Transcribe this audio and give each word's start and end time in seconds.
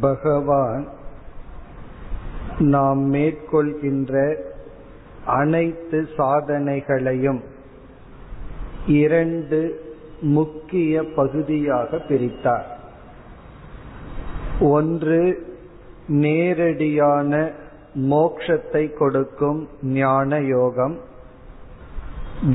பகவான் 0.00 0.88
நாம் 2.58 3.14
மேற்கொள்கின்ற 3.14 4.34
அனைத்து 5.26 6.08
சாதனைகளையும் 6.16 7.40
இரண்டு 8.86 9.90
முக்கிய 10.20 11.04
பகுதியாக 11.04 11.96
பிரித்தார். 11.96 12.64
ஒன்று 14.60 15.50
நேரடியான 16.06 17.50
மோக்ஷத்தை 17.94 18.96
கொடுக்கும் 18.96 19.68
ஞான 19.82 20.40
யோகம். 20.40 20.98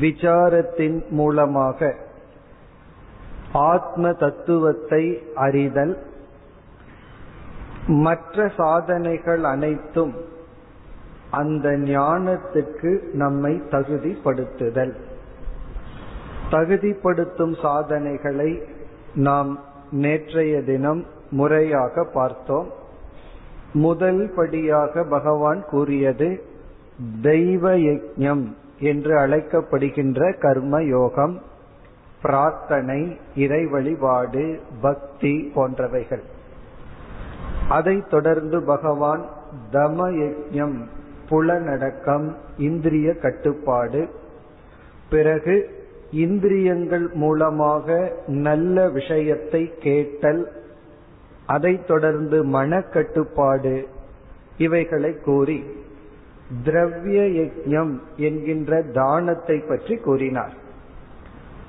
விசாரத்தின் 0.00 1.08
மூலமாக 1.10 1.94
ஆத்ம 3.52 4.12
தத்துவத்தை 4.12 5.18
அறிதல். 5.34 6.07
மற்ற 7.88 8.52
சாதனைகள் 8.56 9.44
அனைத்தும் 9.44 10.14
அந்த 11.30 11.68
ஞானத்துக்கு 11.68 13.12
நம்மை 13.12 13.62
தகுதிப்படுத்துதல். 13.70 14.94
தகுதிப்படுத்தும் 16.50 17.60
சாதனைகளை 17.60 18.62
நாம் 19.14 19.58
நேற்றைய 19.90 20.62
தினம் 20.62 21.04
முறையாக 21.30 22.04
பார்த்தோம். 22.04 22.72
முதல் 23.72 24.32
படியாக 24.36 25.04
பகவான் 25.04 25.62
கூறியது 25.62 26.44
தெய்வ 27.22 27.70
யஜம் 27.70 28.54
என்று 28.78 29.16
அழைக்கப்படுகின்ற 29.18 30.38
கர்ம 30.38 30.82
யோகம் 30.82 31.42
பிரார்த்தனை 32.22 33.18
இறை 33.34 33.66
வழிபாடு 33.66 34.60
பக்தி 34.80 35.52
போன்றவைகள். 35.54 36.22
அதைத் 37.68 38.10
தொடர்ந்து 38.10 38.62
பகவான் 38.62 39.26
தமயஜம் 39.72 40.84
புலனடக்கம் 41.30 42.34
இந்திரிய 42.58 43.14
கட்டுப்பாடு. 43.14 44.08
பிறகு 45.10 45.70
இந்திரியங்கள் 46.10 47.10
மூலமாக 47.14 48.12
நல்ல 48.26 48.88
விஷயத்தை 48.88 49.74
கேட்டல் 49.78 50.52
அதைத் 51.46 51.86
தொடர்ந்து 51.86 52.44
மனக்கட்டுப்பாடு 52.44 53.86
இவைகளை 54.58 55.16
கூறி 55.18 55.64
திரவிய 56.64 57.22
யஜம் 57.22 57.98
என்கின்ற 58.16 58.82
தானத்தை 58.82 59.58
பற்றி 59.58 59.96
கூறினார். 59.96 60.52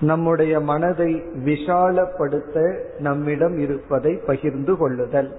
நம்முடைய 0.02 0.60
மனதை 0.60 1.16
விஷாலப்படுத்த 1.46 2.84
நம்மிடம் 3.00 3.58
இருப்பதை 3.58 4.16
பகிர்ந்து 4.16 4.78
கொள்ளுதல். 4.78 5.36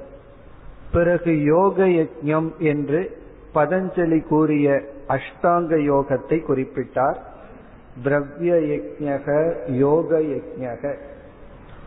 பிறகு 0.92 1.32
யோக 1.44 1.86
யஜம் 1.98 2.50
என்று 2.72 3.00
பதஞ்சலி 3.54 4.20
கூறிய 4.30 4.66
அஷ்டாங்க 5.16 5.72
யோகத்தை 5.90 6.38
குறிப்பிட்டார். 6.48 7.18
திரவிய 8.04 8.52
யஜக 8.70 9.28
யோக 9.84 10.20
யஜக 10.32 10.92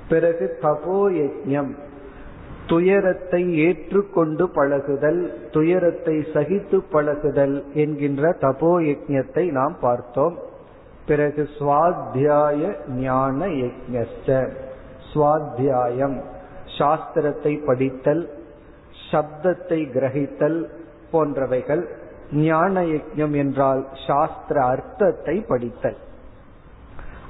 பிறகு 0.09 0.45
தபோ 0.63 1.01
யஜம் 1.19 1.71
துயரத்தை 2.67 3.41
ஏற்றுக்கொண்டு 3.65 4.43
பழகுதல் 4.57 5.21
துயரத்தை 5.51 6.15
சகித்து 6.33 6.77
பழகுதல் 6.93 7.55
என்கின்ற 7.83 8.31
தபோ 8.41 8.73
யஜத்தை 8.89 9.45
நாம் 9.59 9.75
பார்த்தோம். 9.81 10.35
பிறகு 11.07 11.43
சுவாத்தியாய 11.57 12.61
ஞான 12.99 13.39
யஜ்ஞ 13.61 13.95
சுவாத்தியாயம். 15.11 16.17
சாஸ்திரத்தை 16.77 17.53
படித்தல் 17.65 18.23
சப்தத்தை 19.13 19.79
கிரகித்தல் 19.91 20.59
போன்றவைகள் 21.11 21.83
ஞான 22.31 22.81
யஜ்ஞம் 22.81 23.35
என்றால் 23.35 23.81
சாஸ்திர 24.07 24.65
அர்த்தத்தை 24.65 25.35
படித்தல். 25.47 25.97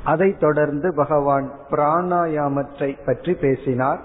அதைத் 0.03 0.39
தொடர்ந்து 0.39 0.93
பகவான் 0.93 1.51
பிராணாயாமத்தை 1.69 2.89
பற்றி 3.05 3.33
பேசினார். 3.33 4.01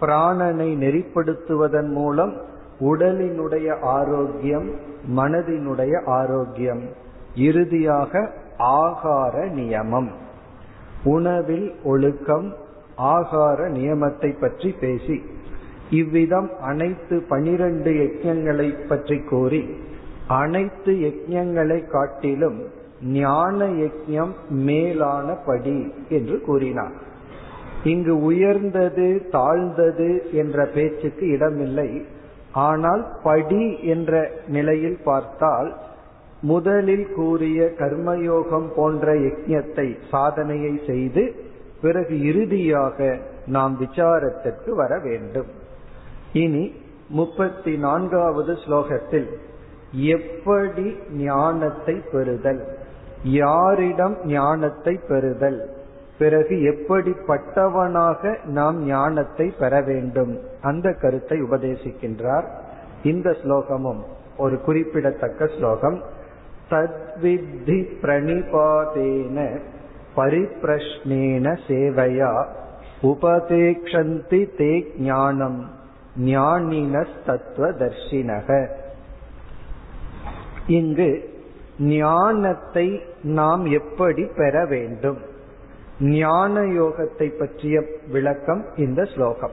பிராணனை 0.00 0.68
நெறிப்படுத்துவதன் 0.76 1.90
மூலம் 1.90 2.34
உடலினுடைய 2.80 3.68
ஆரோக்கியம் 3.80 4.68
மனதினுடைய 5.16 5.94
ஆரோக்கியம் 6.04 6.82
இறுதியாக 7.34 8.22
ஆகார 8.78 9.34
நியமம். 9.48 10.10
உணவில் 11.04 11.68
ஒழுக்கம் 11.84 12.48
ஆகார 13.12 13.68
நியமத்தை 13.68 14.30
பற்றி 14.40 14.70
பேசி 14.80 15.16
இவ்விதம் 16.00 16.50
அனைத்து 16.70 17.16
பனிரெண்டு 17.32 17.90
யஜ்யங்களை 18.02 18.68
பற்றி 18.90 19.18
கூறி 19.30 19.62
அனைத்து 20.40 20.92
யஜ்யங்களை 21.06 21.78
காட்டிலும் 21.94 22.60
ஞான 23.14 23.58
யஜ்யம் 23.82 24.32
மேலான 24.66 25.28
படி 25.46 25.78
என்று 26.08 26.36
கூறினார். 26.40 26.96
இங்கு 27.92 28.14
உயர்ந்தது 28.22 29.06
தாழ்ந்தது 29.30 30.10
என்ற 30.32 30.66
பேச்சுக்கு 30.74 31.24
இடமில்லை. 31.26 31.88
ஆனால் 32.66 33.02
படி 33.22 33.64
என்ற 33.94 34.12
நிலையில் 34.56 35.00
பார்த்தால் 35.04 35.70
முதலில் 36.42 37.06
கூறிய 37.14 37.60
கர்மயோகம் 37.80 38.68
போன்ற 38.76 39.14
யஜ்யத்தை 39.26 39.88
சாதனையை 40.10 40.74
செய்து 40.86 41.24
பிறகு 41.82 42.14
இறுதியாக 42.30 42.98
நாம் 43.56 43.74
விசாரத்திற்கு 43.80 44.70
வர 44.80 44.92
வேண்டும். 45.08 45.50
இனி 46.32 46.74
முப்பத்தி 47.08 47.76
நான்காவது 47.76 48.52
ஸ்லோகத்தில் 48.52 49.28
எப்படி 49.92 50.96
ஞானத்தை 51.10 52.02
பெறுதல்? 52.12 52.66
யாரிடம் 53.22 54.16
ஞானத்தை 54.24 55.00
பெறுதல்? 55.08 55.70
பிறகு 56.18 56.56
எப்படிப்பட்டவனாக 56.56 58.44
நாம் 58.44 58.86
ஞானத்தை 58.86 59.54
பெற 59.58 59.80
வேண்டும்? 59.80 60.38
அந்த 60.62 60.92
கருத்தை 60.92 61.42
உபதேசிக்கின்றார் 61.42 62.44
இந்த 63.02 63.30
ஸ்லோகமும். 63.30 64.00
ஒரு 64.36 64.60
குறிப்பிடத்தக்க 64.60 65.46
ஸ்லோகம். 65.46 66.02
தத்வித்தி 66.70 67.86
பிரணிபாதேன 68.02 69.60
பரிப்பிரஷ்னேன 70.16 71.56
சேவையா 71.68 72.46
உபதேக்ஷந்தி 73.02 74.46
தே 74.58 74.98
ஞானம். 74.98 75.80
ஞானினஸ் 76.18 77.14
தத்துவதர்ஷினக 77.26 78.68
இங்கு 80.66 81.40
ஞானத்தை 81.78 83.02
நாம் 83.22 83.64
எப்படி 83.64 84.28
பெற 84.36 84.66
வேண்டும்? 84.66 85.18
ஞான 86.00 86.60
யோகத்தை 86.60 87.38
பற்றிய 87.38 87.84
விளக்கம் 88.08 88.64
இந்த 88.76 89.04
ஸ்லோகம். 89.04 89.50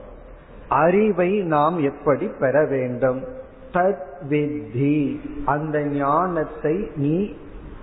அறிவை 0.68 1.42
நாம் 1.42 1.78
எப்படி 1.78 2.26
பெற 2.40 2.64
வேண்டும்? 2.64 3.24
தத் 3.72 4.04
வித்தி 4.28 5.20
அந்த 5.44 5.84
ஞானத்தை 5.84 6.90
நீ 6.96 7.32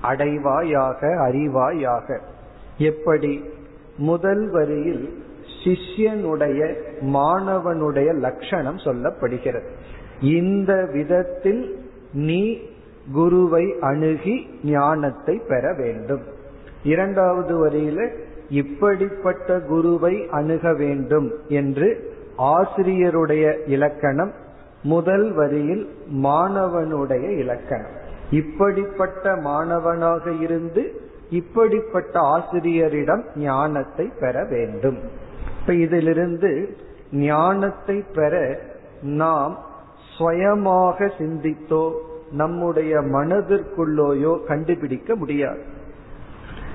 அடைவாயாக 0.04 1.16
அறிவாயாக. 1.30 2.20
எப்படி? 2.78 3.50
முதல் 3.98 4.50
வரியில் 4.50 5.27
சிஷ்யனுடைய 5.67 6.75
மாணவனுடைய 7.01 8.13
லட்சணம் 8.13 8.75
சொல்லப்படுகிறது. 8.75 9.67
இந்த 10.22 10.89
விதத்தில் 10.94 11.63
நீ 12.11 12.57
குருவை 13.13 13.75
அணுகி 13.79 14.47
ஞானத்தை 14.63 15.41
பெற 15.47 15.73
வேண்டும். 15.73 16.22
இரண்டாவது 16.83 17.67
வரியில 17.67 18.09
இப்படிப்பட்ட 18.50 19.59
குருவை 19.59 20.28
அணுக 20.29 20.73
வேண்டும் 20.73 21.31
என்று 21.47 22.16
ஆசிரியருடைய 22.38 23.46
இலக்கணம் 23.66 24.31
முதல் 24.84 25.34
வரியில் 25.34 25.90
மாணவனுடைய 26.23 27.37
இலக்கணம். 27.37 27.96
இப்படிப்பட்ட 28.31 29.35
மாணவனாக 29.35 30.31
இருந்து 30.31 31.02
இப்படிப்பட்ட 31.29 32.20
ஆசிரியரிடம் 32.20 33.23
ஞானத்தை 33.35 34.11
பெற 34.20 34.46
வேண்டும். 34.49 34.99
இப்ப 35.67 35.79
இதிலிருந்து 35.79 36.78
ஞானத்தை 37.11 38.03
பெற 38.14 38.59
நாம் 39.02 39.58
சுயமாக 40.17 41.05
சிந்தித்தோ 41.05 41.91
நம்முடைய 42.31 42.99
மனதிற்குள்ளோயோ 42.99 44.46
கண்டுபிடிக்க 44.46 45.16
முடியாது. 45.16 45.59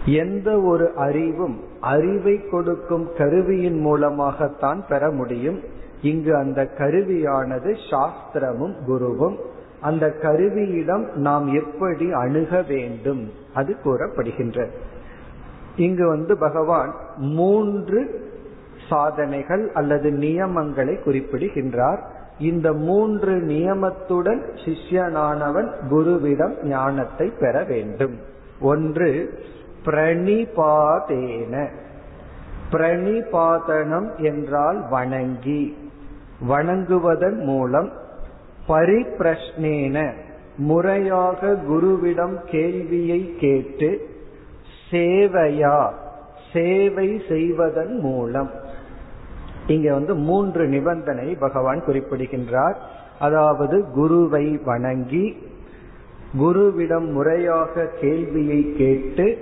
எந்த 0.07 0.61
ஒரு 0.61 0.93
அறிவும் 0.95 1.61
அறிவை 1.81 2.49
கொடுக்கும் 2.51 3.09
கருவியின் 3.17 3.81
மூலமாகத்தான் 3.81 4.85
பெற 4.89 5.11
முடியும். 5.11 5.61
இங்கு 6.03 6.37
அந்த 6.37 6.71
கருவியானது 6.79 7.77
சாஸ்திரமும் 7.91 8.75
குருவும் 8.87 9.37
அந்த 9.81 10.15
கருவியிடம் 10.23 11.13
நாம் 11.15 11.55
எப்படி 11.55 12.13
அணுக 12.13 12.63
வேண்டும் 12.69 13.31
அது 13.55 13.77
கூறப்படுகின்றது. 13.85 14.71
இங்கு 15.77 16.09
வந்து 16.09 16.39
பகவான் 16.39 16.95
மூன்று 17.17 18.31
சாதனைகள் 18.93 19.71
அல்லது 19.75 20.11
நியமங்களை 20.11 21.03
குறிப்பிடுகின்றார். 21.03 22.01
இந்த 22.39 22.73
மூன்று 22.73 23.33
நியமத்துடன் 23.33 24.43
சிஷ்யனானவன் 24.65 25.71
குருவிடம் 25.91 26.63
ஞானத்தை 26.63 27.33
பெற 27.41 27.65
வேண்டும். 27.65 28.17
ஒன்று 28.61 29.11
பிரணிபாதேன. 29.85 31.69
பிரணிபாதனம் 32.73 34.09
என்றால் 34.17 34.89
வணங்கி. 34.89 35.91
வணங்குவதன் 36.49 37.39
மூலம் 37.45 37.91
பரிப்பிரஷ்னேன 38.69 40.13
முறையாக 40.57 41.57
குருவிடம் 41.71 42.37
கேள்வியை 42.51 43.35
கேட்டு 43.41 44.09
சேவையா 44.91 45.91
சேவை 46.53 47.23
செய்வதன் 47.29 47.99
மூலம். 47.99 48.51
இங்க 49.67 49.93
வந்து 49.93 50.15
மூன்று 50.15 50.69
நிபந்தனை 50.69 51.35
பகவான் 51.35 51.85
குறிப்பிடுகின்றார். 51.85 52.77
அதாவது 53.19 53.85
குருவை 53.95 54.59
வணங்கி 54.65 55.37
குருவிடம் 56.39 57.13
முறையாக 57.13 57.85
கேள்வியை 58.01 58.75
கேட்டு 58.77 59.39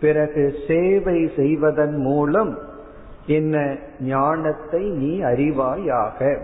பிறகு 0.00 0.54
சேவை 0.66 1.30
செய்வதன் 1.36 1.96
மூலம் 1.96 2.58
என்ன 3.26 3.76
ஞானத்தை 4.00 4.80
நீ 4.80 5.20
அறிவாயாக. 5.20 6.38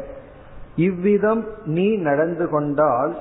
இவ்விதம் 0.76 1.46
நீ 1.64 1.96
நடந்து 1.96 2.48
கொண்டால் 2.48 3.16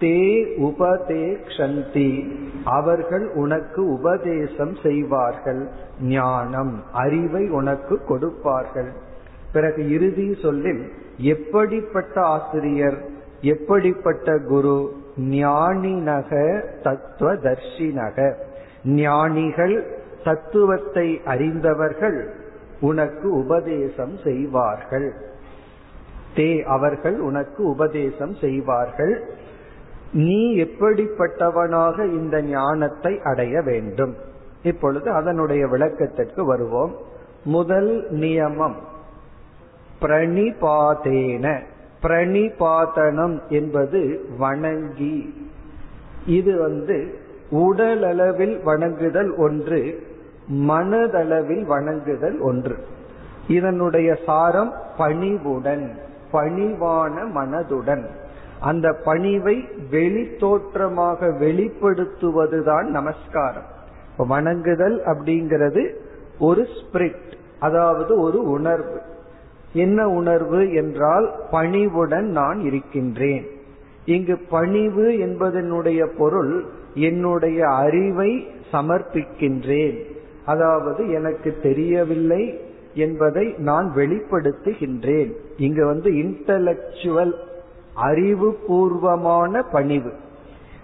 தே 0.00 0.44
உபதேக்ஷந்தி 0.60 2.32
அவர்கள் 2.64 3.30
உனக்கு 3.34 3.88
உபதேசம் 3.88 4.76
செய்வார்கள். 4.82 5.68
ஞானம் 6.00 6.82
அறிவை 6.92 7.48
உனக்கு 7.50 8.04
கொடுப்பார்கள். 8.04 9.04
பிறகு 9.56 9.82
இறுதி 9.90 10.28
சொல்லில் 10.42 10.82
எப்படிப்பட்ட 11.34 12.16
ஆசிரியர் 12.36 12.98
எப்படிப்பட்ட 13.40 14.38
குரு 14.48 14.78
ஞானினக 15.16 16.30
தத்துவ 16.82 17.34
தர்ஷினக 17.46 18.18
ஞானிகள் 18.84 19.76
தத்துவத்தை 20.24 21.08
அறிந்தவர்கள் 21.24 22.18
உனக்கு 22.80 23.26
உபதேசம் 23.42 24.14
செய்வார்கள். 24.24 25.08
தே 26.36 26.48
அவர்கள் 26.76 27.16
உனக்கு 27.20 27.60
உபதேசம் 27.64 28.34
செய்வார்கள். 28.40 29.14
நீ 30.12 30.40
எப்படிப்பட்டவனாக 30.64 32.04
இந்த 32.18 32.36
ஞானத்தை 32.42 33.12
அடைய 33.24 33.62
வேண்டும்? 33.62 34.14
இப்பொழுது 34.62 35.08
அதனுடைய 35.10 35.62
விளக்கத்திற்கு 35.66 36.44
வருவோம். 36.44 36.92
முதல் 37.44 37.92
நியமம். 38.10 38.76
பிரணிபாதேன 40.02 41.60
பிரணிபாதனம் 42.02 43.40
என்பது 43.48 44.26
வணங்கி. 44.38 45.48
இது 46.26 46.58
வந்து 46.58 47.18
உடலளவில் 47.50 48.62
வணங்குதல் 48.62 49.34
ஒன்று 49.36 50.06
மனதளவில் 50.52 51.64
வணங்குதல் 51.64 52.38
ஒன்று. 52.38 52.76
இதனுடைய 53.48 54.18
சாரம் 54.26 54.72
பணிவுடன் 54.96 55.98
பணிவான 56.32 57.26
மனதுடன். 57.34 58.04
அந்த 58.60 58.96
பணிவை 59.04 59.88
வெளி 59.90 60.36
தோற்றமாக 60.36 61.26
வெளிப்படுத்துவதுதான் 61.26 62.82
நமஸ்காரம். 62.82 63.66
வணங்குதல் 64.16 65.02
அப்படிங்கிறது 65.04 65.94
ஒரு 66.38 66.66
ஸ்பிரிட் 66.76 67.32
அதாவது 67.58 68.20
ஒரு 68.20 68.50
உணர்வு. 68.50 69.00
என்ன 69.72 70.08
உணர்வு 70.08 70.72
என்றால் 70.72 71.34
பணிவுடன் 71.50 72.26
நான் 72.30 72.60
இருக்கின்றேன். 72.60 73.46
இங்கு 74.04 74.38
பணிவு 74.50 75.10
என்பதனுடைய 75.10 76.06
பொருள் 76.18 76.64
என்னுடைய 76.94 77.68
அறிவை 77.68 78.46
சமர்ப்பிக்கின்றேன். 78.72 80.02
அதாவது 80.44 81.10
எனக்கு 81.10 81.56
தெரியவில்லை 81.62 82.60
என்பதை 82.94 83.54
நான் 83.58 83.92
வெளிப்படுத்துகின்றேன். 83.96 85.32
இங்கு 85.56 85.86
வந்து 85.86 86.10
இன்டலக்சுவல் 86.10 87.32
அறிவு 87.94 88.58
பூர்வமான 88.66 89.62
பணிவு. 89.62 90.12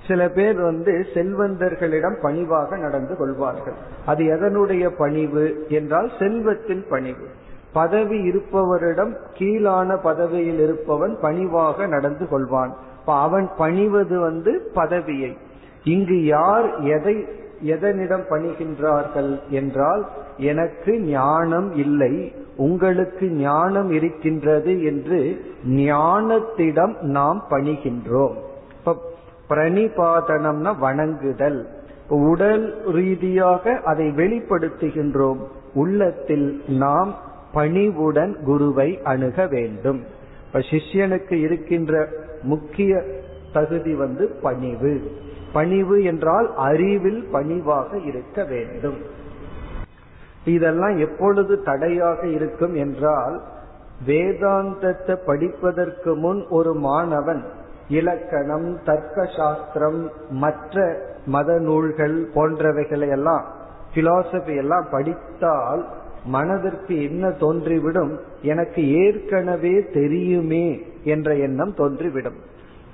சில 0.08 0.28
பேர் 0.28 0.60
வந்து 0.60 1.06
செல்வந்தர்களிடம் 1.14 2.20
பணிவாக 2.22 2.76
நடந்து 2.76 3.16
கொள்வார்கள். 3.16 3.74
அது 4.06 4.24
எதனுடைய 4.24 4.90
பணிவு 4.98 5.66
என்றால் 5.68 6.10
செல்வத்தின் 6.18 6.84
பணிவு. 6.88 7.26
பதவி 7.72 8.30
இருப்பவரிடம் 8.30 9.14
கீழான 9.34 9.96
பதவியில் 9.96 10.58
இருப்பவன் 10.58 11.18
பணிவாக 11.20 11.86
நடந்து 11.86 12.24
கொள்வான். 12.24 12.72
அவன் 13.06 13.50
பணிவது 13.58 14.20
வந்து 14.20 14.70
பதவியை. 14.74 15.36
இங்கு 15.84 16.24
யார் 16.24 16.80
எதை 16.80 17.26
எதனிடம் 17.64 18.24
பணிகின்றார்கள் 18.30 19.48
என்றால் 19.48 20.06
எனக்கு 20.36 21.00
ஞானம் 21.00 21.74
இல்லை 21.76 22.32
உங்களுக்கு 22.56 23.30
ஞானம் 23.30 23.90
இருக்கின்றது 23.90 24.84
என்று 24.84 25.44
ஞானத்திடம் 25.68 27.00
நாம் 27.00 27.44
பணிகின்றோம். 27.50 28.34
இப்ப 28.78 28.96
பிரணிபாதனம்னா 29.48 30.78
வணங்குதல். 30.78 31.66
உடல் 32.08 32.82
ரீதியாக 32.86 33.80
அதை 33.84 34.06
வெளிப்படுத்துகின்றோம். 34.06 35.38
உள்ளத்தில் 35.74 36.62
நாம் 36.66 37.21
பணிவுடன் 37.52 38.36
குருவை 38.44 39.00
அணுக 39.02 39.46
வேண்டும். 39.46 40.00
இப்ப 40.46 40.58
சிஷ்யனுக்கு 40.58 41.32
இருக்கின்ற 41.32 42.08
முக்கிய 42.42 43.04
தகுதி 43.52 43.94
வந்து 43.94 44.28
பணிவு. 44.42 45.10
பணிவு 45.52 46.02
என்றால் 46.02 46.54
அறிவில் 46.56 47.28
பணிவாக 47.32 47.98
இருக்க 47.98 48.44
வேண்டும். 48.44 48.98
இதெல்லாம் 50.44 50.98
எப்பொழுது 50.98 51.62
தடையாக 51.62 52.26
இருக்கும் 52.26 52.74
என்றால் 52.74 53.42
வேதாந்தத்தை 54.06 55.16
படிப்பதற்கு 55.26 56.14
முன் 56.14 56.46
ஒரு 56.48 56.74
மாணவன் 56.74 57.42
இலக்கணம் 57.88 58.78
தர்க்க 58.84 59.26
சாஸ்திரம் 59.36 60.10
மற்ற 60.30 60.96
மத 61.26 61.58
நூல்கள் 61.58 62.16
போன்றவைகளை 62.34 63.10
எல்லாம் 63.10 63.44
பிலாசபி 63.94 64.56
எல்லாம் 64.56 64.86
படித்தால் 64.90 65.82
மனதிற்கு 66.24 67.02
என்ன 67.02 67.28
தோன்றிவிடும் 67.28 68.18
எனக்கு 68.42 69.04
ஏற்கனவே 69.04 69.88
தெரியுமே 69.88 70.82
என்ற 71.04 71.34
எண்ணம் 71.34 71.74
தோன்றிவிடும். 71.76 72.38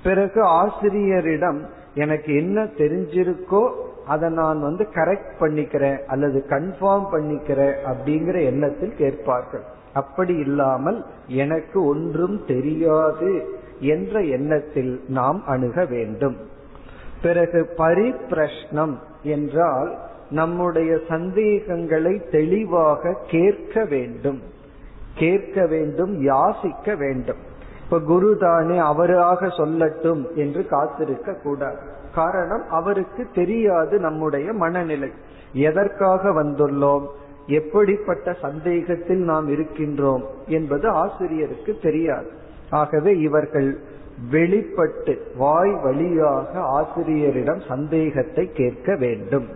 பிறகு 0.02 0.42
ஆசிரியரிடம் 0.42 1.60
எனக்கு 1.94 2.34
என்ன 2.34 2.64
தெரிஞ்சிருக்கோ 2.64 3.70
அதை 4.06 4.30
நான் 4.30 4.60
வந்து 4.60 4.88
கரெக்ட் 4.94 5.32
பண்ணிக்கிறேன் 5.40 5.98
அல்லது 6.06 6.44
கன்ஃபார்ம் 6.48 7.08
பண்ணிக்கிறேன் 7.12 7.76
அப்படிங்கிற 7.84 8.44
எண்ணத்தில் 8.44 8.94
கேட்பார்கள். 8.96 9.64
அப்படி 9.92 10.34
இல்லாமல் 10.36 11.04
எனக்கு 11.26 11.84
ஒன்றும் 11.84 12.44
தெரியாது 12.46 13.48
என்ற 13.80 14.20
எண்ணத்தில் 14.20 15.00
நாம் 15.08 15.42
அணுக 15.46 15.84
வேண்டும். 15.84 16.36
பிறகு 17.22 17.74
பரிப்பிரஷ்னம் 17.76 18.94
என்றால் 19.22 19.98
நம்முடைய 20.30 20.98
சந்தேகங்களை 21.08 22.22
தெளிவாக 22.30 23.16
கேட்க 23.30 23.84
வேண்டும். 23.84 24.42
கேட்க 25.14 25.66
வேண்டும் 25.66 26.26
யாசிக்க 26.26 26.96
வேண்டும். 26.96 27.36
இப்ப 27.84 28.00
குரு 28.00 28.36
தானே 28.36 28.78
அவராக 28.78 29.46
சொல்லட்டும் 29.46 30.34
என்று 30.34 30.66
காத்திருக்க 30.66 31.34
கூடாது. 31.34 31.78
காரணம் 32.14 32.68
அவருக்கு 32.70 33.26
தெரியாது 33.34 33.98
நம்முடைய 33.98 34.52
மனநிலை. 34.52 35.10
எதற்காக 35.52 36.42
வந்துள்ளோம்? 36.42 37.06
எப்படிப்பட்ட 37.46 38.32
சந்தேகத்தில் 38.32 39.22
நாம் 39.24 39.48
இருக்கின்றோம் 39.48 40.22
என்பது 40.46 40.88
ஆசிரியருக்கு 40.88 41.76
தெரியாது. 41.82 42.30
ஆகவே 42.70 43.18
இவர்கள் 43.18 43.78
வெளிப்பட்டு 44.30 45.22
வாய் 45.36 45.74
வழியாக 45.82 46.60
ஆசிரியரிடம் 46.60 47.60
சந்தேகத்தை 47.68 48.50
கேட்க 48.52 48.96
வேண்டும். 48.96 49.48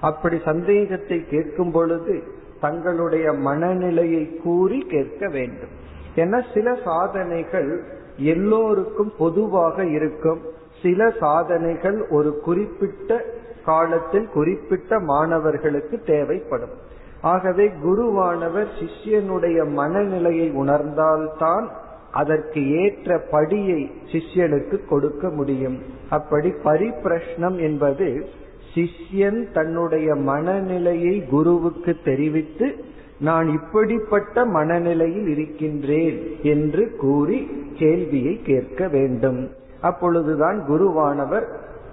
அப்படி 0.00 0.40
சந்தேகத்தை 0.44 1.24
கேட்கும் 1.30 1.72
பொழுது 1.72 2.22
தங்களுடைய 2.60 3.32
மனநிலையை 3.32 4.36
கூறி 4.36 4.86
கேட்க 4.88 5.28
வேண்டும். 5.28 5.68
என 6.14 6.44
சில 6.54 6.76
சாதனைகள் 6.84 7.84
எல்லோருக்கும் 8.16 9.12
பொதுவாக 9.18 9.84
இருக்கும். 9.84 10.40
சில 10.82 11.10
சாதனைகள் 11.20 12.08
ஒரு 12.08 12.40
குறிப்பிட்ட 12.40 13.24
காலத்தில் 13.64 14.28
குறிப்பிட்ட 14.28 14.98
மாணவர்களுக்கு 15.00 16.00
தேவைப்படும். 16.06 16.88
ஆகவே 17.20 17.68
குருவானவர் 17.68 18.66
சிஷ்யனுடைய 18.78 19.68
மனநிலையை 19.68 20.50
உணர்ந்தால்தான் 20.50 21.68
அதற்கு 22.12 22.80
ஏற்ற 22.80 23.20
படியை 23.32 23.90
சிஷ்யனுக்கு 24.12 24.88
கொடுக்க 24.88 25.28
முடியும். 25.28 25.82
அப்படி 26.10 26.52
பரிப்பிரஷ்னம் 26.64 27.60
என்பது 27.60 28.26
சிஷ்யன் 28.74 29.52
தன்னுடைய 29.52 30.14
மனநிலையை 30.14 31.26
குருவுக்கு 31.26 31.96
தெரிவித்து 32.04 32.84
நான் 33.20 33.48
இப்படிப்பட்ட 33.48 34.44
மனநிலையில் 34.44 35.26
இருக்கின்றேன் 35.26 36.36
என்று 36.42 36.96
கூறி 36.96 37.50
கேள்வியை 37.74 38.40
கேட்க 38.42 38.88
வேண்டும். 38.88 39.50
அப்பொழுதுதான் 39.80 40.64
குருவானவர் 40.68 41.46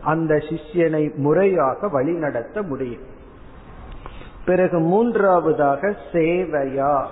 அந்த 0.04 0.36
சிஷ்யனை 0.36 1.16
முறையாக 1.16 1.88
வழிநடத்த 1.88 2.62
முடியும். 2.62 3.02
பிறகு 4.46 4.80
மூன்றாவதாக 4.80 5.96
சேவையா. 6.12 7.06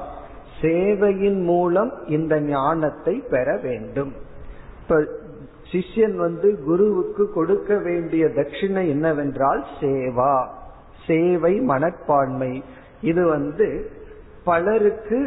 சேவையின் 0.61 1.43
மூலம் 1.43 1.91
இந்த 2.07 2.41
ஞானத்தை 2.41 3.23
பெற 3.29 3.57
வேண்டும். 3.57 4.13
இப்ப 4.81 5.07
சிஷ்யன் 5.71 6.15
வந்து 6.15 6.49
குருவுக்கு 6.67 7.23
கொடுக்க 7.33 7.77
வேண்டிய 7.87 8.25
தட்சிணை 8.37 8.83
என்னவென்றால் 8.93 9.61
சேவா 9.79 10.35
சேவை 11.07 11.53
மனப்பான்மை. 11.71 12.53
இது 13.01 13.23
வந்து 13.27 13.67
பலருக்கு 14.43 15.19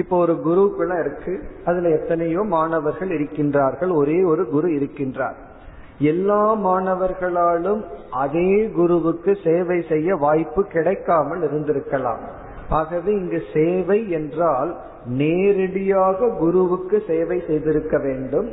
இப்போ 0.00 0.14
ஒரு 0.24 0.34
குருகுல 0.46 0.92
இருக்கு 1.00 1.34
அதுல 1.64 1.90
எத்தனையோ 1.98 2.42
மாணவர்கள் 2.54 3.10
இருக்கின்றார்கள் 3.18 3.92
ஒரே 4.00 4.18
ஒரு 4.32 4.44
குரு 4.54 4.68
இருக்கின்றார். 4.78 5.36
எல்லா 6.12 6.42
மாணவர்களாலும் 6.68 7.82
அதே 8.22 8.50
குருவுக்கு 8.78 9.32
சேவை 9.42 9.78
செய்ய 9.90 10.16
வாய்ப்பு 10.24 10.62
கிடைக்காமல் 10.74 11.42
இருந்திருக்கலாம். 11.48 12.22
ஆகவே 12.78 13.10
இங்கு 13.12 13.40
சேவை 13.52 13.98
என்றால் 14.10 14.72
நேரடியாக 15.20 16.28
குருவுக்கு 16.38 16.96
சேவை 17.06 17.38
செய்திருக்க 17.46 17.98
வேண்டும். 17.98 18.48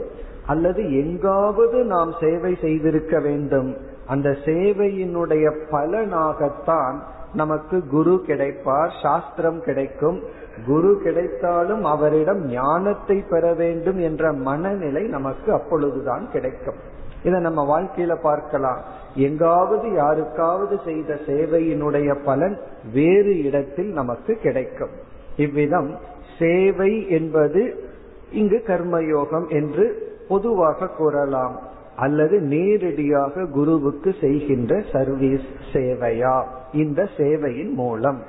அல்லது 0.46 0.98
எங்காவது 1.00 1.84
நாம் 1.84 2.14
சேவை 2.20 2.58
செய்திருக்க 2.62 3.20
வேண்டும். 3.20 3.78
அந்த 4.08 4.30
சேவையினுடைய 4.46 5.54
பலனாகத்தான் 5.72 7.00
நமக்கு 7.34 7.88
குரு 7.88 8.24
கிடைப்பார் 8.28 8.90
சாஸ்திரம் 9.02 9.64
கிடைக்கும். 9.64 10.24
குரு 10.66 11.02
கிடைத்தாலும் 11.04 11.84
அவரிடம் 11.84 12.46
ஞானத்தை 12.46 13.24
பெற 13.30 13.54
வேண்டும் 13.54 14.00
என்ற 14.00 14.32
மனநிலை 14.32 15.04
நமக்கு 15.04 15.54
அப்பொழுதுதான் 15.54 16.28
கிடைக்கும். 16.32 16.76
இதை 17.24 17.40
நம்ம 17.40 17.82
வாழ்க்கையில 17.82 18.16
பார்க்கலாம். 18.22 18.80
எங்காவது 19.16 19.94
யாருக்காவது 19.94 20.80
செய்த 20.86 21.20
சேவையினுடைய 21.28 22.16
பலன் 22.26 22.60
வேறு 22.94 23.44
இடத்தில் 23.44 23.92
நமக்கு 23.92 24.36
கிடைக்கும். 24.36 24.90
இவ்விதம் 25.38 25.98
சேவை 26.40 27.10
என்பது 27.10 27.90
இங்கு 28.32 28.64
கர்மயோகம் 28.68 29.48
என்று 29.50 30.10
பொதுவாக 30.32 30.88
கூறலாம். 30.88 31.60
அல்லது 31.96 32.40
நேரடியாக 32.40 33.46
குருவுக்கு 33.46 34.16
செய்கின்ற 34.22 34.84
சர்வீஸ் 34.92 35.48
சேவையா? 35.74 36.44
இந்த 36.74 37.08
சேவையின் 37.18 37.74
மூலம். 37.74 38.22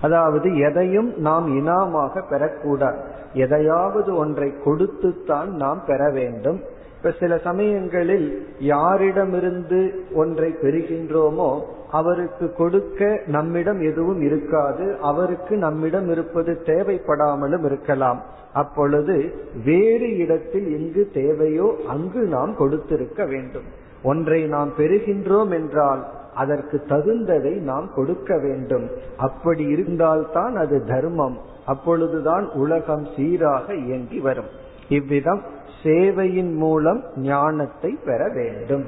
அதாவது 0.00 0.58
எதையும் 0.58 1.12
நாம் 1.16 1.46
இனாமாக 1.58 2.22
பெறக்கூடாது. 2.30 2.98
எதையாவது 3.32 4.16
ஒன்றை 4.16 4.52
கொடுத்துத்தான் 4.64 5.46
நாம் 5.46 5.82
பெற 5.86 6.10
வேண்டும். 6.10 6.60
இப்ப 6.96 7.14
சில 7.20 7.38
சமயங்களில் 7.38 8.26
யாரிடமிருந்து 8.60 9.80
ஒன்றை 10.14 10.54
பெறுகின்றோமோ 10.62 11.50
அவருக்கு 11.90 12.52
கொடுக்க 12.52 13.20
நம்மிடம் 13.26 13.80
எதுவும் 13.80 14.20
இருக்காது. 14.20 14.96
அவருக்கு 15.00 15.56
நம்மிடம் 15.56 16.10
இருப்பது 16.10 16.62
தேவைப்படாமலும் 16.64 17.64
இருக்கலாம். 17.64 18.22
அப்பொழுது 18.52 19.34
வேறு 19.64 20.16
இடத்தில் 20.16 20.68
எங்கு 20.78 21.10
தேவையோ 21.12 21.76
அங்கு 21.88 22.20
நாம் 22.20 22.56
கொடுத்திருக்க 22.56 23.24
வேண்டும். 23.24 23.62
ஒன்றை 24.02 24.46
நாம் 24.46 24.72
பெறுகின்றோம் 24.78 25.50
என்றால் 25.50 26.06
அதற்கு 26.34 26.84
தகுந்ததை 26.88 27.60
நாம் 27.60 27.90
கொடுக்க 27.94 28.38
வேண்டும். 28.38 28.90
அப்படி 29.16 29.64
இருந்தால்தான் 29.64 30.56
அது 30.56 30.84
தர்மம். 30.84 31.38
அப்பொழுதுதான் 31.66 32.50
உலகம் 32.50 33.06
சீராக 33.16 33.74
இயங்கி 33.74 34.20
வரும். 34.20 34.50
இவ்விதம் 34.88 35.42
சேவையின் 35.82 36.54
மூலம் 36.54 37.04
ஞானத்தை 37.16 37.98
பெற 38.04 38.28
வேண்டும். 38.28 38.84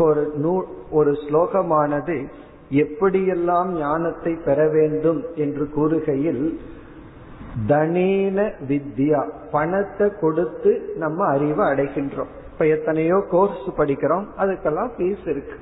ஒரு 0.00 0.32
நூ 0.34 0.64
ஒரு 0.90 1.10
ஸ்லோகமானது 1.10 2.24
எப்படியெல்லாம் 2.70 3.68
ஞானத்தை 3.78 4.32
பெற 4.44 4.68
வேண்டும் 4.68 5.24
என்று 5.34 5.68
கூறுகையில் 5.76 6.58
தனேன 7.68 8.52
வித்யா 8.68 9.28
பணத்தை 9.50 10.10
கொடுத்து 10.20 10.92
நம்ம 10.96 11.26
அறிவை 11.26 11.66
அடைகின்றோம். 11.66 12.32
இப்ப 12.52 12.66
எத்தனையோ 12.66 13.24
கோர்ஸ் 13.30 13.64
படிக்கிறோம் 13.76 14.26
அதுக்கெல்லாம் 14.38 14.90
ஃபீஸ் 14.98 15.28
இருக்கு. 15.28 15.56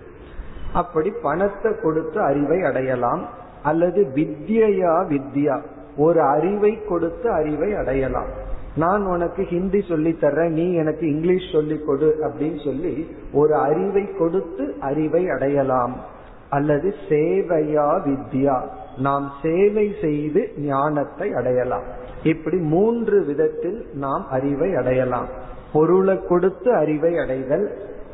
அப்படி 0.72 1.10
பணத்தை 1.22 1.72
கொடுத்து 1.82 2.20
அறிவை 2.20 2.62
அடையலாம் 2.62 3.28
அல்லது 3.62 4.02
வித்யா 4.14 4.94
வித்யா 5.08 5.62
ஒரு 5.96 6.20
அறிவை 6.20 6.84
கொடுத்து 6.84 7.30
அறிவை 7.30 7.74
அடையலாம். 7.74 8.30
நான் 8.76 9.06
உனக்கு 9.06 9.44
ஹிந்தி 9.44 9.80
சொல்லி 9.88 10.16
தர்றேன் 10.20 10.48
நீ 10.48 10.72
எனக்கு 10.72 11.08
இங்கிலீஷ் 11.08 11.52
சொல்லி 11.52 11.80
கொடு 11.86 12.08
அப்படின்னு 12.24 12.64
சொல்லி 12.64 13.06
ஒரு 13.32 13.54
அறிவை 13.54 14.04
கொடுத்து 14.18 14.74
அறிவை 14.80 15.28
அடையலாம். 15.28 15.94
அல்லது 16.50 16.94
சேவையா 17.08 17.86
வித்யா 18.06 18.56
நாம் 18.98 19.32
சேவை 19.42 19.94
செய்து 20.00 20.52
ஞானத்தை 20.58 21.32
அடையலாம். 21.32 21.82
இப்படி 22.22 22.56
மூன்று 22.56 23.24
விதத்தில் 23.24 23.86
நாம் 23.94 24.26
அறிவை 24.30 24.74
அடையலாம். 24.74 25.26
பொருளை 25.72 26.20
கொடுத்து 26.28 26.74
அறிவை 26.74 27.18
அடைதல் 27.18 27.66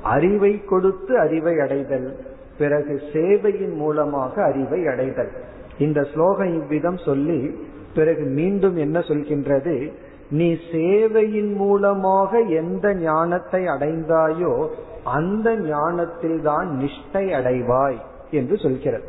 அறிவை 0.02 0.64
கொடுத்து 0.64 1.19
அறிவை 1.19 1.59
அடைதல் 1.59 2.16
பிறகு 2.59 3.00
சேவையின் 3.12 3.75
மூலமாக 3.75 4.45
அறிவை 4.45 4.87
அடைதல். 4.87 5.33
இந்த 5.78 6.02
ஸ்லோகம் 6.02 6.62
இவ்விதம் 6.62 6.99
சொல்லி 6.99 7.59
பிறகு 7.95 8.25
மீண்டும் 8.25 8.76
என்ன 8.76 8.99
சொல்கின்றது? 8.99 9.92
நீ 10.32 10.56
சேவையின் 10.72 11.56
மூலமாக 11.56 12.40
எந்த 12.40 12.94
ஞானத்தை 12.94 13.66
அடைந்தாயோ 13.66 14.68
அந்த 15.04 15.56
ஞானத்தில் 15.56 16.42
தான் 16.42 16.68
நிஷ்டை 16.80 17.24
அடைவாய் 17.32 17.98
என்று 18.30 18.56
சொல்கிறது. 18.56 19.04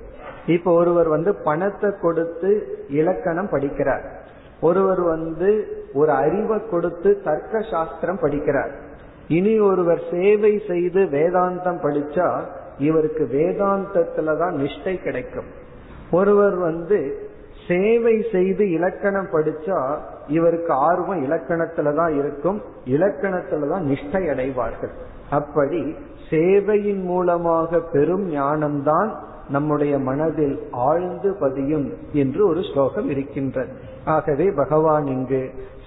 இப்ப 0.46 0.72
ஒருவர் 0.74 1.08
வந்து 1.08 1.36
பணத்தை 1.36 1.90
கொடுத்து 2.02 2.78
இலக்கணம் 2.90 3.50
படிக்கிறார். 3.52 4.06
ஒருவர் 4.62 5.02
வந்து 5.02 5.50
ஒரு 5.94 6.12
அறிவை 6.12 6.58
கொடுத்து 6.70 7.22
தர்க்க 7.24 7.62
சாஸ்திரம் 7.62 8.20
படிக்கிறார். 8.22 8.72
இனி 9.28 9.60
ஒருவர் 9.60 10.02
சேவை 10.12 10.62
செய்து 10.68 11.02
வேதாந்தம் 11.04 11.80
படிச்சா 11.84 12.28
இவருக்கு 12.78 13.24
வேதாந்தத்துல 13.32 14.38
தான் 14.38 14.56
நிஷ்டை 14.56 14.96
கிடைக்கும். 15.02 15.50
ஒருவர் 16.12 16.56
வந்து 16.56 17.23
சேவை 17.68 18.26
செய்து 18.32 18.72
இலக்கணம் 18.72 19.30
படிச்சா 19.34 19.80
இவருக்கு 20.28 20.74
ஆர்வம் 20.74 21.22
இலக்கணத்துல 21.26 21.94
தான் 21.96 22.14
இருக்கும் 22.20 22.62
இலக்கணத்துல 22.86 23.70
தான் 23.70 23.86
நிஷ்டை 23.86 24.24
அடைவார்கள். 24.30 24.94
அப்படி 25.30 25.96
சேவையின் 26.30 27.04
மூலமாக 27.04 27.80
பெரும் 27.80 28.26
ஞானம்தான் 28.32 29.12
நம்முடைய 29.50 30.00
மனதில் 30.00 30.58
ஆழ்ந்து 30.72 31.36
பதியும் 31.40 31.88
என்று 32.14 32.48
ஒரு 32.48 32.62
ஸ்லோகம் 32.62 33.10
இருக்கின்றது. 33.10 33.74
ஆகவே 34.06 34.52
பகவான் 34.52 35.06
இங்கு 35.06 35.42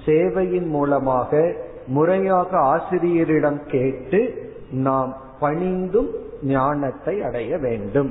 சேவையின் 0.06 0.68
மூலமாக 0.68 1.52
முறையாக 1.86 2.58
ஆசிரியரிடம் 2.58 3.60
கேட்டு 3.66 4.20
நாம் 4.70 5.16
பணிந்தும் 5.40 6.10
ஞானத்தை 6.42 7.22
அடைய 7.22 7.58
வேண்டும். 7.58 8.10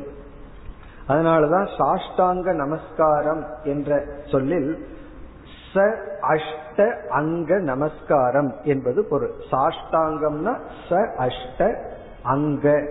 அதனாலதான் 1.07 1.67
சாஷ்டாங்க 1.77 2.53
நமஸ்காரம் 2.53 3.45
என்ற 3.63 4.03
சொல்லில் 4.31 4.85
ச 5.73 5.95
அஷ்ட 6.21 7.07
அங்க 7.07 7.59
நமஸ்காரம் 7.59 8.53
என்பது 8.63 9.03
பொருள். 9.03 9.31
சாஷ்டாங்கம்னா 9.51 10.57
ச 10.89 11.09
அஷ்ட 11.17 11.91
அங்க. 12.23 12.87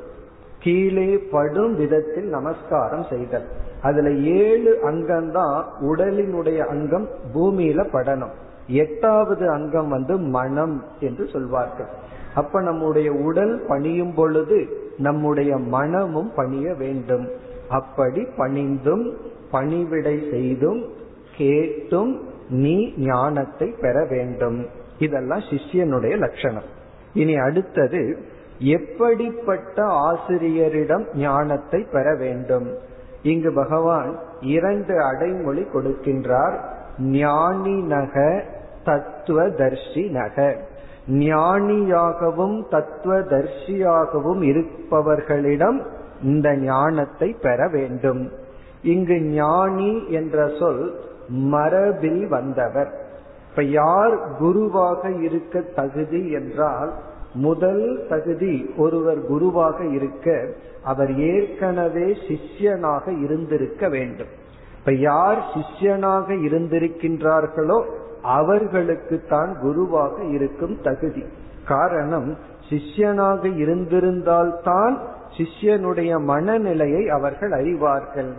கீழே 0.59 1.19
படும் 1.19 1.77
விதத்தில் 1.77 2.29
நமஸ்காரம் 2.29 3.07
செய்தல். 3.11 3.49
அதுல 3.83 4.11
ஏழு 4.11 4.79
அங்கம்தான் 4.83 5.65
உடலினுடைய 5.81 6.67
அங்கம் 6.67 7.09
பூமியில 7.35 7.87
படணும். 7.93 8.35
எட்டாவது 8.67 9.51
அங்கம் 9.51 9.89
வந்து 9.89 10.17
மனம் 10.17 10.85
என்று 11.01 11.29
சொல்வார்கள். 11.29 11.87
அப்ப 12.35 12.61
நம்முடைய 12.61 13.13
உடல் 13.13 13.65
பணியும் 13.69 14.15
பொழுது 14.15 14.91
நம்முடைய 14.97 15.57
மனமும் 15.57 16.33
பணிய 16.37 16.75
வேண்டும். 16.75 17.29
அப்படி 17.69 18.27
பணிந்தும் 18.37 19.17
பணிவிடை 19.51 20.23
செய்தும் 20.31 20.85
கேட்டும் 21.37 22.21
நீ 22.49 22.93
ஞானத்தை 22.97 23.75
பெற 23.81 24.07
வேண்டும். 24.11 24.67
இதெல்லாம் 24.99 25.39
சிஷ்யனுடைய 25.39 26.19
லட்சணம். 26.19 26.69
இனி 27.15 27.37
அடுத்தது 27.37 28.19
எப்படிப்பட்ட 28.59 29.85
ஆசிரியரிடம் 29.85 31.07
ஞானத்தை 31.15 31.87
பெற 31.93 32.15
வேண்டும்? 32.15 32.77
இங்கு 33.23 33.53
பகவான் 33.53 34.19
இரண்டு 34.41 35.03
அடைமொழி 35.03 35.63
கொடுக்கின்றார். 35.63 36.61
ஞானி 36.99 37.83
நக 37.83 38.45
தத்துவ 38.85 39.47
தர்ஷி 39.49 40.11
நக. 40.11 40.57
ஞானியாகவும் 41.09 42.69
தத்துவ 42.69 43.19
தர்ஷியாகவும் 43.19 44.43
இருப்பவர்களிடம் 44.43 45.79
இந்த 46.23 46.57
ஞானத்தை 46.57 47.37
பெற 47.43 47.69
வேண்டும். 47.69 48.33
இங்கு 48.83 49.21
ஞானி 49.21 50.11
என்ற 50.11 50.51
சொல் 50.59 51.01
மரபில் 51.29 52.29
வந்தவர். 52.29 52.93
இப்ப 53.51 53.63
யார் 53.63 54.37
குருவாக 54.39 55.11
இருக்க 55.11 55.61
தகுதி 55.61 56.31
என்றால் 56.31 56.93
முதல் 57.35 58.07
தகுதி 58.09 58.71
ஒருவர் 58.77 59.21
குருவாக 59.27 59.85
இருக்க 59.85 60.47
அவர் 60.85 61.17
ஏற்கனவே 61.17 62.17
சிஷ்யனாக 62.29 63.23
இருந்திருக்க 63.23 63.89
வேண்டும். 63.89 64.33
இப்ப 64.79 64.93
யார் 64.93 65.45
சிஷ்யனாக 65.55 66.29
இருந்திருக்கின்றார்களோ 66.47 67.79
அவர்களுக்கு 68.25 69.23
தான் 69.29 69.57
குருவாக 69.61 70.25
இருக்கும் 70.25 70.81
தகுதி. 70.83 71.25
காரணம் 71.67 72.37
சிஷ்யனாக 72.71 73.57
இருந்திருந்தால்தான் 73.57 74.99
சிஷ்யனுடைய 75.37 76.23
மனநிலையை 76.23 77.09
அவர்கள் 77.09 77.51
அறிவார்கள். 77.51 78.33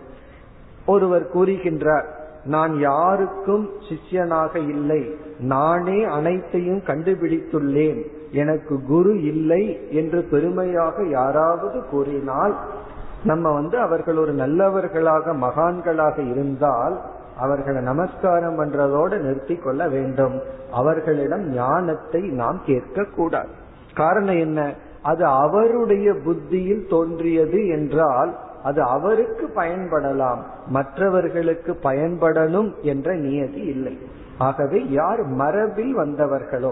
ஒருவர் 0.86 1.30
கூறுகின்றார் 1.34 2.06
நான் 2.46 2.80
யாருக்கும் 2.80 3.70
சிஷ்யனாக 3.89 4.56
இல்லை. 4.56 5.15
நானே 5.39 6.04
அனைத்தையும் 6.04 6.82
கண்டுபிடித்துள்ளேன். 6.88 8.06
எனக்கு 8.32 8.82
குரு 8.88 9.24
இல்லை 9.24 9.88
என்று 9.89 10.22
பெருமையாக 10.22 11.08
யாராவது 11.08 11.86
கூறினால் 11.86 12.56
நம்ம 13.24 13.51
வந்து 13.51 13.80
அவர்கள் 13.80 14.18
ஒரு 14.18 14.32
நல்லவர்களாக 14.32 15.34
மகான்களாக 15.34 16.30
இருந்தால் 16.30 17.01
அவர்களை 17.39 17.82
நமஸ்காரம் 17.82 18.58
பண்றதோடு 18.60 19.18
நிறுத்தி 19.18 19.56
கொள்ள 19.56 19.88
வேண்டும். 19.88 20.42
அவர்களிடம் 20.72 21.46
ஞானத்தை 21.54 22.22
நாம் 22.22 22.60
கேட்க 22.65 23.04
கூடாது 23.04 23.54
காரணம் 23.94 24.39
என்ன? 24.39 24.74
அது 25.01 25.25
அவருடைய 25.25 26.13
புத்தியில் 26.13 26.88
தோன்றியது 26.89 27.68
என்றால் 27.68 28.32
அது 28.63 28.82
அவருக்கு 28.82 29.46
பயன்படலாம். 29.56 30.42
மற்றவர்களுக்கு 30.68 31.77
பயன்படணும் 31.84 32.82
என்ற 32.82 33.15
நியதி 33.15 33.62
இல்லை. 33.62 33.98
ஆகவே 34.38 34.89
யார் 34.89 35.24
மரபில் 35.24 35.98
வந்தவர்களோ 35.98 36.72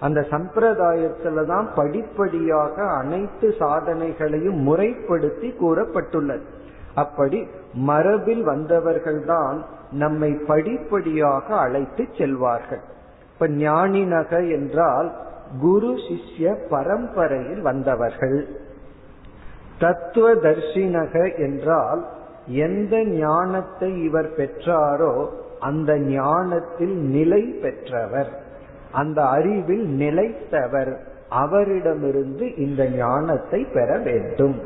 அந்த 0.00 0.20
சம்பிரதாயத்துல 0.30 1.44
தான் 1.44 1.68
படிப்படியாக 1.74 2.76
அனைத்து 2.82 3.54
சாதனைகளையும் 3.58 4.60
முறைப்படுத்தி 4.62 5.54
கூறப்பட்டுள்ளது. 5.60 6.46
அப்படி 6.94 7.46
மரபில் 7.74 8.48
வந்தவர்கள்தான் 8.48 9.56
நம்மை 9.90 10.32
படிப்படியாக 10.32 11.56
அழைத்து 11.56 12.08
செல்வார்கள். 12.18 12.80
இப்ப 13.32 13.48
ஞானி 13.48 14.04
நக 14.04 14.42
என்றால் 14.42 15.12
குரு 15.60 15.94
சிஷ்ய 15.94 16.56
பரம்பரையில் 16.70 17.62
வந்தவர்கள். 17.62 18.48
தத்துவ 19.78 20.34
தர்ஷினக 20.34 21.38
என்றால் 21.38 22.06
எந்த 22.46 23.04
ஞானத்தை 23.04 24.02
இவர் 24.02 24.30
பெற்றாரோ 24.36 25.28
அந்த 25.60 25.98
ஞானத்தில் 25.98 26.96
நிலை 26.96 27.42
பெற்றவர். 27.42 28.42
அந்த 28.92 29.22
அறிவில் 29.22 29.86
நிலைத்தவர். 29.88 30.98
அவரிடமிருந்து 31.28 32.56
இந்த 32.56 32.88
ஞானத்தை 32.88 33.64
பெற 33.64 33.98
வேண்டும். 33.98 34.60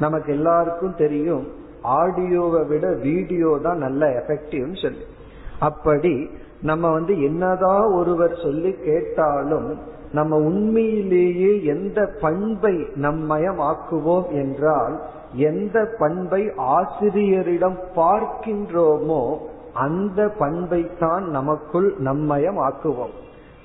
நமக்கு 0.00 0.32
எல்லாருக்கும் 0.32 0.96
தெரியும் 0.96 1.55
ஆடியோவை 1.82 2.66
விட 2.66 2.86
வீடியோ 3.02 3.58
தான் 3.62 3.76
நல்ல 3.76 4.06
எஃபெக்டிவ்னு 4.20 4.82
சொல்லி. 4.82 5.04
அப்படி 5.58 6.14
நம்ம 6.60 6.90
வந்து 6.90 7.22
என்னதான் 7.22 7.92
ஒருவர் 7.92 8.34
சொல்லி 8.36 8.72
கேட்டாலும் 8.84 9.68
நம்ம 10.12 10.36
உண்மையிலேயே 10.36 11.62
எந்த 11.64 12.06
பண்பை 12.20 12.74
நம்மயம் 12.96 13.60
ஆக்குவோம் 13.62 14.28
என்றால் 14.32 14.94
எந்த 15.34 15.84
பண்பை 15.98 16.42
ஆசிரியரிடம் 16.76 17.78
பார்க்கின்றோமோ 17.96 19.22
அந்த 19.74 20.28
பண்பை 20.38 20.90
தான் 20.98 21.24
நமக்குள் 21.28 21.94
நம்மயம் 21.98 22.60
ஆக்குவோம் 22.60 23.14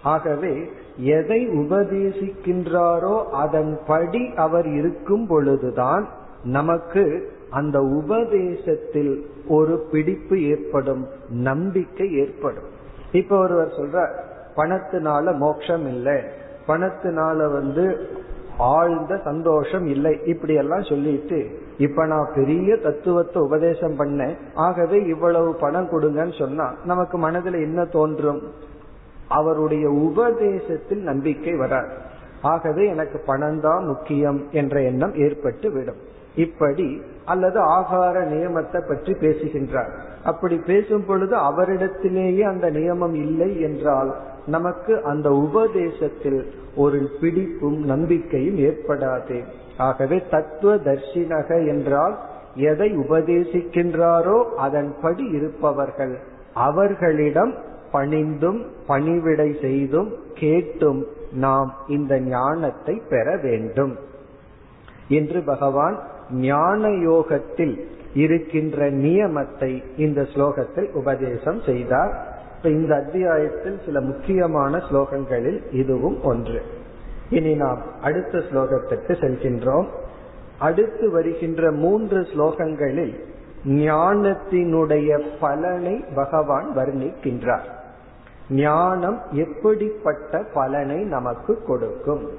ஆகவே 0.03 0.53
எதை 0.97 1.47
உபதேசிக்கின்றாரோ 1.57 3.15
அதன்படி 3.31 4.33
அவர் 4.35 4.67
இருக்கும் 4.73 5.27
பொழுதுதான் 5.27 6.05
நமக்கு 6.43 7.03
அந்த 7.51 7.81
உபதேசத்தில் 7.81 9.29
ஒரு 9.47 9.87
பிடிப்பு 9.91 10.41
ஏற்படும் 10.41 11.07
நம்பிக்கை 11.29 12.13
ஏற்படும். 12.13 12.69
இப்ப 13.11 13.37
ஒருவர் 13.37 13.73
சொல்ற 13.77 14.07
பணத்தினால 14.55 15.37
மோட்சம் 15.37 15.87
இல்லை. 15.87 16.17
பணத்தினால 16.67 17.51
வந்து 17.51 18.07
ஆழ்ந்த 18.57 19.19
சந்தோஷம் 19.23 19.85
இல்லை. 19.85 20.19
இப்படி 20.25 20.53
எல்லாம் 20.53 20.83
சொல்லிட்டு 20.83 21.59
இப்ப 21.77 22.05
நான் 22.05 22.31
பெரிய 22.35 22.77
தத்துவத்தை 22.77 23.41
உபதேசம் 23.41 23.99
பண்ணேன். 23.99 24.35
ஆகவே 24.53 25.03
இவ்வளவு 25.03 25.55
பணம் 25.55 25.89
கொடுங்கன்னு 25.91 26.37
சொன்னா 26.39 26.75
நமக்கு 26.85 27.17
மனதில் 27.17 27.53
என்ன 27.53 27.85
தோன்றும்? 27.85 28.41
அவருடைய 29.27 29.89
உபதேசத்தில் 29.89 31.01
நம்பிக்கை 31.01 31.55
வராது. 31.55 31.93
ஆகவே 32.41 32.87
எனக்கு 32.87 33.23
பணம் 33.25 33.59
தான் 33.59 33.85
முக்கியம் 33.85 34.47
என்ற 34.51 34.81
எண்ணம் 34.81 35.15
ஏற்பட்டு 35.15 35.71
விடும். 35.71 36.10
இப்படி 36.35 37.01
அல்லது 37.25 37.59
ஆகார 37.59 38.15
நியமத்தை 38.25 38.79
பற்றி 38.87 39.13
பேசுகின்றார். 39.13 39.91
அப்படி 40.23 40.55
பேசும் 40.55 41.05
பொழுது 41.05 41.35
அவரிடத்திலேயே 41.35 42.39
அந்த 42.39 42.69
நியமம் 42.71 43.13
இல்லை 43.13 43.61
என்றால் 43.61 44.15
நமக்கு 44.45 45.03
அந்த 45.03 45.31
உபதேசத்தில் 45.31 46.53
ஒரு 46.75 47.09
பிடிப்பும் 47.21 47.79
நம்பிக்கையும் 47.83 48.55
ஏற்படாது. 48.55 49.43
ஆகவே 49.77 50.23
தத்துவ 50.29 50.75
தர்ஷினக 50.75 51.67
என்றால் 51.67 52.15
எதை 52.55 52.97
உபதேசிக்கின்றாரோ 52.97 54.43
அதன்படி 54.55 55.23
இருப்பவர்கள். 55.23 56.15
அவர்களிடம் 56.53 57.53
பணிந்தும் 57.91 58.65
பணிவிடை 58.87 59.55
செய்தும் 59.61 60.09
கேட்டும் 60.33 61.05
நாம் 61.31 61.73
இந்த 61.87 62.19
ஞானத்தை 62.19 63.01
பெற 63.09 63.37
வேண்டும். 63.37 63.93
என்று 65.07 65.41
பகவான் 65.41 65.97
ஞான 66.31 66.89
யோகத்தில் 66.89 67.87
இருக்கின்ற 68.13 68.91
நியமத்தை 68.91 69.83
இந்த 69.97 70.21
ஸ்லோகத்தில் 70.21 70.91
உபதேசம் 70.91 71.61
செய்தார். 71.61 72.39
இப்ப 72.57 72.69
இந்த 72.69 72.95
அத்தியாயத்தில் 72.95 73.79
சில 73.85 74.01
முக்கியமான 74.01 74.77
ஸ்லோகங்களில் 74.77 75.73
இதுவும் 75.73 76.23
ஒன்று. 76.23 76.61
இனி 77.29 77.55
நாம் 77.55 77.81
அடுத்த 78.01 78.37
ஸ்லோகத்திற்கு 78.37 79.11
செல்கின்றோம். 79.11 79.85
அடுத்து 80.59 81.11
வருகின்ற 81.11 81.71
மூன்று 81.71 82.21
ஸ்லோகங்களில் 82.21 83.19
ஞானத்தினுடைய 83.65 85.27
பலனை 85.39 86.03
பகவான் 86.15 86.71
வர்ணிக்கின்றார். 86.75 87.69
ஞானம் 88.49 89.21
எப்படிப்பட்ட 89.31 90.43
பலனை 90.53 91.03
நமக்கு 91.03 91.63
கொடுக்கும்? 91.63 92.29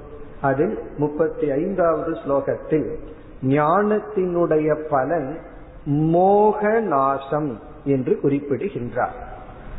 அதில் 0.41 0.79
முப்பத்தி 0.97 1.51
ஐந்தாவது 1.51 2.11
ஸ்லோகத்தில் 2.11 2.99
ஞானத்தினுடைய 3.43 4.89
பலன் 4.89 5.39
மோக 5.85 6.79
நாசம் 6.79 7.59
என்று 7.83 8.19
குறிப்பிடுகின்றார். 8.19 9.15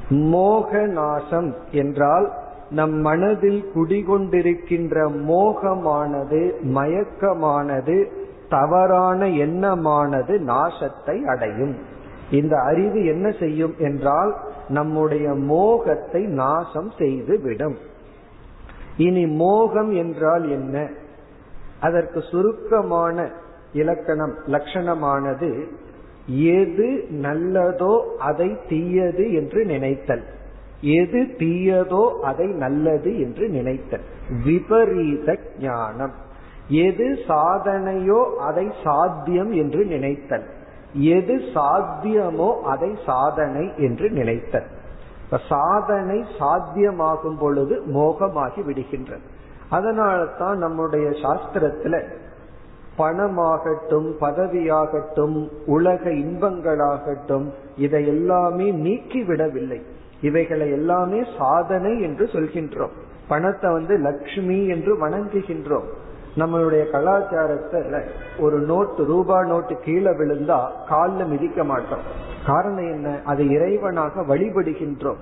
மோக 0.08 0.86
நாசம் 0.86 1.54
என்றால் 1.70 2.32
நம் 2.70 2.94
மனதில் 3.00 3.64
குடிகொண்டிருக்கின்ற 3.74 4.96
மோகமானது 5.26 6.52
மயக்கமானது 6.62 8.10
தவறான 8.48 9.28
எண்ணமானது 9.28 10.38
நாசத்தை 10.38 11.24
அடையும். 11.24 11.74
இந்த 12.30 12.58
அறிவு 12.60 13.04
என்ன 13.04 13.30
செய்யும் 13.30 13.74
என்றால் 13.78 14.36
நம்முடைய 14.68 15.34
மோகத்தை 15.34 16.22
நாசம் 16.22 16.90
செய்து 16.98 17.40
விடும் 17.40 17.76
இனி 18.96 19.26
மோகம் 19.26 19.92
என்றால் 19.92 20.50
என்ன? 20.50 20.88
அதற்கு 21.80 22.20
சுருக்கமான 22.30 23.30
இலக்கணம் 23.74 24.34
லட்சணமானது 24.46 25.50
எது 26.58 26.88
நல்லதோ 27.22 27.94
அதை 28.18 28.48
தீயது 28.68 29.24
என்று 29.32 29.60
நினைத்தல். 29.64 30.24
எது 31.00 31.20
தீயதோ 31.38 32.04
அதை 32.22 32.46
நல்லது 32.64 33.10
என்று 33.20 33.44
நினைத்தல். 33.48 34.04
விபரீத 34.44 35.36
ஞானம். 35.60 36.14
எது 36.84 37.06
சாதனையோ 37.28 38.20
அதை 38.38 38.66
சாத்தியம் 38.84 39.52
என்று 39.52 39.84
நினைத்தல். 39.84 40.46
எது 41.16 41.36
சாத்தியமோ 41.54 42.50
அதை 42.72 42.90
சாதனை 43.06 43.64
என்று 43.78 44.08
நினைத்தல். 44.10 44.68
சாதனை 45.48 46.18
சாத்தியமாகும் 46.38 47.38
பொழுது 47.38 47.74
மோகமாகி 47.94 48.62
விடுகின்றது. 48.68 49.24
அதனால 49.68 50.18
தான் 50.38 50.58
நம்முடைய 50.58 51.06
சாஸ்திரத்துல 51.22 51.94
பணமாகட்டும் 52.98 54.12
பதவியாகட்டும் 54.20 55.48
உலக 55.66 56.10
இன்பங்களாகட்டும் 56.10 57.52
இதை 57.76 58.06
எல்லாமே 58.06 58.72
நீக்கிவிடவில்லை. 58.72 59.82
இவைகளை 60.20 60.70
எல்லாமே 60.70 61.24
சாதனை 61.38 62.00
என்று 62.00 62.24
சொல்கின்றோம். 62.24 62.90
பணத்தை 63.28 63.72
வந்து 63.72 63.96
லக்ஷ்மி 63.98 64.66
என்று 64.66 65.08
வணங்குகின்றோம். 65.08 65.84
நம்மளுடைய 66.36 66.84
கலாச்சாரத்துல 66.92 68.02
ஒரு 68.38 68.58
நோட்டு 68.58 69.04
ரூபா 69.04 69.44
நோட்டு 69.44 69.76
கீழே 69.76 70.10
விழுந்தா 70.10 70.66
காலில் 70.88 71.26
மிதிக்க 71.26 71.64
மாட்டோம். 71.64 72.32
காரணம் 72.46 72.92
என்ன? 72.92 73.20
அது 73.24 73.44
இறைவனாக 73.44 74.20
வழிபடுகின்றோம். 74.20 75.16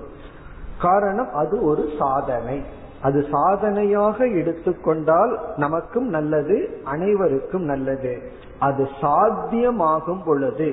காரணம் 0.81 1.33
அது 1.33 1.63
ஒரு 1.63 1.89
சாதனை. 1.99 2.61
அது 3.03 3.25
சாதனையாக 3.31 4.27
எடுத்துக்கொண்டால் 4.27 5.33
நமக்கும் 5.57 6.07
நல்லது 6.07 6.57
அனைவருக்கும் 6.83 7.63
நல்லது. 7.63 8.13
அது 8.59 8.83
சாத்தியமாகும் 9.01 10.23
பொழுது 10.25 10.69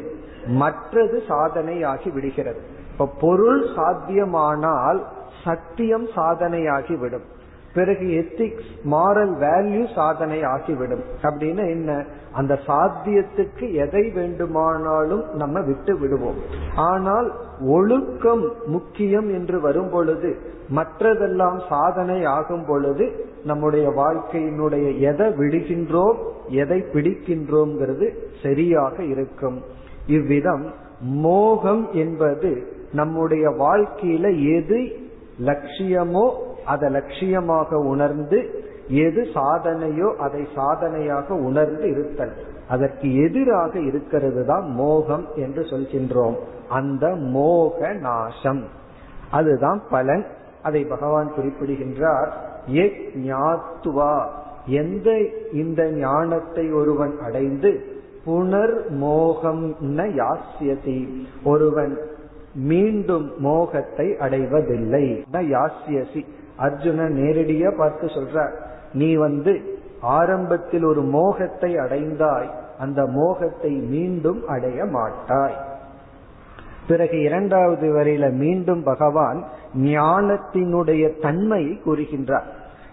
மற்றது 0.46 1.22
சாதனையாகி 1.28 2.12
விடுகிறது. 2.12 2.60
இப்ப 2.92 3.08
பொருள் 3.20 3.62
சாத்தியமானால் 3.76 5.00
சத்தியம் 5.44 6.08
சாதனையாகி 6.16 6.98
விடும் 6.98 7.26
பிறகு 7.74 8.06
எத்திக்ஸ் 8.22 8.70
மாரல் 8.90 9.34
வேல்யூ 9.40 9.84
சாதனை 9.94 10.38
ஆகிவிடும் 10.44 11.04
அப்படின்னு 11.22 11.64
என்ன? 11.68 11.90
அந்த 12.32 12.54
சாத்தியத்துக்கு 12.66 13.66
எதை 13.84 14.02
வேண்டுமானாலும் 14.10 15.24
நம்ம 15.34 15.60
விட்டு 15.60 15.98
விடுவோம். 15.98 16.38
ஆனால் 16.74 17.28
ஒழுக்கம் 17.66 18.44
முக்கியம் 18.66 19.28
என்று 19.28 19.60
வரும் 19.60 19.90
பொழுது 19.90 20.30
மற்றதெல்லாம் 20.74 21.58
சாதனை 21.68 22.24
ஆகும் 22.24 22.64
பொழுது 22.66 23.06
நம்முடைய 23.44 23.88
வாழ்க்கையினுடைய 23.90 24.86
எதை 24.98 25.28
விடுகின்றோம் 25.40 26.18
எதை 26.48 26.80
பிடிக்கின்றோம்ங்கிறது 26.92 28.08
சரியாக 28.42 29.02
இருக்கும். 29.04 29.58
இவ்விதம் 30.06 30.64
மோகம் 31.00 31.84
என்பது 31.92 32.50
நம்முடைய 32.92 33.48
வாழ்க்கையில 33.48 34.26
எது 34.58 34.80
லட்சியமோ 35.44 36.26
அதை 36.64 36.88
லட்சியமாக 36.90 37.74
உணர்ந்து 37.74 38.38
எது 38.90 39.26
சாதனையோ 39.34 40.14
அதை 40.16 40.46
சாதனையாக 40.54 41.34
உணர்ந்து 41.34 41.90
இருத்தல். 41.90 42.32
அதற்கு 42.68 43.22
எதிராக 43.22 43.78
இருக்கிறது 43.78 44.44
தான் 44.46 44.70
மோகம் 44.70 45.26
என்று 45.34 45.62
சொல்கின்றோம். 45.62 46.36
அந்த 46.68 47.14
மோக 47.14 47.92
நாசம். 47.92 48.64
அதுதான் 49.30 49.82
பலன். 49.90 50.26
அதை 50.62 50.84
பகவான் 50.84 51.32
குறிப்பிடுகின்றார். 51.34 52.32
ஞாத்துவா. 53.14 54.26
எந்த 54.66 55.18
இந்த 55.52 55.90
ஞானத்தை 55.90 56.72
ஒருவன் 56.72 57.18
அடைந்து 57.20 57.84
புனர் 58.26 58.88
மோகம் 58.88 59.76
யாசியதி 59.94 61.26
ஒருவன் 61.44 61.98
மீண்டும் 62.54 63.32
மோகத்தை 63.38 64.16
அடைவதில்லை. 64.16 65.24
யாசியசி 65.32 66.24
அர்ஜுன 66.58 67.08
நேரடியா 67.08 67.76
பார்த்து 67.76 68.06
சொல்ற 68.06 68.50
நீ 68.92 69.14
வந்து 69.14 69.78
ஆரம்பத்தில் 70.00 70.84
ஒரு 70.84 71.02
மோகத்தை 71.02 71.76
அடைந்தாய் 71.76 72.50
அந்த 72.78 73.06
மோகத்தை 73.06 73.70
மீண்டும் 73.70 74.46
அடைய 74.46 74.84
மாட்டாய். 74.84 75.56
பிறகு 76.88 77.20
இரண்டாவது 77.20 77.92
வரையில 77.94 78.32
மீண்டும் 78.32 78.82
பகவான் 78.82 79.44
ஞானத்தினுடைய 79.74 81.20
தன்மையை 81.20 81.80
கூறுகின்றார். 81.86 82.44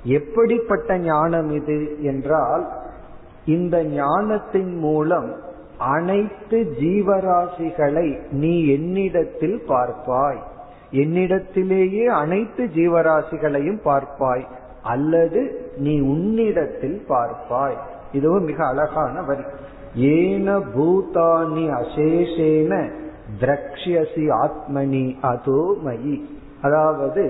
எப்படிப்பட்ட 0.03 0.97
ஞானம் 0.97 1.51
இது 1.51 1.97
என்றால் 2.01 2.67
இந்த 3.45 3.83
ஞானத்தின் 3.83 4.79
மூலம் 4.79 5.35
அனைத்து 5.77 6.73
ஜீவராசிகளை 6.79 8.19
நீ 8.31 8.67
என்னிடத்தில் 8.67 9.63
பார்ப்பாய். 9.67 10.39
என்னிடத்திலேயே 10.91 12.05
அனைத்து 12.05 12.65
ஜீவராசிகளையும் 12.65 13.79
பார்ப்பாய். 13.83 14.45
அல்லது 14.87 15.41
நீ 15.77 15.93
உன்னிடத்தில் 15.99 16.99
பார்ப்பாய். 17.09 17.77
இதுவும் 18.13 18.43
மிக 18.43 18.59
அழகான 18.65 19.21
வரி. 19.21 19.45
ஏன 20.11 20.57
பூதானி 20.75 21.65
அசேஷேன 21.81 22.73
திரக்ஷியசி 23.39 24.25
ஆத்மனி 24.43 25.05
அதோ 25.21 25.61
மயி 25.85 26.15
அதாவது 26.61 27.23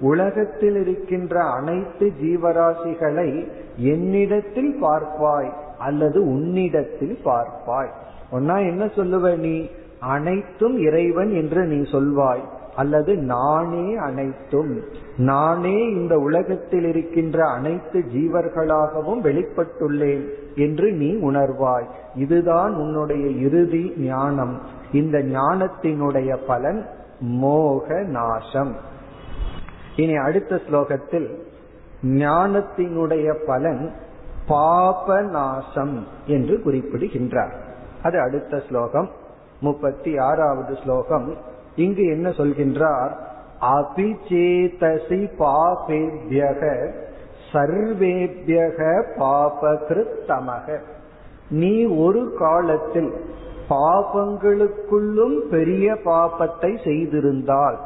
உலகத்தில் 0.00 0.78
இருக்கின்ற 0.82 1.34
அனைத்து 1.42 2.06
ஜீவராசிகளை 2.22 3.30
என்னிடத்தில் 3.76 4.72
பார்ப்பாய் 4.82 5.50
அல்லது 5.78 6.18
உன்னிடத்தில் 6.24 7.16
பார்ப்பாய். 7.24 7.92
ஒன்னா 8.32 8.56
என்ன 8.70 8.84
சொல்லுவ 8.98 9.34
நீ? 9.36 9.56
அனைத்தும் 10.14 10.76
இறைவன் 10.78 11.32
என்று 11.32 11.62
நீ 11.64 11.78
சொல்வாய். 11.90 12.44
அல்லது 12.80 13.16
நானே 13.16 13.96
அனைத்தும் 13.96 14.80
நானே 15.16 15.88
இந்த 15.88 16.18
உலகத்தில் 16.18 16.84
இருக்கின்ற 16.84 17.48
அனைத்து 17.48 18.04
ஜீவர்களாகவும் 18.14 19.20
வெளிப்பட்டுள்ளேன் 19.20 20.28
என்று 20.54 20.92
நீ 20.92 21.14
உணர்வாய். 21.14 21.88
இதுதான் 22.14 22.74
உன்னுடைய 22.74 23.26
இறுதி 23.26 23.94
ஞானம். 23.96 24.60
இந்த 24.92 25.18
ஞானத்தினுடைய 25.18 26.38
பலன் 26.46 26.86
மோக 27.20 28.02
நாசம். 28.02 28.76
இனி 29.96 30.16
அடுத்த 30.16 30.60
ஸ்லோகத்தில் 30.68 31.28
ஞானத்தினுடைய 32.02 33.34
பலன் 33.46 33.92
பாப 34.46 35.20
நாசம் 35.20 36.06
என்று 36.26 36.62
குறிப்பிடுகின்றார். 36.62 37.54
அது 38.02 38.20
அடுத்த 38.20 38.62
ஸ்லோகம். 38.68 39.10
முப்பத்தி 39.60 40.18
ஆறாவது 40.18 40.76
ஸ்லோகம். 40.84 41.49
இங்கு 41.76 42.04
என்ன 42.04 42.28
சொல்கின்றார்? 42.28 43.12
அபிச்சேதசி 43.60 45.30
பாபேபியக 45.38 46.90
சர்வேபியக 47.52 49.04
பாபகிருத்தமக. 49.18 50.78
நீ 51.50 51.84
ஒரு 51.84 52.34
காலத்தில் 52.38 53.12
பாபங்களுக்குள்ளும் 53.68 55.38
பெரிய 55.50 55.94
பாபத்தை 56.04 56.78
செய்திருந்தால் 56.84 57.78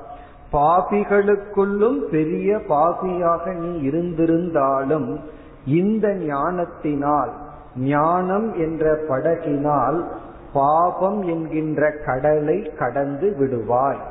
பாபிகளுக்குள்ளும் 0.53 1.99
பெரிய 1.99 2.57
பாபியாக 2.57 3.55
நீ 3.55 3.91
இருந்திருந்தாலும் 3.91 5.19
இந்த 5.67 6.15
ஞானத்தினால் 6.15 7.33
ஞானம் 7.77 8.55
என்ற 8.55 8.99
படகினால் 9.09 10.05
பாபம் 10.55 11.23
என்கின்ற 11.23 11.91
கடலை 12.07 12.59
கடந்து 12.79 13.37
விடுவாய். 13.41 14.03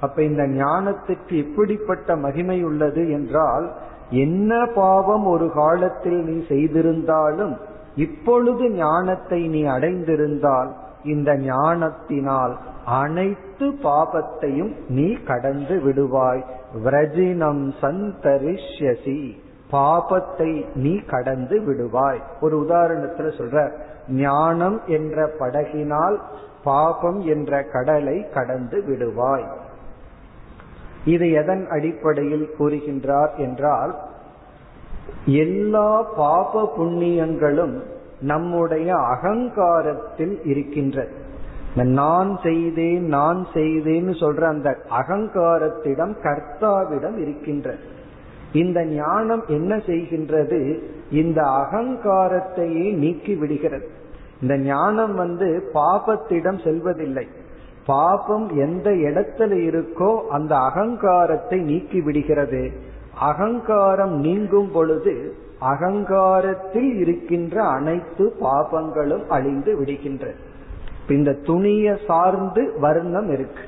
அப்ப 0.00 0.22
இந்த 0.22 0.42
ஞானத்துக்கு 0.42 1.32
எப்படிப்பட்ட 1.32 2.16
மகிமை 2.16 2.64
உள்ளது 2.64 3.10
என்றால் 3.10 3.72
என்ன 4.10 4.66
பாவம் 4.74 5.26
ஒரு 5.26 5.52
காலத்தில் 5.52 6.20
நீ 6.24 6.44
செய்திருந்தாலும் 6.48 7.56
இப்பொழுது 7.96 8.70
ஞானத்தை 8.70 9.48
நீ 9.48 9.64
அடைந்திருந்தால் 9.64 10.70
இந்த 11.04 11.36
ஞானத்தினால் 11.36 12.56
அனைத்து 12.84 13.66
பாபத்தையும் 13.82 14.72
நீ 14.88 15.12
கடந்து 15.26 15.80
விடுவாய். 15.84 16.42
விரஜினம் 16.84 17.72
சந்தரிஷ்யசி. 17.82 19.38
பாபத்தை 19.72 20.64
நீ 20.74 20.98
கடந்து 20.98 21.60
விடுவாய். 21.60 22.20
ஒரு 22.40 22.66
உதாரணத்துல 22.68 23.28
சொல்ற 23.38 23.72
ஞானம் 24.08 24.80
என்ற 24.86 25.30
படகினால் 25.38 26.18
பாபம் 26.64 27.20
என்ற 27.20 27.62
கடலை 27.62 28.26
கடந்து 28.34 28.84
விடுவாய். 28.88 29.46
இது 31.04 31.30
எதன் 31.32 31.66
அடிப்படையில் 31.70 32.54
கூறுகின்றார் 32.58 33.36
என்றால் 33.36 33.94
எல்லா 35.24 36.02
பாப 36.02 36.72
புண்ணியங்களும் 36.78 37.82
நம்முடைய 38.20 38.94
அகங்காரத்தில் 38.94 40.44
இருக்கின்றது 40.44 41.26
நான் 41.74 42.38
செய்தேன் 42.42 43.06
நான் 43.06 43.46
செய்தேன்னு 43.54 44.14
சொல்ற 44.20 44.42
அந்த 44.42 44.76
அகங்காரத்திடம் 44.90 46.14
கர்த்தாவிடம் 46.22 47.16
இருக்கின்றது 47.16 47.96
இந்த 48.52 48.84
ஞானம் 48.84 49.42
என்ன 49.46 49.76
செய்கின்றது? 49.76 50.82
இந்த 51.10 51.42
அகங்காரத்தையே 51.42 52.94
நீக்கி 52.94 53.34
விடுகிறது. 53.34 53.90
இந்த 54.40 54.56
ஞானம் 54.58 55.14
வந்து 55.14 55.48
பாபத்திடம் 55.74 56.64
செல்வதில்லை. 56.64 57.26
பாபம் 57.86 58.46
எந்த 58.56 58.90
இடத்துல 58.90 59.52
இருக்கோ 59.68 60.10
அந்த 60.28 60.56
அகங்காரத்தை 60.56 61.58
நீக்கி 61.60 62.00
விடுகிறது. 62.00 62.62
அகங்காரம் 63.20 64.14
நீங்கும் 64.18 64.70
பொழுது 64.70 65.14
அகங்காரத்தில் 65.60 66.90
இருக்கின்ற 66.96 67.62
அனைத்து 67.62 68.24
பாபங்களும் 68.40 69.26
அழிந்து 69.26 69.72
விடுகின்றது 69.80 70.38
இந்த 71.08 71.32
துணியை 71.32 71.94
சார்ந்து 72.06 72.62
வர்ணம் 72.80 73.30
இருக்கு. 73.30 73.64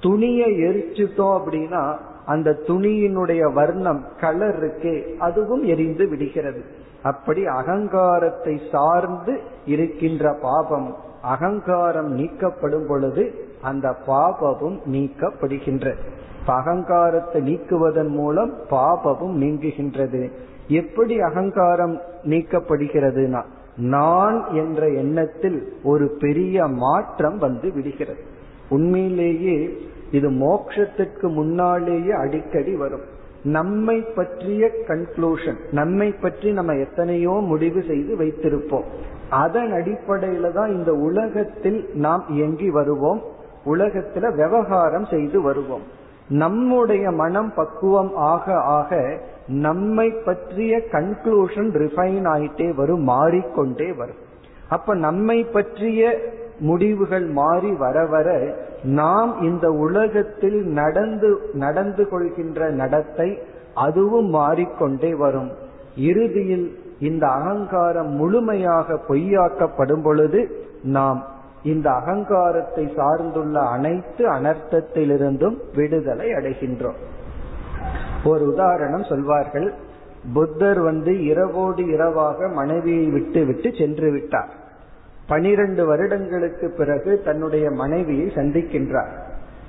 துணியை 0.00 0.50
எரிச்சுட்டோம் 0.60 1.34
அப்படின்னா 1.38 1.96
அந்த 2.26 2.50
துணியினுடைய 2.66 3.52
வர்ணம் 3.52 4.04
கலர் 4.20 4.58
இருக்கே 4.62 5.16
அதுவும் 5.18 5.62
எரிந்து 5.62 6.08
விடுகிறது. 6.08 6.60
அப்படி 7.02 7.46
அகங்காரத்தை 7.46 8.60
சார்ந்து 8.72 9.40
இருக்கின்ற 9.68 10.32
பாபம் 10.42 10.88
அகங்காரம் 11.22 12.10
நீக்கப்படும் 12.16 12.86
பொழுது 12.88 13.24
அந்த 13.62 13.86
பாபமும் 14.06 14.78
நீக்கப்படுகின்றது 14.94 16.02
அகங்காரத்தை 16.58 17.38
நீக்குவதன் 17.48 18.10
மூலம் 18.10 18.52
பாபமும் 18.70 19.34
நீங்குகின்றது. 19.42 20.22
எப்படி 20.80 21.14
அகங்காரம் 21.20 21.96
நீக்கப்படுகிறதுனா 22.24 23.42
நான் 23.76 24.38
என்ற 24.52 24.88
எண்ணத்தில் 25.02 25.58
ஒரு 25.82 26.06
பெரிய 26.20 26.66
மாற்றம் 26.84 27.38
வந்து 27.38 27.68
விடுகிறது. 27.74 28.22
உண்மையிலேயே 28.68 29.58
இது 30.10 30.28
மோக்ஷத்திற்கு 30.44 31.26
முன்னாலேயே 31.34 32.12
அடிக்கடி 32.22 32.74
வரும். 32.76 33.06
நம்மை 33.42 33.98
பற்றிய 34.16 34.70
கன்க்ளூஷன் 34.88 35.60
நம்மை 35.70 36.08
பற்றி 36.22 36.50
நம்ம 36.52 36.74
எத்தனையோ 36.86 37.34
முடிவு 37.50 37.82
செய்து 37.90 38.12
வைத்திருப்போம். 38.16 38.88
அதன் 39.30 39.72
அடிப்படையில 39.72 40.52
தான் 40.52 40.70
இந்த 40.70 40.94
உலகத்தில் 40.94 41.90
நாம் 41.94 42.24
இயங்கி 42.28 42.70
வருவோம். 42.70 43.22
உலகத்துல 43.66 44.34
விவகாரம் 44.34 45.04
செய்து 45.04 45.40
வருவோம். 45.40 45.82
நம்முடைய 46.28 47.10
மனம் 47.10 47.54
பக்குவம் 47.54 48.14
ஆக 48.14 48.54
ஆக 48.54 49.20
நம்மை 49.46 50.10
பற்றிய 50.10 50.82
கன்க்ளூஷன் 50.92 51.70
ரிஃபைன் 51.72 52.26
ஆயிட்டே 52.26 52.74
வரும் 52.74 53.02
மாறிக்கொண்டே 53.02 53.92
வரும். 53.92 54.16
அப்ப 54.68 54.94
நம்மை 54.94 55.44
பற்றிய 55.44 56.18
முடிவுகள் 56.60 57.26
மாறி 57.26 57.72
வர 57.72 58.06
வர 58.06 58.54
நாம் 58.82 59.42
இந்த 59.42 59.70
உலகத்தில் 59.70 60.64
நடந்து 60.64 61.50
நடந்து 61.52 62.08
கொள்கின்ற 62.08 62.70
நடத்தை 62.70 63.38
அதுவும் 63.74 64.26
மாறிக்கொண்டே 64.26 65.14
வரும். 65.14 65.50
இறுதியில் 65.96 66.87
இந்த 67.00 67.26
அகங்காரம் 67.26 68.08
முழுமையாக 68.08 69.00
பொய்யாக்கப்படும் 69.08 70.02
பொழுது 70.02 70.66
நாம் 70.82 71.26
இந்த 71.62 71.90
அகங்காரத்தை 71.90 72.92
சார்ந்துள்ள 72.96 73.58
அனைத்து 73.58 74.32
அனர்த்தத்திலிருந்தும் 74.32 75.56
விடுதலை 75.74 76.30
அடைகின்றோம். 76.30 76.98
ஒரு 78.24 78.52
உதாரணம் 78.52 79.04
சொல்வார்கள். 79.04 79.74
புத்தர் 80.34 80.80
வந்து 80.80 81.24
இரவோடு 81.24 81.86
இரவாக 81.86 82.48
மனைவியை 82.48 83.06
விட்டு 83.06 83.44
விட்டு 83.44 83.70
சென்று 83.78 84.10
விட்டார். 84.10 84.48
பனிரெண்டு 85.26 85.86
வருடங்களுக்கு 85.86 86.70
பிறகு 86.70 87.22
தன்னுடைய 87.24 87.70
மனைவியை 87.70 88.32
சந்திக்கின்றார். 88.34 89.10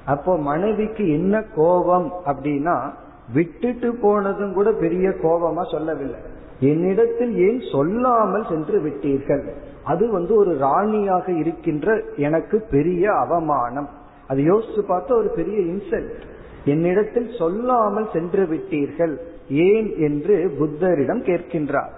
அப்போ 0.05 0.37
மனைவிக்கு 0.37 1.11
என்ன 1.11 1.43
கோபம் 1.55 2.13
அப்படின்னா 2.25 2.89
விட்டுட்டு 3.33 3.95
போனதும் 3.95 4.53
கூட 4.53 4.71
பெரிய 4.71 5.09
கோபமா 5.09 5.71
சொல்லவில்லை. 5.71 6.19
என்னிடத்தில் 6.59 7.37
ஏன் 7.37 7.61
சொல்லாமல் 7.71 8.45
சென்று 8.49 8.79
விட்டீர்கள்? 8.81 9.47
அது 9.83 10.11
வந்து 10.11 10.35
ஒரு 10.35 10.57
ராணியாக 10.57 11.31
இருக்கின்ற 11.31 12.01
எனக்கு 12.15 12.65
பெரிய 12.71 13.13
அவமானம். 13.13 13.89
அது 14.27 14.41
யோசிச்சு 14.41 14.81
பார்த்தா 14.87 15.11
ஒரு 15.11 15.31
பெரிய 15.35 15.59
இன்சல்ட். 15.59 16.21
என்னிடத்தில் 16.65 17.29
சொல்லாமல் 17.37 18.09
சென்று 18.13 18.45
விட்டீர்கள். 18.45 19.17
ஏன் 19.49 19.97
என்று 19.97 20.55
புத்தரிடம் 20.59 21.23
கேட்கின்றார். 21.23 21.89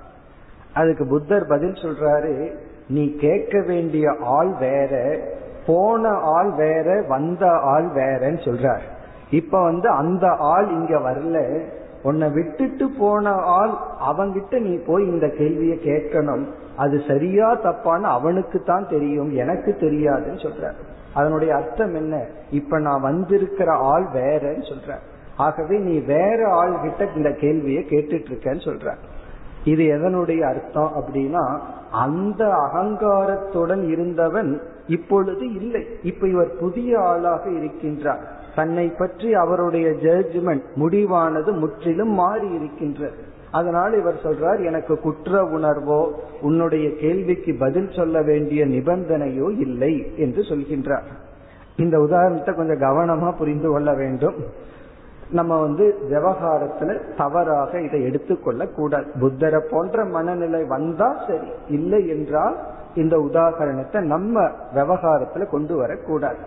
அதுக்கு 0.73 1.05
புத்தர் 1.05 1.45
பதில் 1.47 1.71
சொல்றாரு 1.71 2.55
நீ 2.87 3.15
கேட்க 3.15 3.63
வேண்டிய 3.67 4.15
ஆள் 4.21 4.53
வேற 4.59 5.19
போன 5.65 6.09
ஆள் 6.09 6.51
வேற 6.51 7.03
வந்த 7.07 7.49
ஆள் 7.49 7.85
வேறன்னு 7.85 8.39
சொல்றார். 8.45 8.81
இப்ப 9.29 9.63
வந்து 9.63 9.89
அந்த 9.89 10.27
ஆள் 10.27 10.69
இங்க 10.69 10.97
வரல. 10.97 11.63
உன்னை 12.03 12.29
விட்டுட்டு 12.29 12.89
போன 12.99 13.29
ஆள் 13.31 13.71
அவங்கிட்ட 14.09 14.59
நீ 14.59 14.77
போய் 14.87 15.07
இந்த 15.07 15.29
கேள்வியை 15.29 15.77
கேட்கணும். 15.77 16.45
அது 16.75 17.01
சரியா 17.07 17.57
தப்பான்னு 17.57 18.01
அவனுக்கு 18.01 18.59
தான் 18.59 18.87
தெரியும். 18.87 19.31
எனக்கு 19.31 19.77
தெரியாதுன்னு 19.79 20.47
சொல்ற. 20.47 20.71
அதனுடைய 21.13 21.55
அர்த்தம் 21.55 21.93
என்ன? 21.93 22.25
இப்ப 22.51 22.79
நான் 22.79 23.01
வந்திருக்கிற 23.01 23.71
ஆள் 23.71 24.07
வேறன்னு 24.13 24.73
சொல்ற. 24.73 24.95
ஆகவே 25.37 25.77
நீ 25.77 25.99
வேற 25.99 26.49
ஆள் 26.51 26.79
கிட்ட 26.81 27.07
இந்த 27.15 27.31
கேள்வியை 27.31 27.85
கேட்டுட்டு 27.89 28.25
இருக்கன்னு 28.31 28.69
சொல்ற. 28.69 28.95
இது 29.63 29.83
எதனுடைய 29.83 30.41
அர்த்தம் 30.41 30.91
அப்படின்னா 30.95 31.59
அந்த 31.91 32.45
அகங்காரத்துடன் 32.45 33.87
இருந்தவன் 33.87 34.61
இப்பொழுது 34.87 35.53
இல்லை. 35.53 35.85
இப்ப 36.03 36.27
இவர் 36.27 36.57
புதிய 36.59 36.99
ஆளாக 36.99 37.49
இருக்கின்றார். 37.49 38.21
தன்னை 38.55 38.85
பற்றி 38.91 39.29
அவருடைய 39.33 39.87
ஜட்ஜ்மெண்ட் 40.05 40.65
முடிவானது 40.75 41.51
முற்றிலும் 41.59 42.13
மாறி 42.13 42.47
இருக்கின்றது. 42.53 43.17
அதனால் 43.51 43.93
இவர் 43.99 44.23
சொல்றார் 44.23 44.59
எனக்கு 44.65 44.93
குற்ற 44.99 45.41
உணர்வோ 45.57 46.01
உன்னுடைய 46.41 46.87
கேள்விக்கு 46.95 47.53
பதில் 47.59 47.89
சொல்ல 47.91 48.17
வேண்டிய 48.21 48.61
நிபந்தனையோ 48.65 49.47
இல்லை 49.65 49.93
என்று 50.17 50.41
சொல்கின்றார். 50.41 51.07
இந்த 51.75 51.95
உதாரணத்தை 51.99 52.51
கொஞ்சம் 52.55 52.83
கவனமா 52.87 53.29
புரிந்து 53.37 53.69
கொள்ள 53.69 53.89
வேண்டும். 53.93 54.37
நம்ம 55.31 55.57
வந்து 55.61 55.85
விவகாரத்துல 56.09 56.93
தவறாக 57.17 57.81
இதை 57.81 57.99
எடுத்துக்கொள்ள 58.03 58.61
கூடாது 58.77 59.07
புத்தரை 59.19 59.61
போன்ற 59.69 60.05
மனநிலை 60.05 60.61
வந்தா 60.65 61.09
சரி 61.27 61.49
இல்லை 61.67 62.01
என்றால் 62.07 62.57
இந்த 62.95 63.15
உதாரணத்தை 63.19 63.99
நம்ம 64.05 64.43
விவகாரத்துல 64.75 65.45
கொண்டு 65.49 65.75
வரக்கூடாது. 65.75 66.41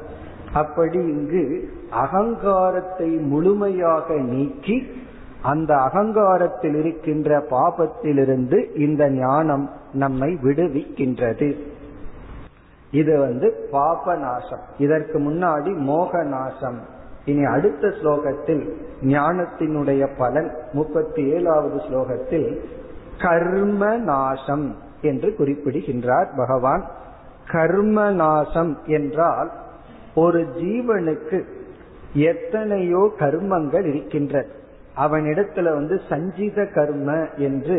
அப்படி 0.54 0.98
இங்கு 0.98 1.44
அகங்காரத்தை 1.90 3.08
முழுமையாக 3.08 4.14
நீக்கி 4.14 4.76
அந்த 5.42 5.74
அகங்காரத்தில் 5.76 6.74
இருக்கின்ற 6.74 7.38
பாபத்திலிருந்து 7.50 8.58
இந்த 8.78 9.10
ஞானம் 9.10 9.70
நம்மை 9.92 10.38
விடுவிக்கின்றது. 10.42 11.48
இது 12.90 13.18
வந்து 13.18 13.68
பாப 13.70 14.16
நாசம் 14.16 14.64
இதற்கு 14.78 15.18
முன்னாடி 15.18 15.76
மோக 15.76 16.22
நாசம் 16.22 16.78
இனி 17.24 17.44
அடுத்த 17.44 17.88
ஸ்லோகத்தில் 17.88 18.64
ஞானத்தினுடைய 19.02 20.08
பலன் 20.18 20.50
முப்பத்தி 20.72 21.22
ஏழாவது 21.30 21.76
ஸ்லோகத்தில் 21.76 22.48
கர்ம 23.20 23.96
நாசம் 23.96 24.66
என்று 25.00 25.34
குறிப்பிடுகின்றார் 25.36 26.30
பகவான். 26.36 26.84
கர்ம 27.52 28.10
நாசம் 28.10 28.72
என்றால் 28.86 29.50
ஒரு 30.14 30.40
ஜீவனுக்கு 30.58 31.38
எத்தனையோ 32.30 33.02
கர்மங்கள் 33.18 33.86
இருக்கின்றன. 33.86 34.50
அவனிடத்துல 34.96 35.70
வந்து 35.72 35.96
சஞ்சித 36.08 36.66
கர்ம 36.74 37.10
என்று 37.36 37.78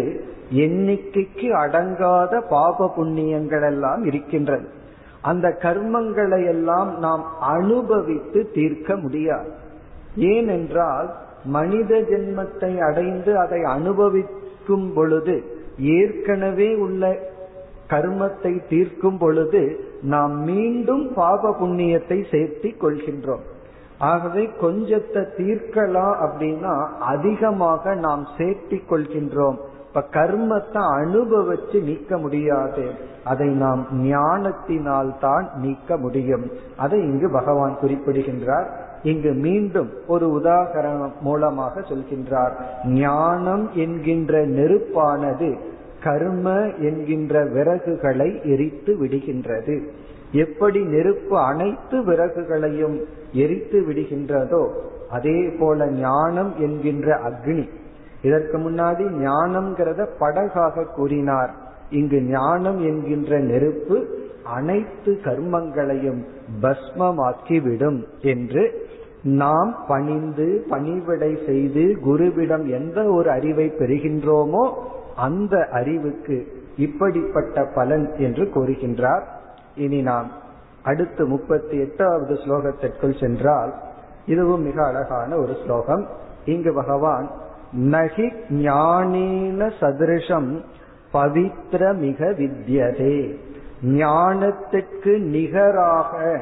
எண்ணிக்கைக்கு 0.63 1.47
அடங்காத 1.63 2.41
பாப 2.49 2.87
புண்ணியங்கள் 2.97 3.65
எல்லாம் 3.65 4.05
இருக்கின்றது 4.05 4.67
அந்த 5.21 5.47
கர்மங்களை 5.61 6.41
எல்லாம் 6.45 6.99
நாம் 6.99 7.23
அனுபவித்து 7.39 8.41
தீர்க்க 8.53 8.95
முடியாது. 8.95 9.51
ஏனென்றால் 10.31 11.07
மனித 11.45 11.93
ஜென்மத்தை 12.09 12.71
அடைந்து 12.79 13.31
அதை 13.37 13.61
அனுபவிக்கும் 13.75 14.89
பொழுது 14.93 15.35
ஏற்கனவே 15.95 16.69
உள்ள 16.75 17.03
கர்மத்தை 17.89 18.61
தீர்க்கும் 18.69 19.17
பொழுது 19.17 19.89
நாம் 20.01 20.43
மீண்டும் 20.43 21.13
பாப 21.13 21.55
புண்ணியத்தை 21.59 22.23
சேர்த்தி 22.31 22.71
கொள்கின்றோம். 22.81 23.43
ஆகவே 23.97 24.49
கொஞ்சத்தை 24.61 25.21
தீர்க்கலாம் 25.37 26.15
அப்படின்னா 26.25 26.87
அதிகமாக 26.99 27.95
நாம் 27.95 28.27
சேர்த்தி 28.37 28.79
கொள்கின்றோம். 28.89 29.57
இப்ப 29.87 30.07
கர்மத்தை 30.11 30.81
அனுபவிச்சு 30.95 31.83
நீக்க 31.83 32.17
முடியாது. 32.17 32.91
அதை 33.23 33.47
நாம் 33.47 33.87
ஞானத்தினால் 33.91 35.19
தான் 35.19 35.49
நீக்க 35.55 35.97
முடியும். 35.97 36.51
அதை 36.77 36.99
இங்கு 36.99 37.29
பகவான் 37.29 37.77
குறிப்பிடுகின்றார். 37.81 38.67
இங்கு 39.03 39.33
மீண்டும் 39.33 39.89
ஒரு 40.07 40.41
உதாகரணம் 40.43 41.15
மூலமாக 41.21 41.79
சொல்கின்றார். 41.79 42.53
ஞானம் 42.85 43.69
என்கின்ற 43.73 44.45
நெருப்பானது 44.45 45.73
கர்ம 46.05 46.47
என்கின்ற 46.87 47.43
விறகுகளை 47.55 48.29
எரித்து 48.53 48.91
விடுகின்றது. 49.01 49.75
எப்படி 50.43 50.79
நெருப்பு 50.93 51.35
அனைத்து 51.51 51.97
விறகுகளையும் 52.01 52.97
எரித்து 53.33 53.79
விடுகின்றதோ 53.87 54.63
அதே 55.09 55.39
போல 55.59 55.87
ஞானம் 55.99 56.51
என்கின்ற 56.59 57.07
அக்னி. 57.29 57.65
இதற்கு 58.21 58.57
முன்னாடி 58.57 59.05
ஞானம்ங்கிறத 59.25 60.01
படகாக 60.19 60.85
கூறினார். 60.95 61.51
இங்கு 61.99 62.19
ஞானம் 62.29 62.79
என்கின்ற 62.89 63.39
நெருப்பு 63.49 63.97
அனைத்து 64.55 65.11
கர்மங்களையும் 65.25 66.21
பஸ்மமாக்கிவிடும் 66.63 67.99
என்று 68.31 68.63
நாம் 69.37 69.71
பணிந்து 69.87 70.47
பணிவிடை 70.69 71.29
செய்து 71.45 71.83
குருவிடம் 72.07 72.65
எந்த 72.79 72.99
ஒரு 73.15 73.29
அறிவை 73.29 73.67
பெறுகின்றோமோ 73.79 74.65
அந்த 75.15 75.67
அறிவுக்கு 75.71 76.63
இப்படிப்பட்ட 76.77 77.65
பலன் 77.75 78.15
என்று 78.17 78.43
கூறுகின்றார். 78.43 79.23
இனி 79.75 80.01
நாம் 80.01 80.31
அடுத்து 80.83 81.25
முப்பத்தி 81.25 81.79
எட்டாவது 81.79 82.33
ஸ்லோகத்திற்குள் 82.33 83.19
சென்றால் 83.19 83.73
இதுவும் 84.25 84.61
மிக 84.61 84.85
அழகான 84.85 85.35
ஒரு 85.35 85.55
ஸ்லோகம். 85.63 86.07
இங்கு 86.45 86.73
பகவான் 86.73 87.29
நகி 87.73 88.31
ஞானீன 88.49 89.71
சதிருஷம் 89.79 90.61
பவித்ர 91.13 91.95
மிக 91.95 92.25
வித்யதே. 92.25 93.35
ஞானத்துக்கு 93.83 95.19
நிகராக 95.19 96.39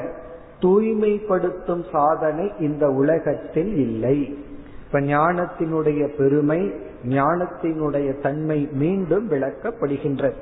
தூய்மைப்படுத்தும் 0.62 1.86
சாதனை 1.92 2.52
இந்த 2.60 2.90
உலகத்தில் 2.90 3.76
இல்லை. 3.76 4.38
இப்ப 4.86 5.00
ஞானத்தினுடைய 5.00 6.08
பெருமை 6.18 6.74
ஞானத்தினுடைய 7.04 8.22
தன்மை 8.22 8.70
மீண்டும் 8.72 9.30
விளக்கப்படுகின்றது. 9.30 10.34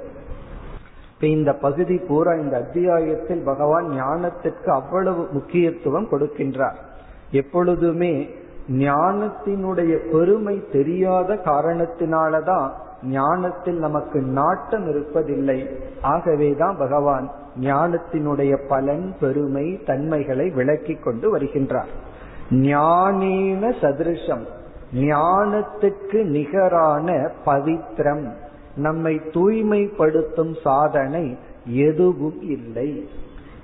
இந்த 1.19 1.53
பகுதி 1.53 1.97
பூரா 1.97 2.33
இந்த 2.33 2.57
அத்தியாயத்தில் 2.57 3.43
பகவான் 3.43 3.87
ஞானத்திற்கு 3.89 4.65
அவ்வளவு 4.65 5.27
முக்கியத்துவம் 5.31 6.09
கொடுக்கின்றார். 6.11 6.75
எப்பொழுதுமே 7.31 8.29
ஞானத்தினுடைய 8.71 10.11
பெருமை 10.11 10.63
தெரியாத 10.71 11.33
காரணத்தினாலதான் 11.33 12.71
ஞானத்தில் 13.03 13.79
நமக்கு 13.79 14.21
நாட்டம் 14.21 14.85
இருப்பதில்லை. 14.87 15.75
ஆகவேதான் 16.01 16.77
பகவான் 16.77 17.31
ஞானத்தினுடைய 17.59 18.67
பலன் 18.67 19.15
பெருமை 19.19 19.83
தன்மைகளை 19.85 20.49
விளக்கி 20.49 20.93
கொண்டு 20.93 21.37
வருகின்றார். 21.37 21.87
ஞானேன 22.51 23.73
சதிருஷம். 23.81 24.45
ஞானத்துக்கு 24.93 26.23
நிகரான 26.23 27.31
பவித்ரம். 27.45 28.31
நம்மை 28.75 29.21
தூய்மைப்படுத்தும் 29.33 30.55
சாதனை 30.63 31.37
எதுவும் 31.65 32.41
இல்லை. 32.41 33.09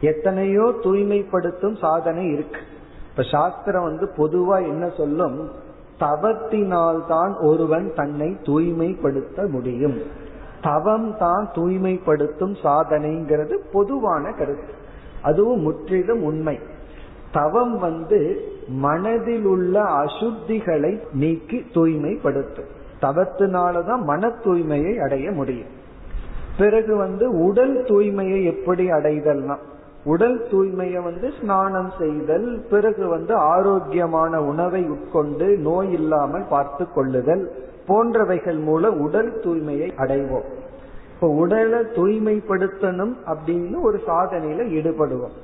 எத்தனையோ 0.01 0.73
தூய்மைப்படுத்தும் 0.83 1.77
சாதனை 1.77 2.31
இருக்கு. 2.31 2.59
இப்ப 3.09 3.23
சாஸ்திரம் 3.23 3.83
வந்து 3.83 4.11
பொதுவா 4.17 4.67
என்ன 4.67 4.89
சொல்லும்? 4.89 5.49
தவத்தினால்தான் 5.99 7.45
ஒருவன் 7.45 7.93
தன்னை 7.95 8.37
தூய்மைப்படுத்த 8.43 9.47
முடியும். 9.47 10.01
தவம் 10.61 11.17
தான் 11.17 11.49
தூய்மைப்படுத்தும் 11.55 12.55
சாதனைங்கிறது 12.63 13.57
பொதுவான 13.71 14.31
கருத்து. 14.31 14.73
அதுவும் 15.21 15.59
முற்றிலும் 15.59 16.23
உண்மை. 16.23 16.59
தவம் 17.31 17.77
வந்து 17.77 18.41
மனதில் 18.67 19.45
உள்ள 19.45 19.81
அசுத்திகளை 19.81 20.99
நீக்கி 21.13 21.63
தூய்மைப்படுத்தும் 21.73 22.71
தவத்தினாலதான் 23.01 24.03
மன 24.03 24.27
தூய்மையை 24.27 24.97
அடைய 24.97 25.31
முடியும். 25.31 25.73
பிறகு 26.57 26.95
வந்து 26.95 27.45
உடல் 27.45 27.83
தூய்மையை 27.83 28.43
எப்படி 28.43 28.91
அடைதல்னா 28.91 29.55
உடல் 30.03 30.47
தூய்மையை 30.51 31.03
வந்து 31.03 31.31
ஸ்நானம் 31.41 31.91
செய்தல் 31.99 32.65
பிறகு 32.69 33.07
வந்து 33.07 33.35
ஆரோக்கியமான 33.35 34.41
உணவை 34.43 34.83
உட்கொண்டு 34.83 35.57
நோய் 35.57 35.91
இல்லாமல் 35.91 36.45
பார்த்து 36.49 36.91
கொள்ளுதல் 36.91 37.51
போன்றவைகள் 37.87 38.59
மூலம் 38.59 38.99
உடல் 38.99 39.39
தூய்மையை 39.43 39.89
அடைவோம். 39.97 40.47
இப்போ 41.13 41.27
உடலை 41.27 41.79
தூய்மைப்படுத்தணும் 41.79 43.13
அப்படின்னு 43.25 43.81
ஒரு 43.81 44.01
சாதனையில 44.07 44.65
ஈடுபடுவோம். 44.77 45.35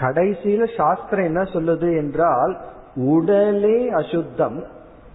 கடைசியில 0.00 0.76
சாஸ்திரம் 0.76 1.24
என்ன 1.24 1.42
சொல்லுது 1.42 1.96
என்றால் 1.96 2.58
உடலே 2.94 3.90
அசுத்தம் 3.90 4.64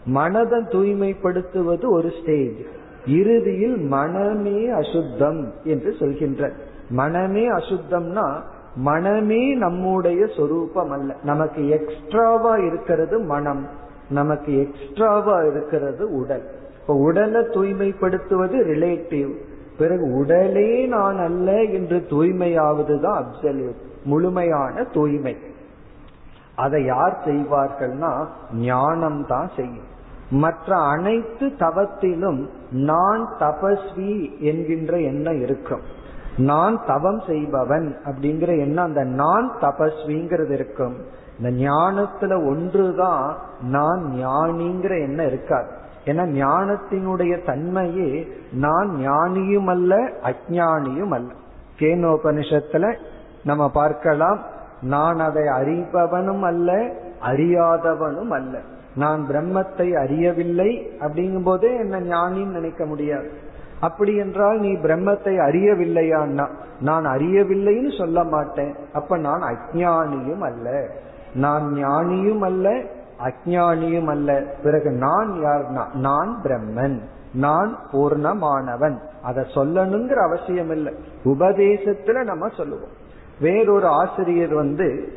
மனதை 0.06 0.60
தூய்மைப்படுத்துவது 0.60 1.90
ஒரு 1.90 2.12
ஸ்டேஜ் 2.22 2.60
இறுதியில் 3.08 3.78
மனமே 3.78 4.70
அசுத்தம் 4.70 5.52
என்று 5.64 5.94
சொல்கின்ற 6.00 6.52
மனமே 6.90 7.50
அசுத்தம்னா 7.50 8.42
மனமே 8.76 9.56
நம்முடைய 9.56 10.28
சொரூபம் 10.38 10.90
அல்ல. 10.90 11.16
நமக்கு 11.24 11.70
எக்ஸ்ட்ராவா 11.70 12.58
இருக்கிறது 12.58 13.20
மனம் 13.20 13.68
நமக்கு 14.10 14.60
எக்ஸ்ட்ராவா 14.60 15.42
இருக்கிறது 15.42 16.20
உடல். 16.20 16.44
இப்ப 16.82 16.94
உடலை 16.94 17.42
தூய்மைப்படுத்துவது 17.42 18.58
ரிலேட்டிவ் 18.68 19.32
பிறகு 19.78 20.12
உடலே 20.12 20.86
நான் 20.86 21.18
அல்ல 21.18 21.64
என்று 21.64 21.98
தூய்மையாவதுதான் 22.10 23.24
அப்சல்யூட் 23.24 23.82
முழுமையான 24.08 24.84
தூய்மை. 24.84 25.36
அதை 26.56 26.80
யார் 26.86 27.18
செய்வார்கள்னா 27.26 28.12
ஞானம் 28.54 29.26
தான் 29.28 29.50
செய்யும். 29.56 29.96
மற்ற 30.30 30.78
அனைத்து 30.78 31.48
தவத்திலும் 31.60 32.42
நான் 32.72 33.28
தபஸ்வி 33.40 34.14
என்கின்ற 34.40 35.00
எண்ணம் 35.02 35.40
இருக்கும். 35.42 35.84
நான் 36.38 36.76
தவம் 36.88 37.22
செய்பவன் 37.28 37.88
அப்படிங்கிற 38.06 38.60
எண்ணம் 38.60 38.86
அந்த 38.86 39.04
நான் 39.04 39.52
தபஸ்விங்கிறது 39.62 40.52
இருக்கும். 40.52 40.96
இந்த 41.40 41.50
ஞானத்துல 41.70 42.34
ஒன்றுதான் 42.50 43.38
நான் 43.62 44.02
ஞானிங்கிற 44.16 44.94
எண்ணம் 45.02 45.28
இருக்காது. 45.28 45.70
ஏன்னா 46.06 46.26
ஞானத்தினுடைய 46.42 47.34
தன்மையே 47.46 48.12
நான் 48.52 48.90
ஞானியும் 49.00 49.68
அல்ல 49.68 49.96
அஜானியும் 50.24 51.14
அல்ல 51.14 51.32
கேனோபனிஷத்துல 51.80 52.86
நம்ம 53.48 53.70
பார்க்கலாம் 53.70 54.40
நான் 54.82 55.20
அதை 55.20 55.44
அறிபவனும் 55.44 56.42
அல்ல 56.42 56.74
அறியாதவனும் 57.22 58.30
அல்ல. 58.30 58.60
நான் 58.96 59.26
பிரம்மத்தை 59.30 59.88
அறியவில்லை 59.98 60.70
அப்படிங்கும் 61.00 61.44
போதே 61.44 61.70
என்ன 61.76 62.00
ஞானின்னு 62.00 62.56
நினைக்க 62.60 62.86
முடியாது. 62.86 63.30
அப்படி 63.80 64.16
என்றால் 64.16 64.60
நீ 64.60 64.72
பிரம்மத்தை 64.74 65.34
அறியவில்லையான்னா 65.48 66.46
நான் 66.80 67.06
அறியவில்லைன்னு 67.06 67.98
சொல்ல 67.98 68.24
மாட்டேன். 68.24 68.76
அப்ப 68.94 69.18
நான் 69.18 69.42
அஜானியும் 69.42 70.44
அல்ல. 70.44 70.86
நான் 71.34 71.66
ஞானியும் 71.74 72.40
அல்ல 72.40 72.70
அஜானியும் 73.24 74.10
அல்ல. 74.10 74.44
பிறகு 74.64 74.92
நான் 74.92 75.32
யார்னா 75.46 75.84
நான் 75.96 76.38
பிரம்மன். 76.44 76.98
நான் 77.34 77.72
பூர்ணமானவன். 77.92 78.98
அதை 79.24 79.44
சொல்லணுங்கிற 79.56 80.20
அவசியம் 80.30 80.72
இல்லை 80.72 80.94
உபதேசத்துல 81.24 82.24
நம்ம 82.24 82.48
சொல்லுவோம். 82.58 82.97
வேறொரு 83.40 83.88
ஆசிரியர் 83.88 84.54
வந்து 84.54 85.14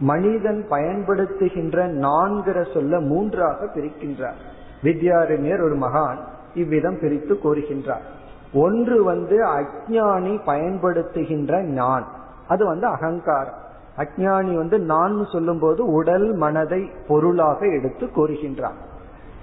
மனிதன் 0.00 0.66
பயன்படுத்துகின்ற 0.70 1.86
நான்கிற 1.86 2.72
சொல்ல 2.72 3.00
மூன்றாக 3.00 3.64
பிரிக்கின்றார். 3.74 4.38
வித்யாரண்யர் 4.82 5.62
ஒரு 5.62 5.76
மகான் 5.76 6.18
இவ்விதம் 6.54 6.98
பிரித்து 7.00 7.40
கூறுகின்றார். 7.44 8.06
ஒன்று 8.52 9.04
வந்து 9.04 9.46
அஜானி 9.46 10.40
பயன்படுத்துகின்ற 10.46 11.62
நான் 11.62 12.06
அது 12.48 12.66
வந்து 12.66 12.86
அகங்காரம். 12.86 13.58
அஜானி 13.96 14.54
வந்து 14.56 14.78
நான் 14.78 15.26
சொல்லும் 15.32 15.58
போது 15.58 15.86
உடல் 15.86 16.32
மனதை 16.32 16.90
பொருளாக 17.08 17.66
எடுத்து 17.66 18.06
கூறுகின்றான் 18.06 18.78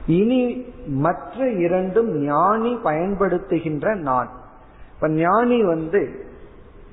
இனி 0.07 0.65
மற்ற 0.87 1.49
இரண்டும் 1.49 2.11
ஞானி 2.11 2.79
பயன்படுத்துகின்ற 2.83 3.95
நான் 3.95 4.29
இப்ப 4.95 5.09
ஞானி 5.09 5.63
வந்து 5.63 6.25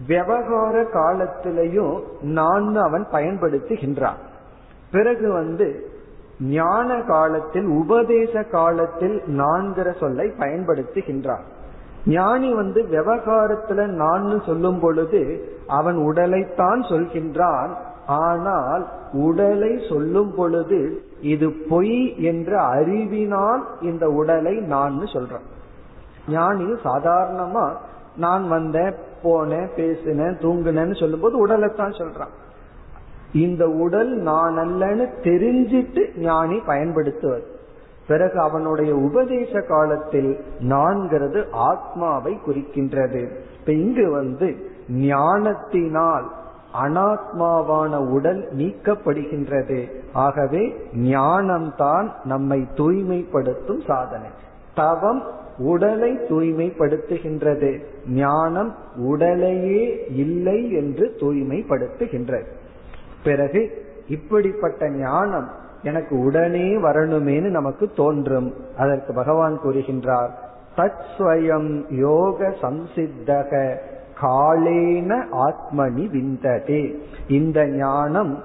விவகார 0.07 0.83
காலத்திலையும் 0.83 2.03
நான் 2.21 2.77
அவன் 2.77 3.07
பயன்படுத்துகின்றான். 3.13 4.21
பிறகு 4.91 5.33
வந்து 5.33 5.93
ஞான 6.41 7.01
காலத்தில் 7.01 7.67
உபதேச 7.67 8.43
காலத்தில் 8.43 9.23
நான்கிற 9.27 9.99
சொல்லை 9.99 10.33
பயன்படுத்துகின்றான். 10.39 11.45
ஞானி 12.07 12.55
வந்து 12.55 12.83
விவகாரத்துல 12.83 13.87
நான் 13.87 14.43
சொல்லும் 14.47 14.81
பொழுது 14.81 15.49
அவன் 15.67 15.97
உடலைத்தான் 15.97 16.81
சொல்கின்றான். 16.81 17.69
ஆனால் 18.07 18.89
உடலை 19.13 19.81
சொல்லும் 19.89 20.35
பொழுது 20.35 21.03
இது 21.21 21.53
பொய் 21.69 22.23
என்ற 22.23 22.63
அறிவினால் 22.63 23.67
இந்த 23.81 24.09
உடலை 24.09 24.57
நான் 24.57 24.99
சொல்றான். 24.99 25.47
ஞானி 26.29 26.65
சாதாரணமா 26.65 27.73
நான் 28.17 28.49
வந்தேன் 28.49 28.95
போனேன் 29.25 29.75
பேசினேன் 29.77 30.37
தூங்குனேன்னு 30.37 31.01
சொல்லும் 31.01 31.21
போது 31.21 31.47
உடலைத்தான் 31.47 32.03
சொல்றான். 32.03 32.33
இந்த 33.33 33.69
உடல் 33.69 34.09
நான் 34.09 34.59
அல்லன்னு 34.59 35.09
தெரிஞ்சிட்டு 35.23 36.19
ஞானி 36.19 36.61
பயன்படுத்துவது 36.67 37.47
பிறகு 38.09 38.41
அவனுடைய 38.41 38.95
உபதேச 38.95 39.61
காலத்தில் 39.61 40.45
நான்கிறது 40.61 41.47
ஆத்மாவை 41.51 42.39
குறிக்கின்றது. 42.47 43.31
இப்ப 43.61 43.73
இங்கு 43.73 44.11
வந்து 44.11 44.71
ஞானத்தினால் 44.89 46.31
அனாத்மாவான 46.83 48.09
உடல் 48.09 48.49
நீக்கப்படுகின்றது. 48.53 49.91
ஆகவே 50.13 50.77
ஞானம்தான் 50.95 52.09
நம்மை 52.25 52.67
தூய்மைப்படுத்தும் 52.75 53.85
சாதனை. 53.87 54.29
தவம் 54.75 55.23
உடலை 55.59 56.13
தூய்மைப்படுத்துகின்றது. 56.13 57.85
ஞானம் 58.09 58.75
உடலையே 58.97 60.07
இல்லை 60.09 60.73
என்று 60.73 61.15
தூய்மைப்படுத்துகின்றது. 61.21 62.47
பிறகு 63.25 63.85
இப்படிப்பட்ட 64.09 64.91
ஞானம் 64.91 65.49
எனக்கு 65.83 66.19
உடனே 66.19 66.77
வரணுமேனு 66.77 67.51
நமக்கு 67.51 67.91
தோன்றும். 67.97 68.55
அதற்கு 68.79 69.15
பகவான் 69.15 69.61
கூறுகின்றார் 69.65 70.31
தத் 70.77 71.03
ஸ்வயம் 71.19 71.95
யோக 71.95 72.49
சம்சித்தக 72.49 73.77
காலேன 74.21 75.27
ஆத்மனி 75.33 76.11
விந்ததே. 76.11 76.99
இந்த 77.29 77.67
ஞானம் 77.67 78.43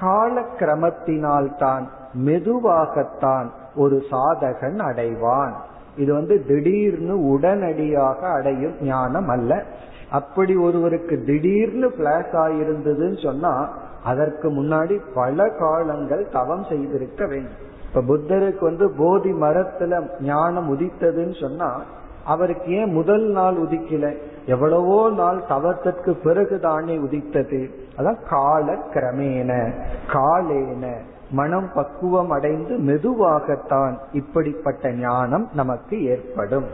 காலக்கிரமத்தினால்தான் 0.00 1.86
மெதுவாகத்தான் 2.24 3.50
ஒரு 3.74 4.02
சாதகன் 4.10 4.78
அடைவான். 4.78 5.52
இது 5.96 6.12
வந்து 6.12 6.44
திடீர்னு 6.46 7.28
உடனடியாக 7.28 8.28
அடையும் 8.28 8.76
ஞானம் 8.82 9.28
அல்ல. 9.28 9.62
அப்படி 10.10 10.56
ஒருவருக்கு 10.56 11.22
திடீர்னு 11.24 11.88
பிளாஷ் 11.88 12.34
ஆயிருந்ததுன்னு 12.44 13.22
சொன்னா 13.22 13.68
அதற்கு 14.04 14.48
முன்னாடி 14.50 15.00
பல 15.14 15.48
காலங்கள் 15.58 16.28
தவம் 16.32 16.64
செய்திருக்க 16.68 17.26
வேண்டும். 17.26 17.62
இப்ப 17.88 18.00
புத்தருக்கு 18.00 18.60
வந்து 18.60 18.90
போதி 18.90 19.32
மரத்துல 19.32 20.00
ஞானம் 20.20 20.68
உதித்ததுன்னு 20.76 21.40
சொன்னா 21.40 21.82
அவருக்கு 22.24 22.72
ஏன் 22.72 22.92
முதல் 22.92 23.26
நாள் 23.30 23.54
உதிக்கல? 23.54 24.06
எவ்வளவோ 24.46 25.10
நாள் 25.10 25.42
தவத்திற்கு 25.48 26.12
பிறகுதானே 26.24 26.98
உதித்தது. 26.98 27.70
அதான் 27.98 28.18
கால 28.30 28.76
கிரமேன 28.94 29.72
காலேன. 30.12 30.84
மனம் 31.30 31.70
பக்குவம் 31.74 32.30
அடைந்து 32.30 32.78
மெதுவாகத்தான் 32.78 33.98
இப்படிப்பட்ட 34.12 34.92
ஞானம் 34.92 35.48
நமக்கு 35.54 36.04
ஏற்படும். 36.04 36.64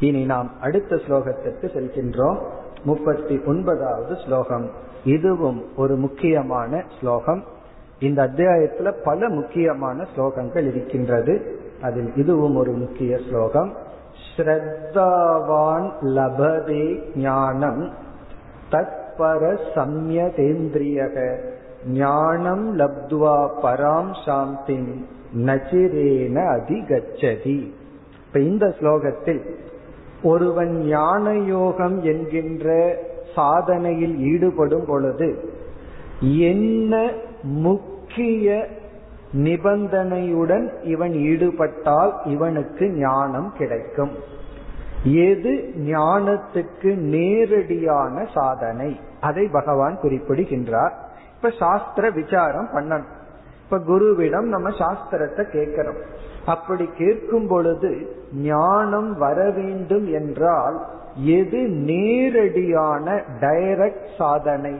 இனி 0.00 0.24
நாம் 0.24 0.50
அடுத்த 0.60 0.96
ஸ்லோகத்திற்கு 0.96 1.66
செல்கின்றோம். 1.66 2.36
முப்பத்தி 2.84 3.40
ஒன்பதாவது 3.46 4.16
ஸ்லோகம். 4.26 4.70
இதுவும் 5.04 5.76
ஒரு 5.76 5.96
முக்கியமான 5.96 6.84
ஸ்லோகம். 7.00 7.44
இந்த 7.98 8.26
அத்தியாயத்துல 8.26 8.94
பல 9.04 9.28
முக்கியமான 9.28 10.06
ஸ்லோகங்கள் 10.16 10.66
இருக்கின்றது. 10.66 11.60
அதில் 11.82 12.12
இதுவும் 12.16 12.56
ஒரு 12.56 12.72
முக்கிய 12.72 13.18
ஸ்லோகம். 13.28 13.72
ஸ்ரத்தாவான் 14.36 15.90
லபதே 16.00 17.02
ஞானம் 17.16 17.92
தத்பர 18.70 19.58
சம்யதேந்திரியக 19.74 21.38
ஞானம் 21.86 22.78
லப்துவா 22.78 23.48
பராம் 23.62 24.24
சாந்தி 24.24 25.06
நச்சிரேன 25.36 26.58
அதிகச்சதி. 26.58 27.72
இப்ப 28.26 28.40
இந்த 28.40 28.74
ஸ்லோகத்தில் 28.80 29.40
ஒருவன் 30.22 30.84
ஞான 30.84 31.34
யோகம் 31.34 32.02
என்கின்ற 32.02 32.96
சாதனையில் 33.36 34.16
ஈடுபடும் 34.16 34.84
பொழுது 34.86 35.50
என்ன 36.20 37.10
முக்கிய 37.42 38.66
நிபந்தனையுடன் 39.34 40.68
இவன் 40.82 41.12
ஈடுபட்டால் 41.12 42.12
இவனுக்கு 42.24 42.90
ஞானம் 42.90 43.52
கிடைக்கும். 43.58 44.10
எது 45.04 45.74
ஞானத்துக்கு 45.76 46.96
நேரடியான 46.96 48.26
சாதனை? 48.34 49.00
அதை 49.20 49.48
பகவான் 49.52 49.98
குறிப்பிடுகின்றார். 50.00 51.01
இப்ப 51.42 51.56
சாஸ்திர 51.58 52.10
விசாரம் 52.10 52.68
பண்ணணும். 52.74 53.06
இப்ப 53.64 53.78
குருவிடம் 53.78 54.42
நம்ம 54.42 54.68
சாஸ்திரத்தை 54.68 55.42
கேட்கிறோம். 55.50 55.96
அப்படி 56.46 56.88
கேட்கும் 56.98 57.46
பொழுது 57.46 57.90
ஞானம் 58.32 59.18
வர 59.18 59.50
வேண்டும் 59.50 60.12
என்றால் 60.12 60.76
எது 61.14 61.68
நேரடியான 61.68 63.24
டைரக்ட் 63.40 64.06
சாதனை? 64.18 64.74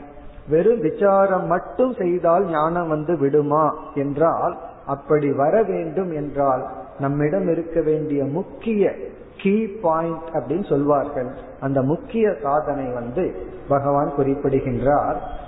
வெறும் 0.49 0.81
விசாரம் 0.81 1.47
மட்டும் 1.47 1.95
செய்தால் 1.95 2.47
ஞானம் 2.51 2.89
வந்து 2.89 3.19
விடுமா 3.19 3.75
என்றால் 3.95 4.59
அப்படி 4.87 5.33
வர 5.33 5.63
வேண்டும் 5.63 6.13
என்றால் 6.13 6.65
நம்மிடம் 6.99 7.49
இருக்க 7.49 7.81
வேண்டிய 7.81 8.25
முக்கிய 8.25 8.95
கீ 9.37 9.67
பாயிண்ட் 9.67 10.29
அப்படின்னு 10.33 10.69
சொல்வார்கள். 10.69 11.31
அந்த 11.61 11.83
முக்கிய 11.83 12.37
சாதனை 12.43 12.93
வந்து 12.93 13.47
பகவான் 13.69 14.13
குறிப்பிடுகின்றார். 14.17 15.41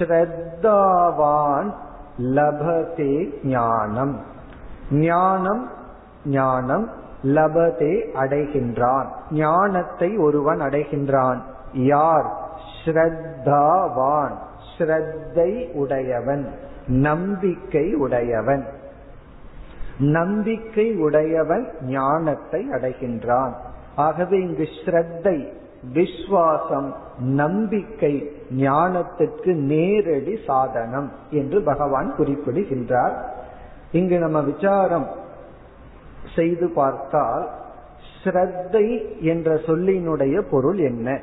ஸ்ரத்தாவான் 0.00 1.72
லபதே 2.18 3.44
ஞானம் 3.44 4.20
ஞானம் 4.90 5.70
ஞானம் 6.24 6.88
லபதே 7.22 8.08
அடைகின்றான் 8.14 9.06
ஞானத்தை 9.30 10.16
ஒருவன் 10.16 10.60
அடைகின்றான்। 10.60 11.38
யார்? 11.72 12.34
ஸ்ரத்தாவான்। 12.84 14.36
ஸ்ரத்தை 14.78 15.72
உடையவன்। 15.72 16.58
நம்பிக்கை 16.86 17.94
உடையவன்। 17.94 18.66
நம்பிக்கை 19.98 20.96
உடையவன் 20.96 21.68
ஞானத்தை 21.80 22.68
அடைகின்றான். 22.68 23.52
ஆகவே 23.96 24.40
இங்கு 24.40 24.68
ஸ்ரத்தை 24.84 25.52
விஸ்வாசம் 25.94 26.92
நம்பிக்கை 27.18 28.39
ஞானத்துக்கு 28.58 29.54
நேரடி 29.54 30.38
சாதனம் 30.46 31.12
என்று 31.30 31.62
பகவான் 31.62 32.14
குறிப்பிடுகின்றார். 32.16 33.34
இங்கு 33.92 34.18
நம்ம 34.18 34.40
விசாரம் 34.40 35.06
செய்து 36.34 36.68
பார்த்தால் 36.68 37.48
ஸ்ரத்தை 38.24 39.02
என்ற 39.20 39.54
சொல்லினுடைய 39.54 40.42
பொருள் 40.50 40.78
என்ன? 40.78 41.20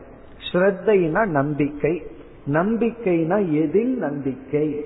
ஸ்ரத்தைனா 0.51 1.25
நம்பிக்கை. 1.25 2.07
நம்பிக்கைனா 2.47 3.63
எதில் 3.63 3.97
நம்பிக்கை? 3.97 4.86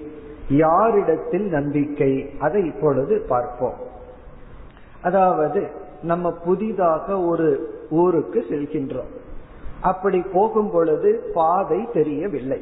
யாரிடத்தில் 0.49 1.47
நம்பிக்கை? 1.49 2.29
அதை 2.39 2.65
இப்பொழுது 2.65 3.25
பார்ப்போம். 3.29 3.73
அதாவது 5.01 5.69
நம்ம 6.03 6.31
புதிதாக 6.31 7.19
ஒரு 7.19 7.77
ஊருக்கு 7.89 8.45
செல்கின்றோம். 8.49 9.11
அப்படி 9.81 10.23
போகும் 10.33 10.71
பொழுது 10.71 11.31
பாதை 11.33 11.87
தெரியவில்லை. 11.93 12.61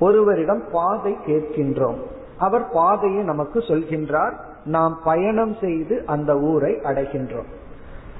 ஒருவரிடம் 0.00 0.62
பாதை 0.72 1.16
கேட்கின்றோம். 1.26 1.96
அவர் 2.38 2.68
பாதையை 2.72 3.24
நமக்கு 3.24 3.58
சொல்கின்றார். 3.58 4.34
நாம் 4.64 4.98
பயணம் 5.04 5.54
செய்து 5.60 6.02
அந்த 6.06 6.38
ஊரை 6.38 6.72
அடைகின்றோம். 6.72 7.46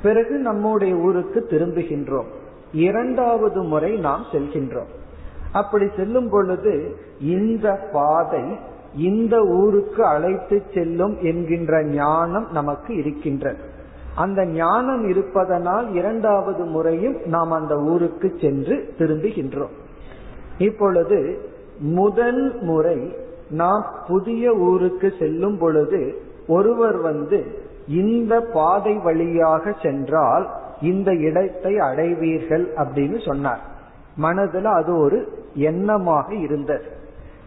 பிறகு 0.03 0.39
நம்முடைய 0.39 0.95
ஊருக்கு 0.95 1.47
திரும்புகின்றோம். 1.51 2.27
இரண்டாவது 2.73 3.63
முறை 3.63 3.97
நாம் 3.97 4.23
செல்கின்றோம். 4.33 4.89
அப்படி 5.53 5.89
செல்லும் 5.97 6.29
பொழுது 6.31 6.97
இந்த 7.21 7.89
பாதை 7.93 8.59
இந்த 8.97 9.41
ஊருக்கு 9.41 10.05
அழைத்து 10.05 10.63
செல்லும் 10.75 11.19
என்கின்ற 11.21 11.85
ஞானம் 11.85 12.47
நமக்கு 12.53 12.97
இருக்கின்றது. 12.97 13.72
அந்த 14.15 14.47
ஞானம் 14.47 15.09
இருப்பதனால் 15.09 15.95
இரண்டாவது 15.95 16.65
முறையும் 16.65 17.17
நாம் 17.25 17.51
அந்த 17.51 17.79
ஊருக்கு 17.79 18.39
சென்று 18.41 18.95
திரும்புகின்றோம். 18.99 19.75
இப்பொழுது 20.59 21.41
முதல் 21.79 22.61
முறை 22.61 23.17
நாம் 23.51 23.87
புதிய 24.07 24.55
ஊருக்கு 24.55 25.13
செல்லும் 25.19 25.59
பொழுது 25.59 26.23
ஒருவர் 26.47 26.97
வந்து 26.97 27.61
இந்த 27.87 28.41
பாதை 28.41 28.95
வழியாக 28.95 29.75
சென்றால் 29.83 30.51
இந்த 30.81 31.15
இடத்தை 31.15 31.79
அடைவீர்கள் 31.79 32.73
அப்படின்னு 32.77 33.25
சொன்னார். 33.25 33.61
மனதுல 34.23 34.63
அது 34.63 34.97
ஒரு 34.99 35.49
எண்ணமாக 35.57 36.43
இருந்தது. 36.43 36.85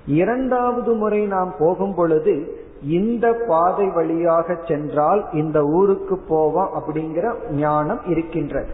இரண்டாவது 0.08 0.94
முறை 0.94 1.26
நாம் 1.26 1.54
போகும் 1.60 1.96
பொழுது 1.96 2.64
இந்த 2.88 3.44
பாதை 3.48 3.88
வழியாக 3.90 4.58
சென்றால் 4.68 5.26
இந்த 5.32 5.64
ஊருக்கு 5.66 6.18
போவோம் 6.28 6.70
அப்படிங்கிற 6.80 7.34
ஞானம் 7.52 8.00
இருக்கின்றது. 8.06 8.70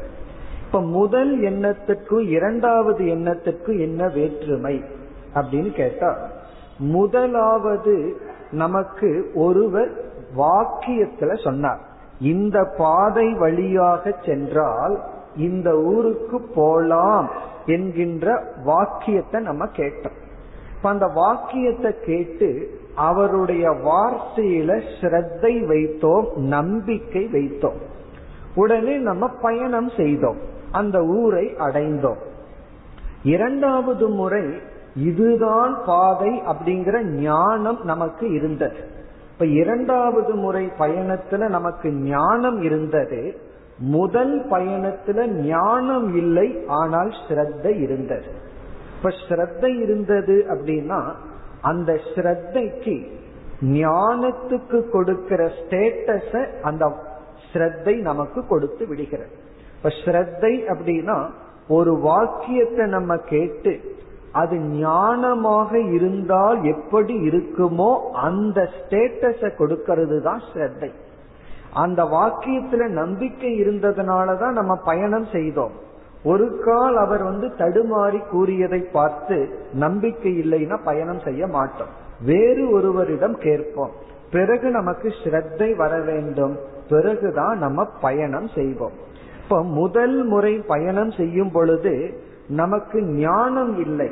இப்ப 0.66 0.82
முதல் 0.82 1.40
எண்ணத்துக்கும் 1.40 2.28
இரண்டாவது 2.28 3.06
எண்ணத்துக்கும் 3.06 3.80
என்ன 3.80 4.08
வேற்றுமை 4.08 4.84
அப்படின்னு 5.34 5.74
கேட்டா 5.74 6.18
முதலாவது 6.78 8.22
நமக்கு 8.52 9.32
ஒருவர் 9.34 9.92
வாக்கியத்துல 10.38 11.44
சொன்னார். 11.44 11.80
இந்த 12.20 12.74
பாதை 12.78 13.34
வழியாக 13.34 14.14
சென்றால் 14.26 15.00
இந்த 15.36 15.78
ஊருக்கு 15.78 16.42
போலாம் 16.56 17.30
என்கின்ற 17.66 18.44
வாக்கியத்தை 18.64 19.42
நம்ம 19.42 19.66
கேட்டோம். 19.66 20.18
இப்ப 20.76 20.90
அந்த 20.90 21.08
வாக்கியத்தை 21.08 21.92
கேட்டு 22.06 22.80
அவருடைய 22.96 23.70
வார்த்தையில 23.70 24.82
ஸ்ரத்தை 25.02 25.54
வைத்தோம் 25.68 26.36
நம்பிக்கை 26.36 27.30
வைத்தோம். 27.32 27.80
உடனே 28.56 28.98
நம்ம 28.98 29.28
பயணம் 29.28 29.90
செய்தோம் 29.98 30.38
அந்த 30.72 31.02
ஊரை 31.02 31.46
அடைந்தோம். 31.46 32.18
இரண்டாவது 33.24 34.08
முறை 34.08 34.44
இதுதான் 34.96 35.78
பாதை 35.86 36.42
அப்படிங்கிற 36.46 37.04
ஞானம் 37.04 37.80
நமக்கு 37.84 38.32
இருந்தது. 38.32 38.76
இப்ப 39.32 39.46
இரண்டாவது 39.46 40.36
முறை 40.36 40.72
பயணத்துல 40.80 41.50
நமக்கு 41.50 41.92
ஞானம் 41.92 42.62
இருந்தது 42.62 43.50
முதல் 43.78 44.50
பயணத்துல 44.50 45.26
ஞானம் 45.26 46.16
இல்லை 46.16 46.64
ஆனால் 46.68 47.14
ஸ்ரத்த 47.28 47.82
இருந்தது. 47.82 48.26
இப்ப 48.98 49.10
ஸ்ரத்த 49.30 49.82
இருந்தது 49.82 50.46
அப்படின்னா 50.50 51.12
அந்த 51.62 51.92
ஸ்ரத்தைக்கு 52.10 52.96
ஞானத்துக்கு 53.62 54.90
கொடுக்கிற 54.90 55.42
ஸ்டேட்டஸ 55.60 56.32
அந்த 56.62 56.86
ஸ்ரத்தை 57.48 58.02
நமக்கு 58.02 58.40
கொடுத்து 58.48 58.88
விடுகிறது. 58.88 59.34
இப்ப 59.76 59.90
ஸ்ரத்தை 60.02 60.54
அப்படின்னா 60.74 61.18
ஒரு 61.68 61.92
வாக்கியத்தை 62.00 62.86
நம்ம 62.86 63.18
கேட்டு 63.34 63.74
அது 64.32 64.56
ஞானமாக 64.58 65.72
இருந்தால் 65.94 66.60
எப்படி 66.64 67.16
இருக்குமோ 67.30 67.92
அந்த 68.28 68.60
ஸ்டேட்டஸ 68.78 69.56
கொடுக்கிறது 69.56 70.18
தான் 70.22 70.42
ஸ்ரத்தை. 70.50 70.92
அந்த 71.74 72.04
வாக்கியத்துல 72.18 72.88
நம்பிக்கை 73.02 73.52
இருந்ததுனாலதான் 73.64 74.52
நம்ம 74.52 74.76
பயணம் 74.76 75.28
செய்தோம். 75.32 75.76
ஒரு 76.24 76.62
கால் 76.66 76.96
அவர் 76.96 77.24
வந்து 77.24 77.48
தடுமாறி 77.48 78.28
கூறியதை 78.30 78.80
பார்த்து 78.80 79.50
நம்பிக்கை 79.74 80.40
இல்லைன்னா 80.40 80.78
பயணம் 80.84 81.20
செய்ய 81.20 81.48
மாட்டோம். 81.48 81.88
வேறு 82.26 82.70
ஒருவரிடம் 82.72 83.38
கேட்போம். 83.38 83.90
பிறகு 84.32 84.70
நமக்கு 84.70 85.14
ஸ்ரத்தை 85.24 85.76
வர 85.76 86.00
வேண்டும். 86.00 86.58
பிறகுதான் 86.90 87.58
நம்ம 87.58 87.86
பயணம் 88.02 88.48
செய்வோம். 88.48 88.92
இப்ப 89.44 89.64
முதல் 89.64 90.24
முறை 90.24 90.54
பயணம் 90.68 91.12
செய்யும் 91.12 91.52
பொழுது 91.52 92.24
நமக்கு 92.48 93.04
ஞானம் 93.04 93.80
இல்லை. 93.80 94.12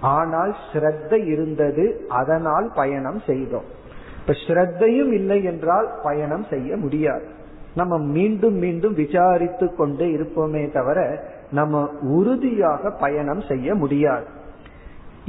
ஆனால் 0.00 0.54
ஸ்ரத்தை 0.72 1.26
இருந்தது 1.26 2.06
அதனால் 2.08 2.70
பயணம் 2.74 3.20
செய்தோம். 3.26 3.64
இப்ப 4.20 4.32
ஸ்ரத்தையும் 4.32 5.12
இல்லை 5.12 5.44
என்றால் 5.44 5.88
பயணம் 6.02 6.44
செய்ய 6.50 6.76
முடியாது. 6.76 7.24
நம்ம 7.74 7.98
மீண்டும் 7.98 8.54
மீண்டும் 8.54 8.94
விசாரித்து 8.94 9.74
கொண்டே 9.74 10.06
இருப்போமே 10.06 10.72
தவிர 10.72 11.28
நம்ம 11.58 11.82
உறுதியாக 12.16 12.90
பயணம் 13.00 13.42
செய்ய 13.50 13.74
முடியாது. 13.82 14.28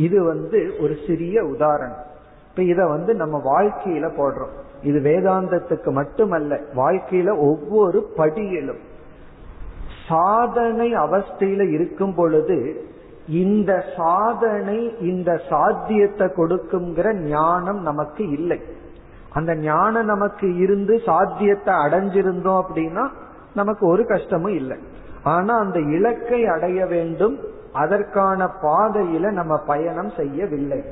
இது 0.05 0.17
வந்து 0.23 0.59
ஒரு 0.81 0.95
சிறிய 1.07 1.45
உதாரணம். 1.53 2.03
இப்ப 2.49 2.63
இத 2.73 2.81
வந்து 2.85 3.11
நம்ம 3.15 3.35
வாழ்க்கையில 3.47 4.05
போடுறோம். 4.19 4.53
இது 4.83 4.99
வேதாந்தத்துக்கு 5.07 5.89
மட்டுமல்ல 5.91 6.59
வாழ்க்கையில 6.75 7.29
ஒவ்வொரு 7.49 7.99
படியிலும் 8.17 8.83
சாதனை 10.09 10.87
அவஸ்தையில 10.95 11.63
இருக்கும் 11.71 12.15
பொழுது 12.15 12.57
இந்த 13.43 13.71
சாதனை 13.97 14.79
இந்த 15.09 15.31
சாத்தியத்தை 15.49 16.27
கொடுக்குங்கிற 16.37 17.07
ஞானம் 17.29 17.81
நமக்கு 17.81 18.23
இல்லை. 18.29 18.59
அந்த 19.33 19.51
ஞானம் 19.55 20.09
நமக்கு 20.13 20.47
இருந்து 20.57 20.93
சாத்தியத்தை 21.05 21.73
அடைஞ்சிருந்தோம் 21.85 22.61
அப்படின்னா 22.63 23.05
நமக்கு 23.55 23.83
ஒரு 23.87 24.03
கஷ்டமும் 24.05 24.55
இல்லை. 24.55 24.77
ஆனா 25.23 25.57
அந்த 25.57 25.79
இலக்கை 25.79 26.45
அடைய 26.45 26.85
வேண்டும். 26.85 27.39
அதற்கான 27.73 28.51
பாதையில 28.61 29.31
நம்ம 29.31 29.57
பயணம் 29.57 30.11
செய்யவில்லை. 30.17 30.83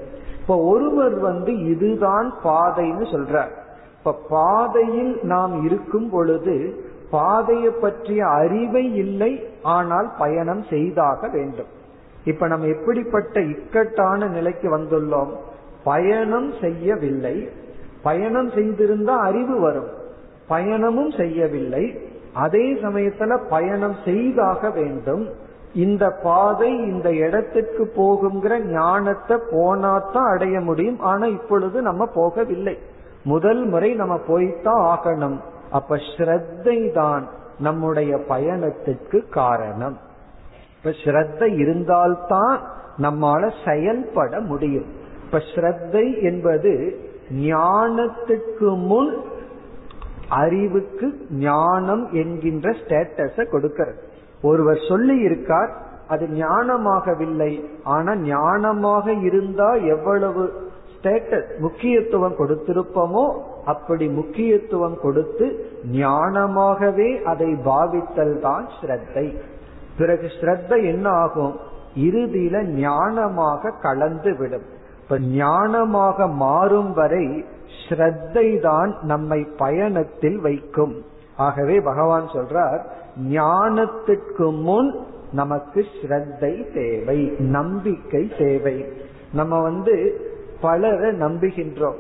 இப்ப 0.42 0.58
ஒருவர் 0.58 1.20
வந்து 1.20 1.60
இதுதான் 1.60 2.34
பாதைன்னு 2.44 3.04
சொல்றார். 3.04 3.52
இப்ப 3.98 4.20
பாதையில் 4.30 5.20
நாம் 5.22 5.64
இருக்கும் 5.64 6.10
பொழுது 6.10 6.84
பாதையை 7.12 7.72
பற்றிய 7.72 8.28
அறிவை 8.28 8.96
இல்லை 8.96 9.48
ஆனால் 9.64 10.14
பயணம் 10.18 10.64
செய்தாக 10.70 11.28
வேண்டும். 11.28 11.66
இப்ப 12.24 12.48
நம்ம 12.48 12.66
எப்படிப்பட்ட 12.66 13.42
இக்கட்டான 13.42 14.28
நிலைக்கு 14.28 14.78
வந்துள்ளோம்? 14.78 15.30
பயணம் 15.84 16.54
செய்யவில்லை. 16.62 17.50
பயணம் 18.04 18.50
செய்திருந்தா 18.50 19.18
அறிவு 19.18 19.60
வரும். 19.60 19.90
பயணமும் 20.50 21.18
செய்யவில்லை. 21.18 22.05
அதே 22.36 22.74
சமயத்துல 22.74 23.38
பயணம் 23.50 23.96
செய்தாக 24.06 24.70
வேண்டும். 24.70 25.30
இந்த 25.74 26.10
பாதை 26.24 26.72
இந்த 26.72 27.14
இடத்துக்கு 27.14 27.84
போகுங்கிற 27.96 28.60
ஞானத்தை 28.64 29.38
போனாத்தான் 29.52 30.32
அடைய 30.34 30.60
முடியும். 30.60 31.00
ஆனா 31.00 31.26
இப்பொழுது 31.26 31.82
நம்ம 31.82 32.08
போகவில்லை. 32.16 32.78
முதல் 33.24 33.66
முறை 33.66 33.94
நம்ம 33.94 34.20
போய்தான் 34.28 34.84
ஆகணும். 34.94 35.38
அப்ப 35.72 35.96
ஸ்ரத்தை 35.96 36.94
தான் 36.94 37.28
நம்முடைய 37.60 38.16
பயணத்துக்கு 38.16 39.30
காரணம். 39.30 39.98
இப்ப 40.78 40.90
ஸ்ரத்தை 41.04 41.58
இருந்தால்தான் 41.58 42.60
நம்மால 43.02 43.52
செயல்பட 43.66 44.40
முடியும். 44.40 44.86
இப்ப 45.26 45.38
ஸ்ரத்தை 45.38 46.24
என்பது 46.24 47.00
ஞானத்துக்கு 47.34 48.78
முன் 48.88 49.22
அறிவுக்கு 50.30 51.28
ஞானம் 51.32 52.12
என்கின்ற 52.12 52.72
ஸ்டேட்டஸ 52.72 53.50
கொடுக்கிறது. 53.50 53.98
ஒருவர் 54.42 54.80
சொல்லி 54.88 55.18
இருக்கார் 55.18 55.72
அது 56.08 56.28
ஞானமாகவில்லை. 56.28 57.66
ஆனா 57.84 58.16
ஞானமாக 58.16 59.24
இருந்தா 59.24 59.74
எவ்வளவு 59.74 60.54
ஸ்டேட்டஸ் 60.96 61.60
முக்கியத்துவம் 61.60 62.38
கொடுத்திருப்போமோ 62.38 63.34
அப்படி 63.66 64.08
முக்கியத்துவம் 64.08 65.00
கொடுத்து 65.02 65.68
ஞானமாகவே 65.92 67.22
அதை 67.24 67.56
பாவித்தல் 67.66 68.40
தான் 68.40 68.70
ஸ்ரத்தை. 68.82 69.38
பிறகு 69.98 70.28
ஸ்ரத்த 70.42 70.84
என்ன 70.84 71.10
ஆகும்? 71.10 71.56
இறுதியில 71.96 72.56
ஞானமாக 72.62 73.72
கலந்து 73.82 74.38
விடும் 74.38 74.66
இப்ப 75.02 75.20
ஞானமாக 75.20 76.34
மாறும் 76.36 76.94
வரை 76.94 77.46
ஸ்ரத்தை 77.84 78.60
தான் 78.60 78.98
நம்மை 79.02 79.48
பயணத்தில் 79.58 80.40
வைக்கும். 80.40 80.96
ஆகவே 81.38 81.80
பகவான் 81.80 82.28
சொல்றார் 82.34 82.82
ஞானத்துக்கு 83.30 84.48
முன் 84.62 84.96
நமக்கு 85.32 85.86
ஸ்ரத்தை 85.98 86.74
தேவை 86.74 87.20
நம்பிக்கை 87.38 88.32
தேவை. 88.38 88.86
நம்ம 89.34 89.62
வந்து 89.62 89.96
பலரை 90.62 91.12
நம்புகின்றோம். 91.20 92.00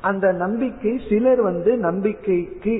அந்த 0.00 0.32
நம்பிக்கை 0.32 1.00
சிலர் 1.08 1.42
வந்து 1.42 1.76
நம்பிக்கைக்கு 1.76 2.74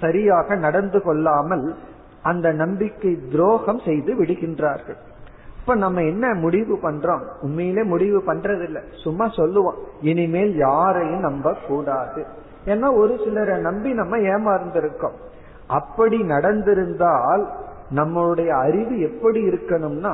சரியாக 0.00 0.56
நடந்து 0.56 1.02
கொள்ளாமல் 1.02 1.76
அந்த 2.22 2.52
நம்பிக்கை 2.52 3.18
துரோகம் 3.30 3.80
செய்து 3.84 4.22
விடுகின்றார்கள். 4.22 5.00
இப்ப 5.64 5.76
நம்ம 5.76 6.02
என்ன 6.02 6.34
முடிவு 6.34 6.78
பண்றோம்? 6.82 7.20
உண்மையிலே 7.40 7.82
முடிவு 7.82 8.22
பண்றதில்ல. 8.26 8.80
சும்மா 9.02 9.28
சொல்லுவோம். 9.28 9.74
இனிமேல் 10.00 10.56
யாரையும் 10.56 11.20
நம்ப 11.20 11.54
கூடாது 11.68 12.24
ஏன்னா 12.66 12.96
ஒரு 12.96 13.18
சிலரை 13.24 13.60
நம்பி 13.60 13.92
நம்ம 13.92 14.16
ஏமாறந்திருக்கோம் 14.16 15.16
அப்படி 15.66 16.22
நடந்திருந்தால் 16.22 17.46
நம்மளுடைய 17.94 18.48
அறிவு 18.48 19.00
எப்படி 19.00 19.48
இருக்கணும்னா 19.48 20.12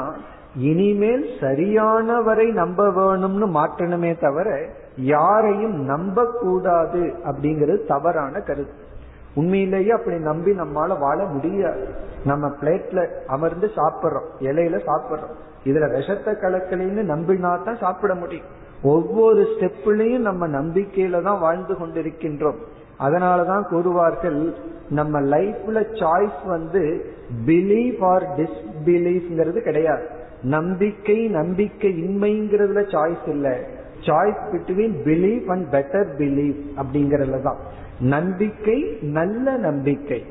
இனிமேல் 0.57 1.26
சரியானவரை 1.40 2.53
நம்ப 2.53 2.88
வேணும்னு 2.88 3.48
மாற்றணுமே 3.55 4.20
தவிர 4.20 4.68
யாரையும் 4.96 5.84
நம்ப 5.84 6.26
கூடாது 6.40 7.14
அப்படிங்கிறது 7.24 7.86
தவறான 7.86 8.40
கருத்து. 8.40 8.89
உண்மையிலேயே 9.35 9.91
அப்படி 9.91 10.18
நம்பி 10.18 10.51
நம்மால 10.51 10.99
வாழ 10.99 11.24
முடியாது. 11.24 11.87
நம்ம 12.24 12.53
பிளேட்ல 12.61 13.07
அமர்ந்து 13.26 13.70
சாப்பிடுறோம். 13.76 14.28
இலையில 14.41 14.81
சாப்பிடுறோம். 14.87 15.37
இதுல 15.64 15.97
விஷத்தை 15.97 16.35
கலக்கலைன்னு 16.35 17.14
நம்பினா 17.14 17.64
தான் 17.64 17.76
சாப்பிட 17.76 18.14
முடியும். 18.14 18.45
ஒவ்வொரு 18.83 19.43
ஸ்டெப்லயும் 19.43 20.18
நம்ம 20.18 20.49
நம்பிக்கையில 20.49 21.22
தான் 21.22 21.41
வாழ்ந்து 21.41 21.74
கொண்டிருக்கின்றோம். 21.74 22.57
அதனாலதான் 23.01 23.64
கூறுவார்கள் 23.70 24.55
நம்ம 24.91 25.20
லைஃப்ல 25.20 25.85
சாய்ஸ் 26.01 26.47
வந்து 26.47 27.12
பிலீவ் 27.47 28.05
ஆர் 28.05 28.26
டிஸ்பிலீஃப்ங்கிறது 28.37 29.61
கிடையாது. 29.61 30.07
நம்பிக்கை 30.43 31.28
நம்பிக்கை 31.28 32.05
இன்மைங்கிறதுல 32.05 32.83
சாய்ஸ் 32.91 33.28
இல்ல. 33.28 33.61
Choice 34.01 34.43
between 34.53 34.95
believe 35.05 35.47
and 35.47 35.74
better 35.74 36.09
believe 36.18 36.57
அப்படிங்கறதுல 36.76 37.43
தான் 37.43 37.57
நம்பிக்கை 38.01 38.98
நல்ல 39.01 39.57
நம்பிக்கை. 39.57 40.24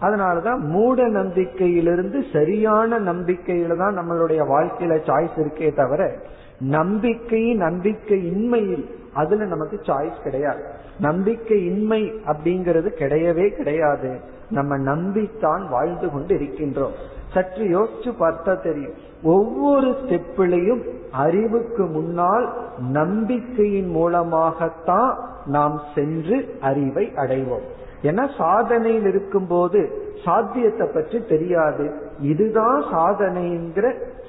அதனாலதான் 0.00 0.58
மூட 0.58 1.08
நம்பிக்கையிலிருந்து 1.08 2.24
சரியான 2.32 2.98
நம்பிக்கையில 2.98 3.78
தான் 3.78 3.98
நம்மளுடைய 3.98 4.44
வாழ்க்கையில 4.48 4.98
சாய்ஸ் 5.06 5.38
இருக்கே 5.38 5.74
தவிர 5.74 6.18
நம்பிக்கை 6.60 7.54
நம்பிக்கை 7.54 8.30
இன்மையில் 8.30 8.84
அதுல 9.14 9.44
நமக்கு 9.44 9.80
சாய்ஸ் 9.82 10.22
கிடையாது. 10.22 10.62
நம்பிக்கை 10.98 11.64
இன்மை 11.64 12.12
அப்படிங்கிறது 12.26 12.90
கிடையவே 12.98 13.56
கிடையாது. 13.56 14.20
நம்ம 14.50 14.78
நம்பித்தான் 14.78 15.68
வாழ்ந்து 15.68 16.10
கொண்டு 16.10 16.34
இருக்கின்றோம். 16.34 16.92
சற்று 17.34 17.64
யோசிச்சு 17.76 18.10
பார்த்தா 18.20 18.52
தெரியும். 18.62 18.96
ஒவ்வொரு 19.22 19.88
ஸ்டெப்பிலையும் 20.00 20.82
அறிவுக்கு 21.10 21.84
முன்னால் 21.86 22.46
நம்பிக்கையின் 22.92 23.88
மூலமாகத்தான் 23.88 25.10
நாம் 25.46 25.80
சென்று 25.94 26.38
அறிவை 26.60 27.06
அடைவோம். 27.16 27.66
ஏன்னா 28.02 28.24
சாதனையில் 28.38 29.06
இருக்கும் 29.06 29.46
போது 29.46 29.80
சாத்தியத்தை 30.24 30.86
பற்றி 30.94 31.18
தெரியாது. 31.28 31.86
இதுதான் 32.20 32.82
சாதனைங்கிற 32.92 33.86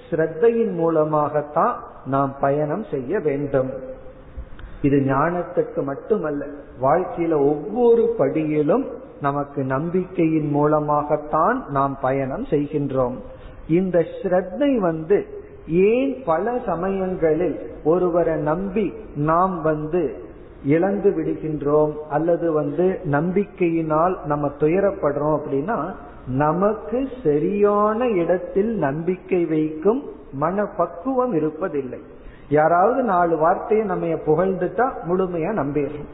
ஸ்ரத்தையின் 0.10 0.74
மூலமாகத்தான் 0.74 1.76
நாம் 2.06 2.36
பயணம் 2.42 2.86
செய்ய 2.92 3.20
வேண்டும். 3.20 3.72
இது 4.82 4.98
ஞானத்துக்கு 4.98 5.82
மட்டுமல்ல 5.84 6.46
வாழ்க்கையில 6.82 7.34
ஒவ்வொரு 7.52 8.04
படியிலும் 8.18 8.86
நமக்கு 9.22 9.64
நம்பிக்கையின் 9.64 10.50
மூலமாகத்தான் 10.50 11.64
நாம் 11.70 11.98
பயணம் 12.02 12.44
செய்கின்றோம். 12.44 13.16
இந்த 13.68 14.00
ஸ்ரத்தை 14.00 14.78
வந்து 14.78 15.44
ஏன் 15.68 16.24
பல 16.26 16.60
சமயங்களில் 16.66 17.76
ஒருவரை 17.84 18.36
நம்பி 18.36 18.94
நாம் 19.16 19.62
வந்து 19.62 20.24
இழந்து 20.66 21.10
விடுகின்றோம் 21.10 21.92
அல்லது 22.10 22.52
வந்து 22.52 23.00
நம்பிக்கையினால் 23.04 24.26
நம்ம 24.26 24.48
துயரப்படுறோம் 24.48 25.40
அப்படின்னா 25.40 25.94
நமக்கு 26.28 27.08
சரியான 27.24 28.08
இடத்தில் 28.08 28.78
நம்பிக்கை 28.78 29.46
வைக்கும் 29.46 30.04
மனப்பக்குவம் 30.32 31.34
இருப்பதில்லை. 31.34 32.00
யாராவது 32.50 33.04
நாலு 33.04 33.38
வார்த்தையை 33.38 33.86
நம்ம 33.86 34.06
புகழ்ந்துட்டா 34.06 34.92
முழுமையா 35.10 35.52
நம்பிடுறோம். 35.62 36.10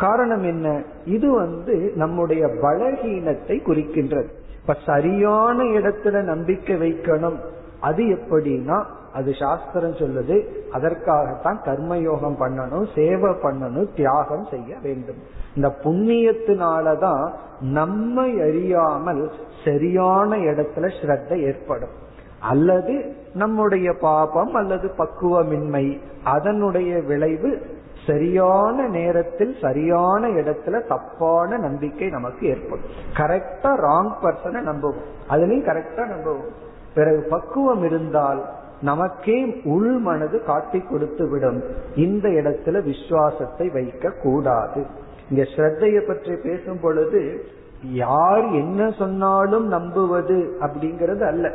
காரணம் 0.00 0.42
என்ன? 0.42 0.82
இது 1.04 1.30
வந்து 1.30 1.92
நம்முடைய 1.94 2.46
பலகீனத்தை 2.46 3.58
குறிக்கின்றது. 3.60 4.28
இப்ப 4.60 4.76
சரியான 4.86 5.62
இடத்துல 5.62 6.22
நம்பிக்கை 6.22 6.76
வைக்கணும். 6.76 7.36
அது 7.80 8.04
எப்படின்னா 8.04 8.84
அது 9.12 9.34
சாஸ்திரம் 9.34 9.92
சொல்லுது 9.92 10.44
அதற்காகத்தான் 10.72 11.60
கர்மயோகம் 11.64 12.34
பண்ணணும் 12.40 12.86
சேவை 12.94 13.30
பண்ணணும் 13.30 13.88
தியாகம் 13.96 14.46
செய்ய 14.50 14.76
வேண்டும். 14.82 15.16
இந்த 15.56 15.76
புண்ணியத்தினாலதான் 15.84 17.32
நம்மை 17.60 18.40
அறியாமல் 18.40 19.30
சரியான 19.64 20.36
இடத்துல 20.36 20.90
ஸ்ரத்த 21.02 21.42
ஏற்படும். 21.42 22.08
அல்லது 22.40 23.14
நம்முடைய 23.34 23.92
பாபம் 24.00 24.54
அல்லது 24.54 24.90
பக்குவமின்மை 24.98 26.00
அதனுடைய 26.24 27.00
விளைவு 27.00 27.78
சரியான 28.06 28.88
நேரத்தில் 28.88 29.56
சரியான 29.60 30.28
இடத்துல 30.28 30.86
தப்பான 30.86 31.56
நம்பிக்கை 31.56 32.08
நமக்கு 32.08 32.46
ஏற்படும். 32.46 32.86
கரெக்டா 33.14 33.84
ராங் 33.84 34.12
பர்சனை 34.22 34.58
நம்புவோம். 34.68 35.00
அதுலயும் 35.30 35.68
கரெக்டா 35.70 36.08
நம்புவோம். 36.08 36.48
பிறகு 36.94 37.26
பக்குவம் 37.30 37.84
இருந்தால் 37.84 38.44
நமக்கே 38.82 39.60
உள் 39.64 39.98
மனது 39.98 40.44
காட்டி 40.44 40.80
கொடுத்து 40.80 41.28
விடும். 41.28 41.62
இந்த 41.96 42.28
இடத்துல 42.28 42.82
விசுவாசத்தை 42.82 43.68
வைக்க 43.68 44.10
கூடாது. 44.10 44.86
இங்க 45.30 45.42
ஸ்ரத்தைய 45.42 46.06
பற்றி 46.06 46.36
பேசும் 46.36 46.80
பொழுது 46.80 47.44
யார் 47.82 48.44
என்ன 48.44 48.90
சொன்னாலும் 48.90 49.66
நம்புவது 49.66 50.56
அப்படிங்கிறது 50.60 51.20
அல்ல. 51.20 51.52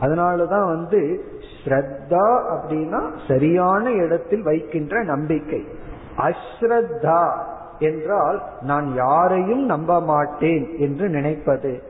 அதனாலதான் 0.00 0.66
வந்து 0.66 1.24
ஸ்ரத்தா 1.58 2.26
அப்படின்னா 2.54 3.00
சரியான 3.28 3.90
இடத்தில் 3.90 4.42
வைக்கின்ற 4.42 5.02
நம்பிக்கை. 5.02 5.66
அஸ்ரத்தா 6.16 7.32
என்றால் 7.78 8.42
நான் 8.60 8.94
யாரையும் 8.94 9.64
நம்ப 9.64 10.00
மாட்டேன் 10.00 10.76
என்று 10.78 11.08
நினைப்பது. 11.08 11.82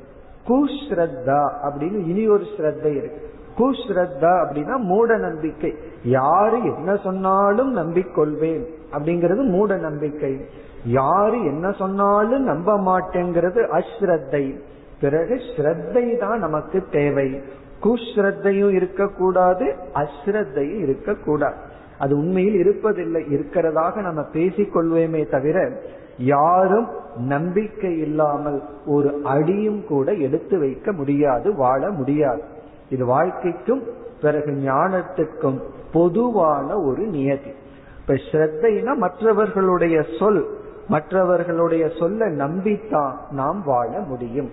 குஸ்ரத்தா 0.48 1.40
அப்படின்னு 1.62 1.98
இனி 2.06 2.28
ஒரு 2.28 2.44
ஸ்ரத்தை 2.56 2.96
இருக்கு. 2.96 3.30
குஸ்ரத்தா 3.59 4.32
அப்படின்னா 4.42 4.76
மூட 4.76 5.16
நம்பிக்கை. 5.16 5.74
யாரு 6.02 6.64
என்ன 6.64 6.96
சொன்னாலும் 6.96 7.76
நம்பிக்கொள்வேன் 7.76 8.64
அப்படிங்கிறது 8.92 9.42
மூட 9.48 9.76
நம்பிக்கை. 9.76 10.40
யாரு 10.84 11.44
என்ன 11.44 11.72
சொன்னாலும் 11.72 12.42
நம்ப 12.42 12.76
மாட்டேங்கிறது 12.78 13.80
அஸ்ரத்தை. 13.80 14.61
பிறகு 15.00 15.34
ஸ்ரத்தை 15.34 16.18
தான் 16.18 16.38
நமக்கு 16.38 16.84
தேவை. 16.90 17.40
குஸ்ரத்தையும் 17.82 18.70
இருக்கக்கூடாது 18.70 19.74
அஸ்ரத்தையும் 19.94 20.82
இருக்கக்கூடாது 20.82 21.56
அது 21.98 22.16
உண்மையில் 22.16 22.58
இருப்பதில்லை 22.66 23.22
இருக்கிறதாக 23.36 23.94
நம்ம 23.96 24.20
பேசிக்கொள்வேமே 24.32 25.30
தவிர 25.30 25.80
யாரும் 26.18 26.88
நம்பிக்கை 27.16 27.98
இல்லாமல் 27.98 28.62
ஒரு 28.86 29.20
அடியும் 29.24 29.84
கூட 29.86 30.12
எடுத்து 30.12 30.58
வைக்க 30.58 30.92
முடியாது 30.92 31.54
வாழ 31.54 31.90
முடியாது. 31.90 32.42
இது 32.88 33.04
வாழ்க்கைக்கும் 33.06 33.82
பிறகு 34.22 34.50
ஞானத்துக்கும் 34.50 35.58
பொதுவான 35.92 36.76
ஒரு 36.78 37.02
நியதி. 37.06 37.52
இப்ப 38.00 38.14
ஸ்ரத்தைனா 38.14 38.96
மற்றவர்களுடைய 38.96 40.04
சொல் 40.18 40.46
மற்றவர்களுடைய 40.88 41.90
சொல்ல 41.98 42.26
நம்பித்தான் 42.26 43.12
நாம் 43.30 43.62
வாழ 43.64 43.98
முடியும். 44.00 44.50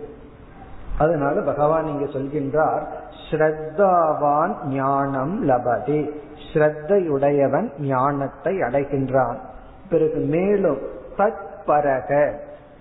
அதனால 0.97 1.41
பகவான் 1.41 1.85
இங்க 1.85 2.05
சொல்கின்றார் 2.05 2.83
ஸ்ரத்தாவான் 3.29 4.53
ஞானம் 4.67 5.49
லபதே. 5.49 6.11
ஸ்ரத்தையுடையவன் 6.53 7.69
ஞானத்தை 7.79 8.57
அடைகின்றான். 8.57 9.35
பிறகு 9.89 10.19
மேலும் 10.19 10.77
தத்பரக. 11.17 12.31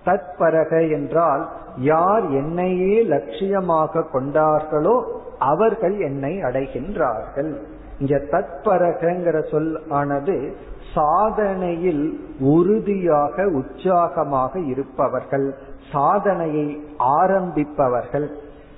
தத்பரக 0.05 0.91
என்றால் 0.91 1.49
யார் 1.77 2.29
என்னையே 2.29 3.03
லட்சியமாக 3.03 4.03
கொண்டார்களோ 4.13 5.03
அவர்கள் 5.39 5.99
என்னை 5.99 6.43
அடைகின்றார்கள். 6.43 7.55
இங்க 7.99 8.21
தத்பரகங்கிற 8.31 9.51
சொல் 9.51 9.81
ஆனது 9.89 10.55
சாதனையில் 10.95 12.19
உறுதியாக 12.39 13.47
உற்சாகமாக 13.47 14.59
இருப்பவர்கள். 14.59 15.55
சாதனையை 15.91 16.83
ஆரம்பிப்பவர்கள் 16.99 18.27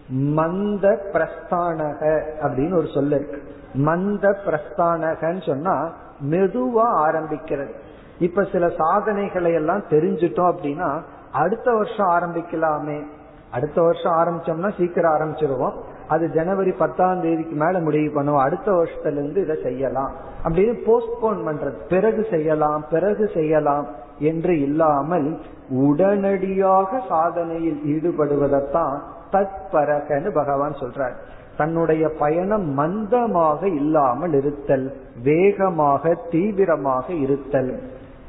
மந்த 0.10 1.00
பிரஸ்தானக 1.12 2.24
அப்படின்னு 2.42 2.78
ஒரு 2.78 2.88
சொல்ல 2.94 3.16
இருக்கு. 3.16 3.44
மந்த 3.74 4.38
பிரஸ்தானகன்னு 4.46 5.46
சொன்னா 5.46 5.94
மெதுவா 6.30 6.84
ஆரம்பிக்கிறது. 6.84 7.72
இப்ப 8.20 8.44
சில 8.44 8.70
சாதனைகளை 8.78 9.54
எல்லாம் 9.54 9.84
தெரிஞ்சிட்டோம் 9.90 10.54
அப்படின்னா 10.54 11.02
அடுத்த 11.32 11.72
வருஷம் 11.72 12.08
ஆரம்பிக்கலாமே. 12.08 13.04
அடுத்த 13.52 13.82
வருஷம் 13.82 14.14
ஆரம்பிச்சோம்னா 14.14 14.72
சீக்கிரம் 14.78 15.14
ஆரம்பிச்சிருவோம். 15.14 15.74
அது 16.08 16.30
ஜனவரி 16.30 16.72
பத்தாம் 16.72 17.22
தேதிக்கு 17.22 17.56
மேல 17.56 17.80
முடிவு 17.80 18.24
பண்ணுவோம். 18.24 18.42
அடுத்த 18.42 18.72
வருஷத்துல 18.72 19.12
இருந்து 19.12 19.42
இதை 19.42 19.58
செய்யலாம். 19.64 20.12
அப்படின்னு 20.44 20.84
போஸ்ட்போன் 20.86 21.46
பண்றது. 21.46 21.76
பிறகு 21.90 22.28
செய்யலாம் 22.30 22.86
பிறகு 22.90 23.30
செய்யலாம். 23.34 23.88
என்று 24.20 24.62
இல்லாமல் 24.62 25.40
உடனடியாக 25.70 27.02
சாதனையில் 27.10 27.80
ஈடுபடுவதைத்தான் 27.86 28.98
தத்பரகன்னு 29.32 30.32
பகவான் 30.32 30.74
சொல்றார். 30.74 31.16
தன்னுடைய 31.58 32.10
பயணம் 32.20 32.78
மந்தமாக 32.78 33.68
இல்லாமல் 33.68 34.34
இருத்தல் 34.34 34.96
வேகமாக 35.24 36.14
தீவிரமாக 36.30 37.14
இருத்தல். 37.14 37.80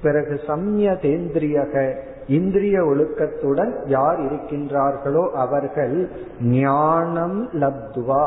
பிறகு 0.03 0.41
சம்யதேந்திரியக 0.47 1.75
இந்திரிய 2.27 2.85
ஒழுக்கத்துடன் 2.85 3.73
யார் 3.87 4.19
இருக்கின்றார்களோ 4.21 5.31
அவர்கள் 5.31 6.11
ஞானம் 6.41 7.49
லப்துவா 7.53 8.27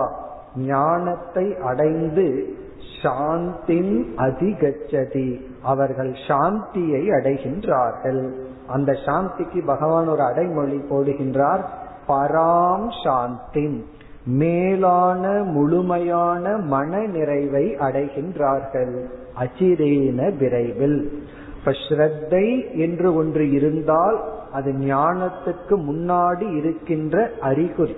ஞானத்தை 0.56 1.58
அடைந்து 1.62 2.56
சாந்தின் 3.04 4.06
அதிகச்சதி 4.18 5.51
அவர்கள் 5.64 6.12
சாந்தியை 6.28 7.08
அடைகின்றார்கள். 7.10 8.32
அந்த 8.68 8.92
சாந்திக்கு 9.06 9.66
பகவான் 9.66 10.08
ஒரு 10.08 10.22
அடைமொழி 10.22 10.82
போடுகின்றார். 10.90 11.62
பராம் 12.08 12.88
சாந்தி. 13.04 13.86
மேலான 14.26 15.44
முழுமையான 15.44 16.58
மன 16.58 16.98
நிறைவை 16.98 17.76
அடைகின்றார்கள். 17.76 19.06
அச்சிரேன 19.40 20.38
விரைவில். 20.38 21.24
இப்ப 21.60 21.72
ஸ்ரத்தை 21.72 22.78
என்று 22.78 23.16
ஒன்று 23.16 23.52
இருந்தால் 23.52 24.20
அது 24.52 24.72
ஞானத்துக்கு 24.72 25.70
முன்னாடி 25.70 26.56
இருக்கின்ற 26.56 27.30
அறிகுறி. 27.42 27.96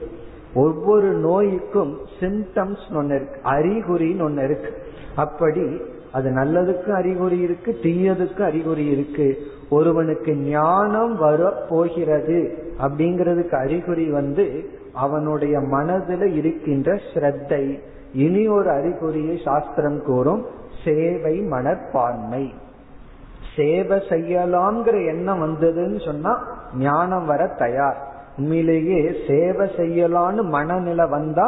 ஒவ்வொரு 0.53 1.17
நோய்க்கும் 1.17 1.97
சிம்டம்ஸ் 2.19 2.95
ஒன்னு 2.95 3.15
இருக்கு. 3.15 3.49
அறிகுறின்னு 3.49 4.21
ஒன்னு 4.21 4.43
இருக்கு. 4.43 4.73
அப்படி 5.15 5.81
அது 6.13 6.29
நல்லதுக்கு 6.29 6.89
அறிகுறி 6.91 7.37
இருக்கு 7.39 7.71
தீயதுக்கு 7.83 8.41
அறிகுறி 8.41 8.85
இருக்கு. 8.85 9.27
ஒருவனுக்கு 9.69 10.31
ஞானம் 10.35 11.15
வர 11.15 11.49
போகிறது 11.69 12.39
அப்படிங்கிறதுக்கு 12.81 13.55
அறிகுறி 13.55 14.05
வந்து 14.09 14.45
அவனுடைய 14.93 15.59
மனதில் 15.59 16.27
இருக்கின்ற 16.35 16.99
ஸ்ரத்தை. 17.13 17.63
இனி 18.13 18.47
ஒரு 18.47 18.69
அறிகுறியை 18.69 19.35
சாஸ்திரம் 19.45 20.01
கூறும் 20.03 20.45
சேவை 20.83 21.35
மனப்பான்மை. 21.53 22.53
சேவை 23.55 23.97
செய்யலாம்ங்கிற 24.09 24.97
எண்ணம் 25.07 25.41
வந்ததுன்னு 25.43 26.05
சொன்னா 26.05 26.33
ஞானம் 26.77 27.25
வர 27.25 27.47
தயார். 27.47 27.99
உண்மையிலேயே 28.37 28.99
சேவை 29.27 29.67
செய்யலான்னு 29.77 30.43
மனநிலை 30.57 31.05
வந்தா 31.05 31.47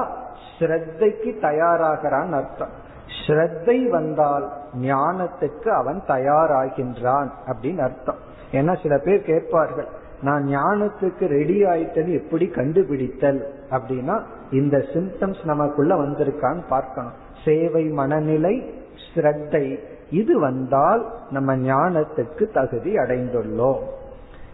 ஸ்ரத்தைக்கு 0.57 1.32
தயாராகிறான்னு 1.41 2.38
அர்த்தம். 2.41 2.84
ஸ்ரத்தை 3.08 3.89
வந்தால் 3.89 4.51
ஞானத்துக்கு 4.82 5.68
அவன் 5.68 6.01
தயாராகின்றான் 6.08 7.30
அப்படின்னு 7.47 7.78
அர்த்தம். 7.78 8.18
ஏன்னா 8.51 8.82
சில 8.82 8.97
பேர் 8.97 9.22
கேட்பார்கள் 9.22 9.88
நான் 10.22 10.43
ஞானத்துக்கு 10.43 11.28
ரெடி 11.28 11.64
ஆயிட்டது 11.64 12.24
எப்படி 12.24 12.47
கண்டுபிடித்தல்? 12.47 13.53
அப்படின்னா 13.70 14.22
இந்த 14.51 14.78
சிம்டம்ஸ் 14.78 15.45
நமக்குள்ள 15.45 15.95
வந்திருக்கான்னு 15.95 16.64
பார்க்கணும். 16.70 17.12
சேவை 17.45 17.84
மனநிலை 17.84 18.74
ஸ்ரத்தை 19.16 19.80
இது 20.10 20.39
வந்தால் 20.39 21.12
நம்ம 21.30 21.56
ஞானத்துக்கு 21.56 22.53
தகுதி 22.53 22.95
அடைந்துள்ளோம். 22.95 23.82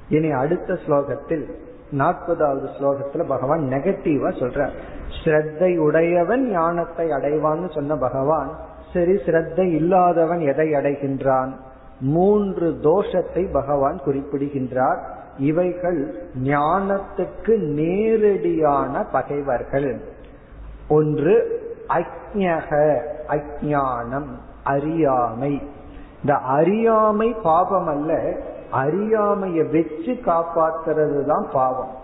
இனி 0.09 0.31
அடுத்த 0.31 0.73
ஸ்லோகத்தில் 0.73 1.45
நாற்பதாவது 1.91 2.67
ஸ்லோகத்துல 2.79 3.27
பகவான் 3.27 3.61
நெகட்டிவா 3.61 4.29
சொல்ற 4.39 4.69
ஸ்ரத்தை 5.23 5.77
உடையவன் 5.77 6.51
ஞானத்தை 6.51 7.09
அடைவான்னு 7.09 7.73
சொன்ன 7.73 7.95
பகவான் 7.95 8.51
சரி 8.93 9.11
ஸ்ரத்தை 9.11 9.73
இல்லாதவன் 9.73 10.39
எதை 10.39 10.71
அடைகின்றான்? 10.71 11.51
மூன்று 11.99 12.79
தோஷத்தை 12.81 13.51
பகவான் 13.51 13.99
குறிப்பிடுகின்றார். 14.05 14.99
இவைகள் 15.37 16.31
ஞானத்துக்கு 16.43 17.57
நேரடியான 17.57 19.03
பகைவர்கள். 19.11 20.01
ஒன்று 20.89 21.61
அக்ஞக 21.87 22.69
அஜானம் 23.27 24.31
அறியாமை. 24.63 25.61
இந்த 26.21 26.33
அறியாமை 26.33 27.35
பாவம் 27.43 27.87
அல்ல 27.87 28.33
அறியாமையை 28.71 29.63
வச்சு 29.65 30.13
காப்பாத்துறது 30.25 31.25
தான் 31.25 31.47
பாவம். 31.53 31.95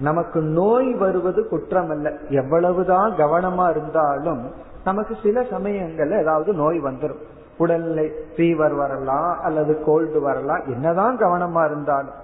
நமக்கு 0.00 0.40
நோய் 0.40 0.94
வருவது 0.94 1.48
குற்றம் 1.48 1.90
அல்ல 1.90 2.12
எவ்வளவுதான் 2.28 3.12
கவனமா 3.12 3.70
இருந்தாலும் 3.70 4.50
நமக்கு 4.84 5.16
சில 5.22 5.40
சமயங்கள்ல 5.40 6.20
ஏதாவது 6.20 6.52
நோய் 6.52 6.82
வந்துடும் 6.82 7.22
உடல்நிலை 7.58 8.12
ஃபீவர் 8.36 8.76
வரலாம் 8.76 9.40
அல்லது 9.42 9.82
கோல்டு 9.84 10.20
வரலாம். 10.20 10.60
என்னதான் 10.66 11.18
கவனமா 11.18 11.64
இருந்தாலும். 11.64 12.22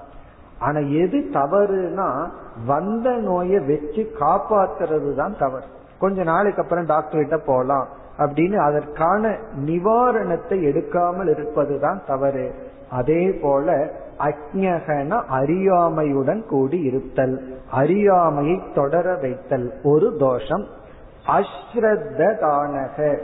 ஆனா 0.59 0.79
எது 0.79 1.31
தவறுனா 1.33 2.31
வந்த 2.67 3.11
நோயை 3.11 3.59
வச்சு 3.59 4.11
காப்பாத்துறது 4.21 5.15
தான் 5.15 5.37
தவறு. 5.39 5.65
கொஞ்ச 5.99 6.23
நாளைக்கு 6.23 6.63
அப்புறம் 6.63 6.87
டாக்டர் 6.87 7.21
கிட்ட 7.21 7.39
போலாம் 7.47 7.89
அப்படின்னு 8.19 8.57
அதற்கான 8.57 9.37
நிவாரணத்தை 9.67 10.65
எடுக்காமல் 10.65 11.31
இருப்பதுதான் 11.31 12.03
தவறு. 12.07 12.55
அதே 12.91 13.39
போல 13.43 13.91
அக்ஞகன 14.23 15.23
அறியாமையுடன் 15.31 16.43
கூடி 16.43 16.79
இருத்தல் 16.81 17.57
அறியாமையை 17.71 18.63
தொடர 18.75 19.15
வைத்தல் 19.15 19.73
ஒரு 19.83 20.17
தோஷம். 20.19 20.67
அஸ்ரத்த 21.27 22.39
தானக 22.41 23.19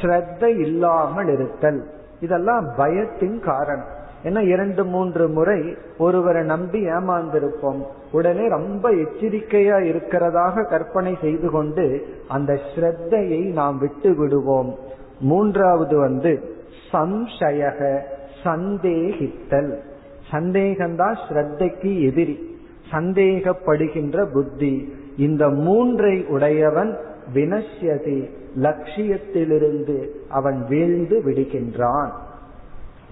ஸ்ரத்த 0.00 0.44
இல்லாமல் 0.44 1.28
இருத்தல். 1.28 1.90
இதெல்லாம் 2.20 2.66
பயத்தின் 2.78 3.40
காரணம். 3.40 4.00
ஏன்னா 4.24 4.38
இரண்டு 4.38 4.84
மூன்று 4.84 5.28
முறை 5.28 5.76
ஒருவரை 5.98 6.42
நம்பி 6.42 6.86
ஏமாந்திருப்போம். 6.86 7.82
உடனே 8.12 8.48
ரொம்ப 8.48 8.90
எச்சரிக்கையா 8.90 9.76
இருக்கிறதாக 9.90 10.68
கற்பனை 10.68 11.18
செய்து 11.20 11.50
கொண்டு 11.50 12.06
அந்த 12.28 12.58
ஸ்ரத்தையை 12.74 13.52
நாம் 13.52 13.78
விட்டு 13.78 14.14
விடுவோம். 14.14 14.76
மூன்றாவது 15.20 15.96
வந்து 15.98 16.56
சம்சயக 16.92 18.00
சந்தேகித்தல். 18.44 19.90
சந்தேகம்தான் 20.32 21.16
ஸ்ரத்தைக்கு 21.28 22.00
எதிரி. 22.00 22.58
சந்தேகப்படுகின்ற 22.90 24.32
புத்தி. 24.32 24.92
இந்த 25.16 25.48
மூன்றை 25.48 26.26
உடையவன் 26.26 26.96
வினஷ்யதி. 27.34 28.30
லட்சியத்திலிருந்து 28.54 30.08
அவன் 30.28 30.64
வீழ்ந்து 30.68 31.22
விடுகின்றான். 31.24 32.10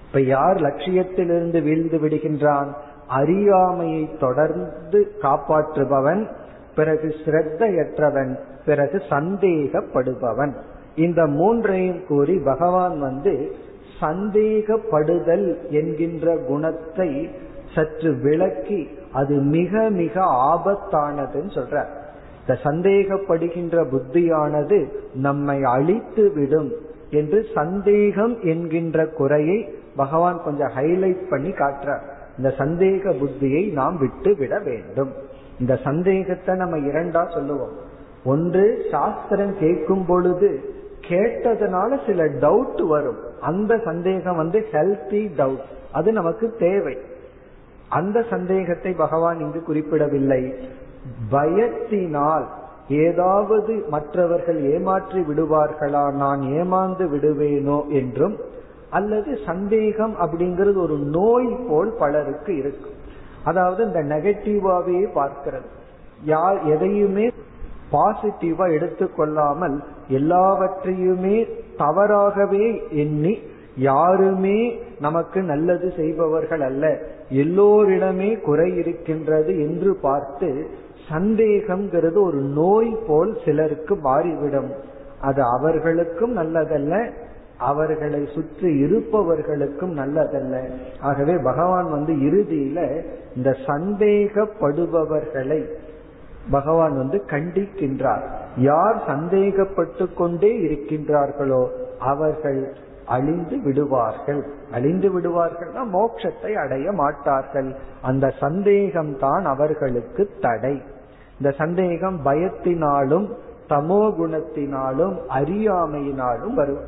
இப்ப 0.07 0.21
யார் 0.21 0.55
லட்சியத்திலிருந்து 0.55 1.61
வீழ்ந்து 1.61 1.97
விடுகின்றான்? 1.97 2.73
அறியாமையை 3.07 4.09
தொடர்ந்து 4.19 5.11
காப்பாற்றுபவன் 5.21 6.27
பிறகு 6.75 7.15
ஸ்ரத்தையற்றவன் 7.25 8.39
பிறகு 8.65 9.01
சந்தேகப்படுபவன். 9.09 10.53
இந்த 10.95 11.25
மூன்றையும் 11.25 12.05
கூறி 12.07 12.39
பகவான் 12.39 12.99
வந்து 12.99 13.51
சந்தேகப்படுதல் 14.01 15.47
என்கின்ற 15.69 16.37
குணத்தை 16.47 17.29
சற்று 17.75 18.11
விளக்கி 18.15 18.87
அது 19.13 19.35
மிக 19.35 19.89
மிக 19.89 20.13
ஆபத்தானதுன்னு 20.23 21.51
சொல்ற 21.57 21.85
இந்த 22.41 22.53
சந்தேகப்படுகின்ற 22.63 23.75
புத்தியானது 23.91 24.77
நம்மை 25.13 25.63
அழித்து 25.63 26.31
விடும் 26.33 26.71
என்று 27.09 27.45
சந்தேகம் 27.55 28.39
என்கின்ற 28.41 29.05
குறையை 29.05 29.73
பகவான் 29.95 30.41
கொஞ்சம் 30.43 30.71
ஹைலைட் 30.75 31.29
பண்ணி 31.29 31.49
காட்டுறார். 31.49 32.03
இந்த 32.37 32.53
சந்தேக 32.57 33.13
புத்தியை 33.13 33.73
நாம் 33.73 33.97
விட்டு 33.97 34.35
விட 34.35 34.59
வேண்டும். 34.59 35.11
இந்த 35.59 35.75
சந்தேகத்தை 35.75 36.55
நம்ம 36.55 36.77
இரண்டா 36.77 37.23
சொல்லுவோம். 37.33 37.73
ஒன்று 38.23 38.85
சாஸ்திரம் 38.91 39.53
கேட்கும் 39.59 40.05
பொழுது 40.05 40.49
கேட்டதுனால 41.09 41.97
சில 42.05 42.21
டவுட் 42.43 42.81
வரும். 42.93 43.19
அந்த 43.49 43.71
சந்தேகம் 43.87 44.39
வந்து 44.41 44.59
ஹெல்த்தி 44.71 45.23
டவுட் 45.39 45.67
அது 45.91 46.09
நமக்கு 46.19 46.47
தேவை. 46.59 46.95
அந்த 47.89 48.17
சந்தேகத்தை 48.29 48.91
பகவான் 48.93 49.39
இங்கு 49.39 49.61
குறிப்பிடவில்லை. 49.63 50.41
பயத்தினால் 51.31 52.45
ஏதாவது 53.05 53.73
மற்றவர்கள் 53.89 54.59
ஏமாற்றி 54.71 55.21
விடுவார்களா 55.21 56.05
நான் 56.13 56.41
ஏமாந்து 56.59 57.05
விடுவேனோ 57.13 57.79
என்றும் 57.99 58.35
அல்லது 58.89 59.31
சந்தேகம் 59.45 60.13
அப்படிங்கிறது 60.23 60.79
ஒரு 60.85 60.97
நோய் 61.17 61.51
போல் 61.67 61.91
பலருக்கு 61.99 62.51
இருக்கும். 62.57 62.97
அதாவது 63.43 63.81
இந்த 63.85 64.01
நெகட்டிவாவே 64.13 64.99
பார்க்கிறது. 65.19 65.69
யார் 66.33 66.59
எதையுமே 66.73 67.27
பாசிட்டிவா 67.93 68.65
எடுத்துக்கொள்ளாமல் 68.77 69.77
எல்லாவற்றையுமே 70.11 71.37
தவறாகவே 71.77 72.65
எண்ணி 73.03 73.33
யாருமே 73.75 74.59
நமக்கு 74.99 75.39
நல்லது 75.41 75.87
செய்பவர்கள் 75.97 76.61
அல்ல. 76.61 76.85
எல்லோரிடமே 77.33 78.29
குறை 78.41 78.69
இருக்கின்றது 78.77 79.53
என்று 79.65 79.91
பார்த்து 80.01 80.49
சந்தேகம்ங்கிறது 81.09 82.17
ஒரு 82.23 82.41
நோய் 82.59 82.91
போல் 83.07 83.31
சிலருக்கு 83.45 83.95
மாறிவிடும். 84.07 84.71
அது 85.21 85.41
அவர்களுக்கும் 85.57 86.33
நல்லதல்ல 86.37 86.93
அவர்களை 87.69 88.21
சுற்றி 88.33 88.69
இருப்பவர்களுக்கும் 88.83 89.93
நல்லதல்ல. 89.97 90.55
ஆகவே 91.01 91.35
பகவான் 91.43 91.89
வந்து 91.91 92.13
இறுதியில 92.27 92.79
இந்த 93.35 93.49
சந்தேகப்படுபவர்களை 93.67 95.61
பகவான் 96.49 96.97
வந்து 96.97 97.23
கண்டிக்கின்றார். 97.27 98.23
யார் 98.57 99.03
சந்தேகப்பட்டு 99.07 100.13
கொண்டே 100.13 100.57
இருக்கின்றார்களோ 100.57 101.67
அவர்கள் 101.99 102.75
அழிந்து 103.05 103.59
விடுவார்கள். 103.61 104.45
அழிந்து 104.71 105.19
விடுவார்கள்னா 105.19 105.83
மோட்சத்தை 105.93 106.53
அடைய 106.53 106.91
மாட்டார்கள். 106.91 107.75
அந்த 108.01 108.33
சந்தேகம் 108.39 109.17
தான் 109.17 109.45
அவர்களுக்கு 109.45 110.29
தடை. 110.39 110.81
இந்த 111.37 111.51
சந்தேகம் 111.57 112.19
பயத்தினாலும் 112.25 113.29
தமோ 113.69 114.03
குணத்தினாலும் 114.19 115.15
அறியாமையினாலும் 115.29 116.53
வரும். 116.53 116.79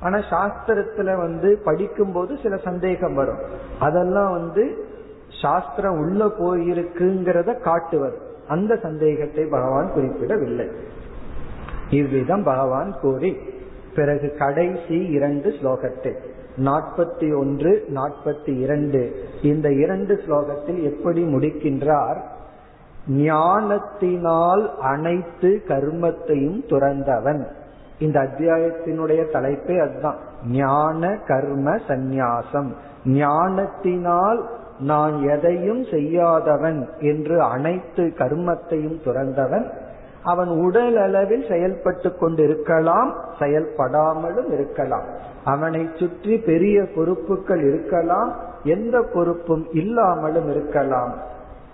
ஆனா 0.00 0.16
சாஸ்திரத்துல 0.16 1.16
வந்து 1.16 1.58
படிக்கும் 1.64 2.12
போது 2.12 2.38
சில 2.42 2.56
சந்தேகம் 2.56 3.14
வரும். 3.14 3.38
அதெல்லாம் 3.78 4.30
வந்து 4.30 4.88
சாஸ்திரம் 5.42 5.98
உள்ள 5.98 6.24
போயிருக்குங்கிறத 6.26 7.60
காட்டுவது. 7.60 8.28
அந்த 8.50 8.76
சந்தேகத்தை 8.76 9.44
பகவான் 9.44 9.90
குறிப்பிடவில்லை. 9.94 10.68
இவ்விதம் 11.90 12.42
பகவான் 12.42 12.92
கூறி 13.00 13.36
பிறகு 13.96 14.36
கடைசி 14.38 14.98
இரண்டு 15.06 15.48
ஸ்லோகத்தில் 15.50 16.18
நாற்பத்தி 16.56 17.38
ஒன்று 17.38 17.86
நாற்பத்தி 17.94 18.58
இரண்டு 18.58 19.14
இந்த 19.42 19.72
இரண்டு 19.72 20.14
ஸ்லோகத்தில் 20.14 20.82
எப்படி 20.82 21.24
முடிக்கின்றார்? 21.24 22.20
ஞானத்தினால் 23.08 24.78
அனைத்து 24.78 25.62
கர்மத்தையும் 25.68 26.60
துறந்தவன். 26.68 27.42
இந்த 27.98 28.20
அத்தியாயத்தினுடைய 28.20 29.20
தலைப்பே 29.32 29.76
அதுதான். 29.80 30.18
ஞான 30.50 31.18
கர்ம 31.26 31.76
சந்நியாசம். 31.88 32.70
ஞானத்தினால் 33.04 34.59
நான் 34.80 35.28
எதையும் 35.28 35.84
செய்யாதவன் 35.84 36.88
என்று 37.00 37.42
அனைத்து 37.42 38.12
கர்மத்தையும் 38.18 38.98
துறந்தவன் 39.04 39.66
அவன் 40.24 40.48
உடல் 40.48 40.96
அளவில் 40.96 41.44
செயல்பட்டு 41.48 42.16
கொண்டிருக்கலாம் 42.16 43.14
செயல்படாமலும் 43.38 44.52
இருக்கலாம். 44.52 45.04
அவனை 45.44 45.88
சுற்றி 45.94 46.36
பெரிய 46.38 46.86
பொறுப்புகள் 46.94 47.62
இருக்கலாம் 47.62 48.34
எந்த 48.64 49.02
பொறுப்பும் 49.14 49.66
இல்லாமலும் 49.72 50.50
இருக்கலாம். 50.50 51.12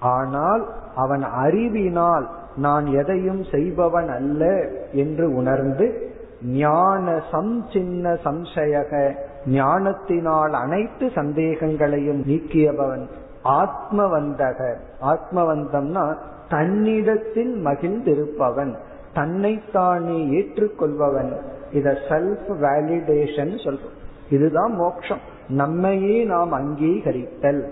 ஆனால் 0.01 0.65
அவன் 0.95 1.23
அறிவினால் 1.23 2.29
நான் 2.57 2.87
எதையும் 2.87 3.45
செய்பவன் 3.45 4.09
அல்ல 4.09 4.71
என்று 4.93 5.35
உணர்ந்து 5.35 6.15
ஞான 6.43 7.23
சம்சின்ன 7.33 8.17
சம்சயக 8.25 9.17
ஞானத்தினால் 9.47 10.53
அனைத்து 10.53 11.07
சந்தேகங்களையும் 11.07 12.23
நீக்கியவன் 12.23 13.09
ஆத்மவந்தக. 13.45 14.75
ஆத்மவந்தம்னா 15.01 16.17
தன்னிடத்தில் 16.49 17.65
மகிழ்ந்திருப்பவன் 17.65 18.75
தன்னைத்தானே 19.15 20.27
ஏற்றுக்கொள்பவன். 20.27 21.37
இத 21.73 21.99
செல்ஃப் 22.09 22.49
வேலிடேஷன் 22.49 23.55
சொல்றோம். 23.65 23.95
இதுதான் 24.31 24.73
மோட்சம் 24.73 25.19
நம்மையே 25.49 26.25
நாம் 26.25 26.53
அங்கீகரித்தல். 26.53 27.69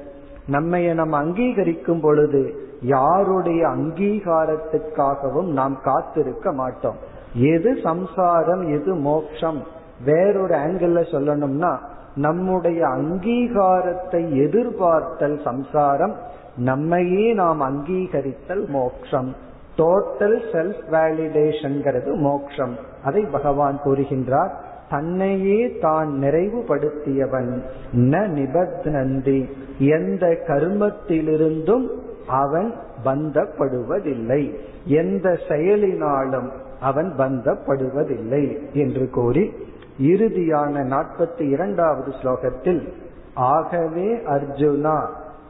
நம்மைய 0.53 0.95
நாம் 0.95 1.13
அங்கீகரிக்கும் 1.13 2.01
பொழுது 2.01 2.55
யாருடைய 2.81 3.67
அங்கீகாரத்துக்காகவும் 3.67 5.53
நாம் 5.53 5.81
காத்திருக்க 5.85 6.53
மாட்டோம். 6.53 6.97
எது 7.35 7.79
சம்சாரம் 7.83 8.69
எது 8.69 8.95
மோட்சம் 8.95 9.74
வேறொரு 10.05 10.55
ஆங்கிள் 10.55 11.05
சொல்லணும்னா 11.13 11.79
நம்முடைய 12.17 12.87
அங்கீகாரத்தை 12.87 14.43
எதிர்பார்த்தல் 14.43 15.41
சம்சாரம் 15.45 16.15
நம்மையே 16.57 17.33
நாம் 17.33 17.61
அங்கீகரித்தல் 17.61 18.67
மோக்ஷம். 18.69 19.35
டோட்டல் 19.79 20.41
செல்ஃப் 20.53 20.83
வேலிடேஷன்கிறது 20.91 22.15
மோக்ஷம். 22.15 22.77
அதை 23.05 23.25
பகவான் 23.25 23.81
கூறுகின்றார் 23.85 24.51
தன்னையே 24.91 25.79
தான் 25.79 26.19
நிறைவுபடுத்தியவன். 26.23 27.63
ந 27.93 28.27
நிபத்னந்தி 28.29 29.51
எந்த 29.79 30.27
கர்மத்திலிருந்தும் 30.27 31.89
அவன் 32.27 32.75
பந்தப்படுவதில்லை. 33.05 34.55
எந்த 34.85 35.39
செயலினாலும் 35.49 36.51
அவன் 36.81 37.15
பந்தப்படுவதில்லை 37.19 38.73
என்று 38.73 39.11
கூறி 39.11 39.53
இறுதியான 39.99 40.83
நாற்பத்தி 40.85 41.51
இரண்டாவது 41.51 42.13
ஸ்லோகத்தில் 42.23 42.89
ஆகவே 43.35 44.15
அர்ஜுனா 44.15 45.07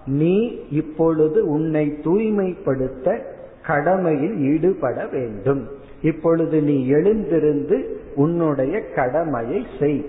நீ 0.06 0.56
இப்பொழுது 0.70 1.46
உன்னை 1.46 1.98
தூய்மைப்படுத்த 2.02 3.32
கடமையில் 3.66 4.36
ஈடுபட 4.36 5.06
வேண்டும். 5.06 5.68
இப்பொழுது 6.02 6.62
நீ 6.62 6.88
எழுந்திருந்து 6.88 7.98
உன்னுடைய 8.14 8.88
கடமையை 8.94 9.66
செய். 9.78 10.04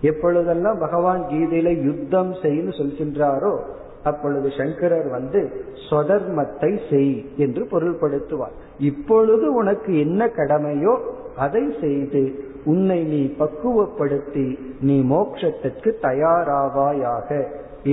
எப்பொழுதெல்லாம் 0.00 0.78
பகவான் 0.78 1.22
கீதையில 1.30 1.84
யுத்தம் 1.84 2.34
செய்யு 2.42 2.62
சொல்கின்றாரோ 2.62 3.58
அப்பொழுது 4.02 4.50
சங்கரர் 4.50 5.08
வந்து 5.10 5.50
சொதர்மத்தை 5.90 6.80
செய் 6.90 7.24
என்று 7.36 7.64
பொருள்படுத்துவார். 7.64 8.56
இப்பொழுது 8.78 9.54
உனக்கு 9.54 9.98
என்ன 9.98 10.26
கடமையோ 10.26 10.96
அதை 11.36 11.74
செய்து 11.80 12.45
உன்னை 12.66 12.98
நீ 13.04 13.22
பக்குவப்படுத்தி 13.38 14.46
நீ 14.80 14.96
மோட்சத்திற்கு 15.12 15.90
தயாராவாயாக 16.02 17.28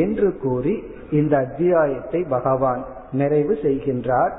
என்று 0.04 0.30
கூறி 0.38 0.76
இந்த 1.12 1.34
அத்தியாயத்தை 1.38 2.22
பகவான் 2.30 2.82
நிறைவு 3.12 3.54
செய்கின்றார். 3.62 4.34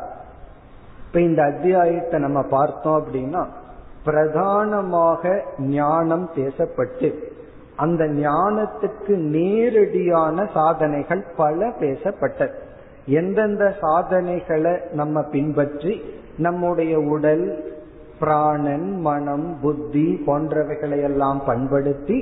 இப்ப 1.07 1.21
இந்த 1.21 1.41
அத்தியாயத்தை 1.43 2.21
நம்ம 2.21 2.41
பார்த்தோம் 2.43 2.99
அப்படின்னா 3.01 3.43
பிரதானமாக 4.05 5.35
ஞானம் 5.59 6.27
பேசப்பட்டு 6.37 7.11
அந்த 7.77 8.03
ஞானத்துக்கு 8.23 9.15
நேரடியான 9.37 10.47
சாதனைகள் 10.55 11.23
பல 11.37 11.69
பேசப்பட்டது. 11.81 12.57
எந்தெந்த 13.21 13.65
சாதனைகளை 13.81 14.75
நம்ம 14.93 15.23
பின்பற்றி 15.35 15.95
நம்முடைய 16.37 16.95
உடல் 17.15 17.47
பிராணன் 18.25 19.01
மனம் 19.01 19.47
புத்தி 19.63 20.07
போன்றவைகளை 20.27 20.99
எல்லாம் 21.03 21.41
பண்படுத்தி 21.47 22.19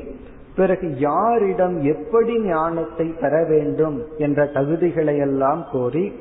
பிறகு 0.57 0.87
யாரிடம் 0.99 1.77
எப்படி 1.83 2.35
ஞானத்தை 2.47 3.07
பெற 3.21 3.35
வேண்டும் 3.45 3.99
என்ற 4.17 4.45
தகுதிகளை 4.55 5.15
எல்லாம் 5.19 5.63
கோரி 5.73 6.13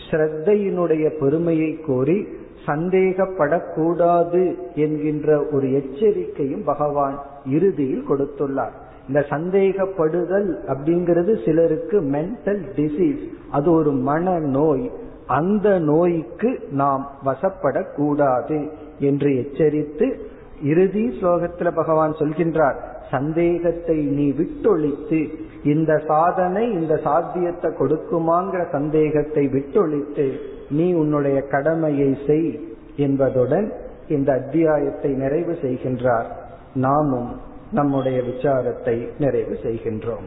ஸ்ரத்தையினுடைய 0.00 1.04
பெருமையை 1.20 1.70
கோரி 1.86 2.18
சந்தேகப்படக்கூடாது 2.66 4.42
என்கின்ற 4.74 5.46
ஒரு 5.52 5.66
எச்சரிக்கையும் 5.72 6.64
பகவான் 6.64 7.16
இறுதியில் 7.46 8.08
கொடுத்துள்ளார். 8.08 8.74
இந்த 9.08 9.20
சந்தேகப்படுதல் 9.30 10.48
அப்படிங்கிறது 10.72 11.44
சிலருக்கு 11.44 12.00
மென்டல் 12.00 12.64
டிசீஸ் 12.76 13.22
அது 13.50 13.70
ஒரு 13.70 13.92
மன 14.08 14.38
நோய் 14.38 14.90
அந்த 15.26 15.68
நோய்க்கு 15.78 16.50
நாம் 16.70 17.04
வசப்படக்கூடாது. 17.24 18.58
என்று 18.98 19.36
எச்சரித்து 19.36 20.18
இறுதி 20.62 21.18
ஸ்லோகத்துல 21.20 21.74
பகவான் 21.74 22.12
சொல்கின்றார் 22.12 22.78
சந்தேகத்தை 23.10 23.96
நீ 23.96 24.30
விட்டொழித்து 24.30 25.28
இந்த 25.62 26.02
சாதனை 26.06 26.70
இந்த 26.70 26.96
சாத்தியத்தை 26.96 27.70
கொடுக்குமாங்கிற 27.70 28.70
சந்தேகத்தை 28.70 29.44
விட்டொழித்து 29.46 30.32
நீ 30.70 30.92
உன்னுடைய 30.92 31.40
கடமையை 31.40 32.18
செய் 32.26 32.60
என்பதுடன் 32.96 33.72
இந்த 34.08 34.32
அத்தியாயத்தை 34.32 35.10
நிறைவு 35.10 35.52
செய்கின்றார். 35.62 36.26
நாமும் 36.74 37.40
நம்முடைய 37.70 38.22
விசாரத்தை 38.22 39.08
நிறைவு 39.18 39.56
செய்கின்றோம். 39.62 40.26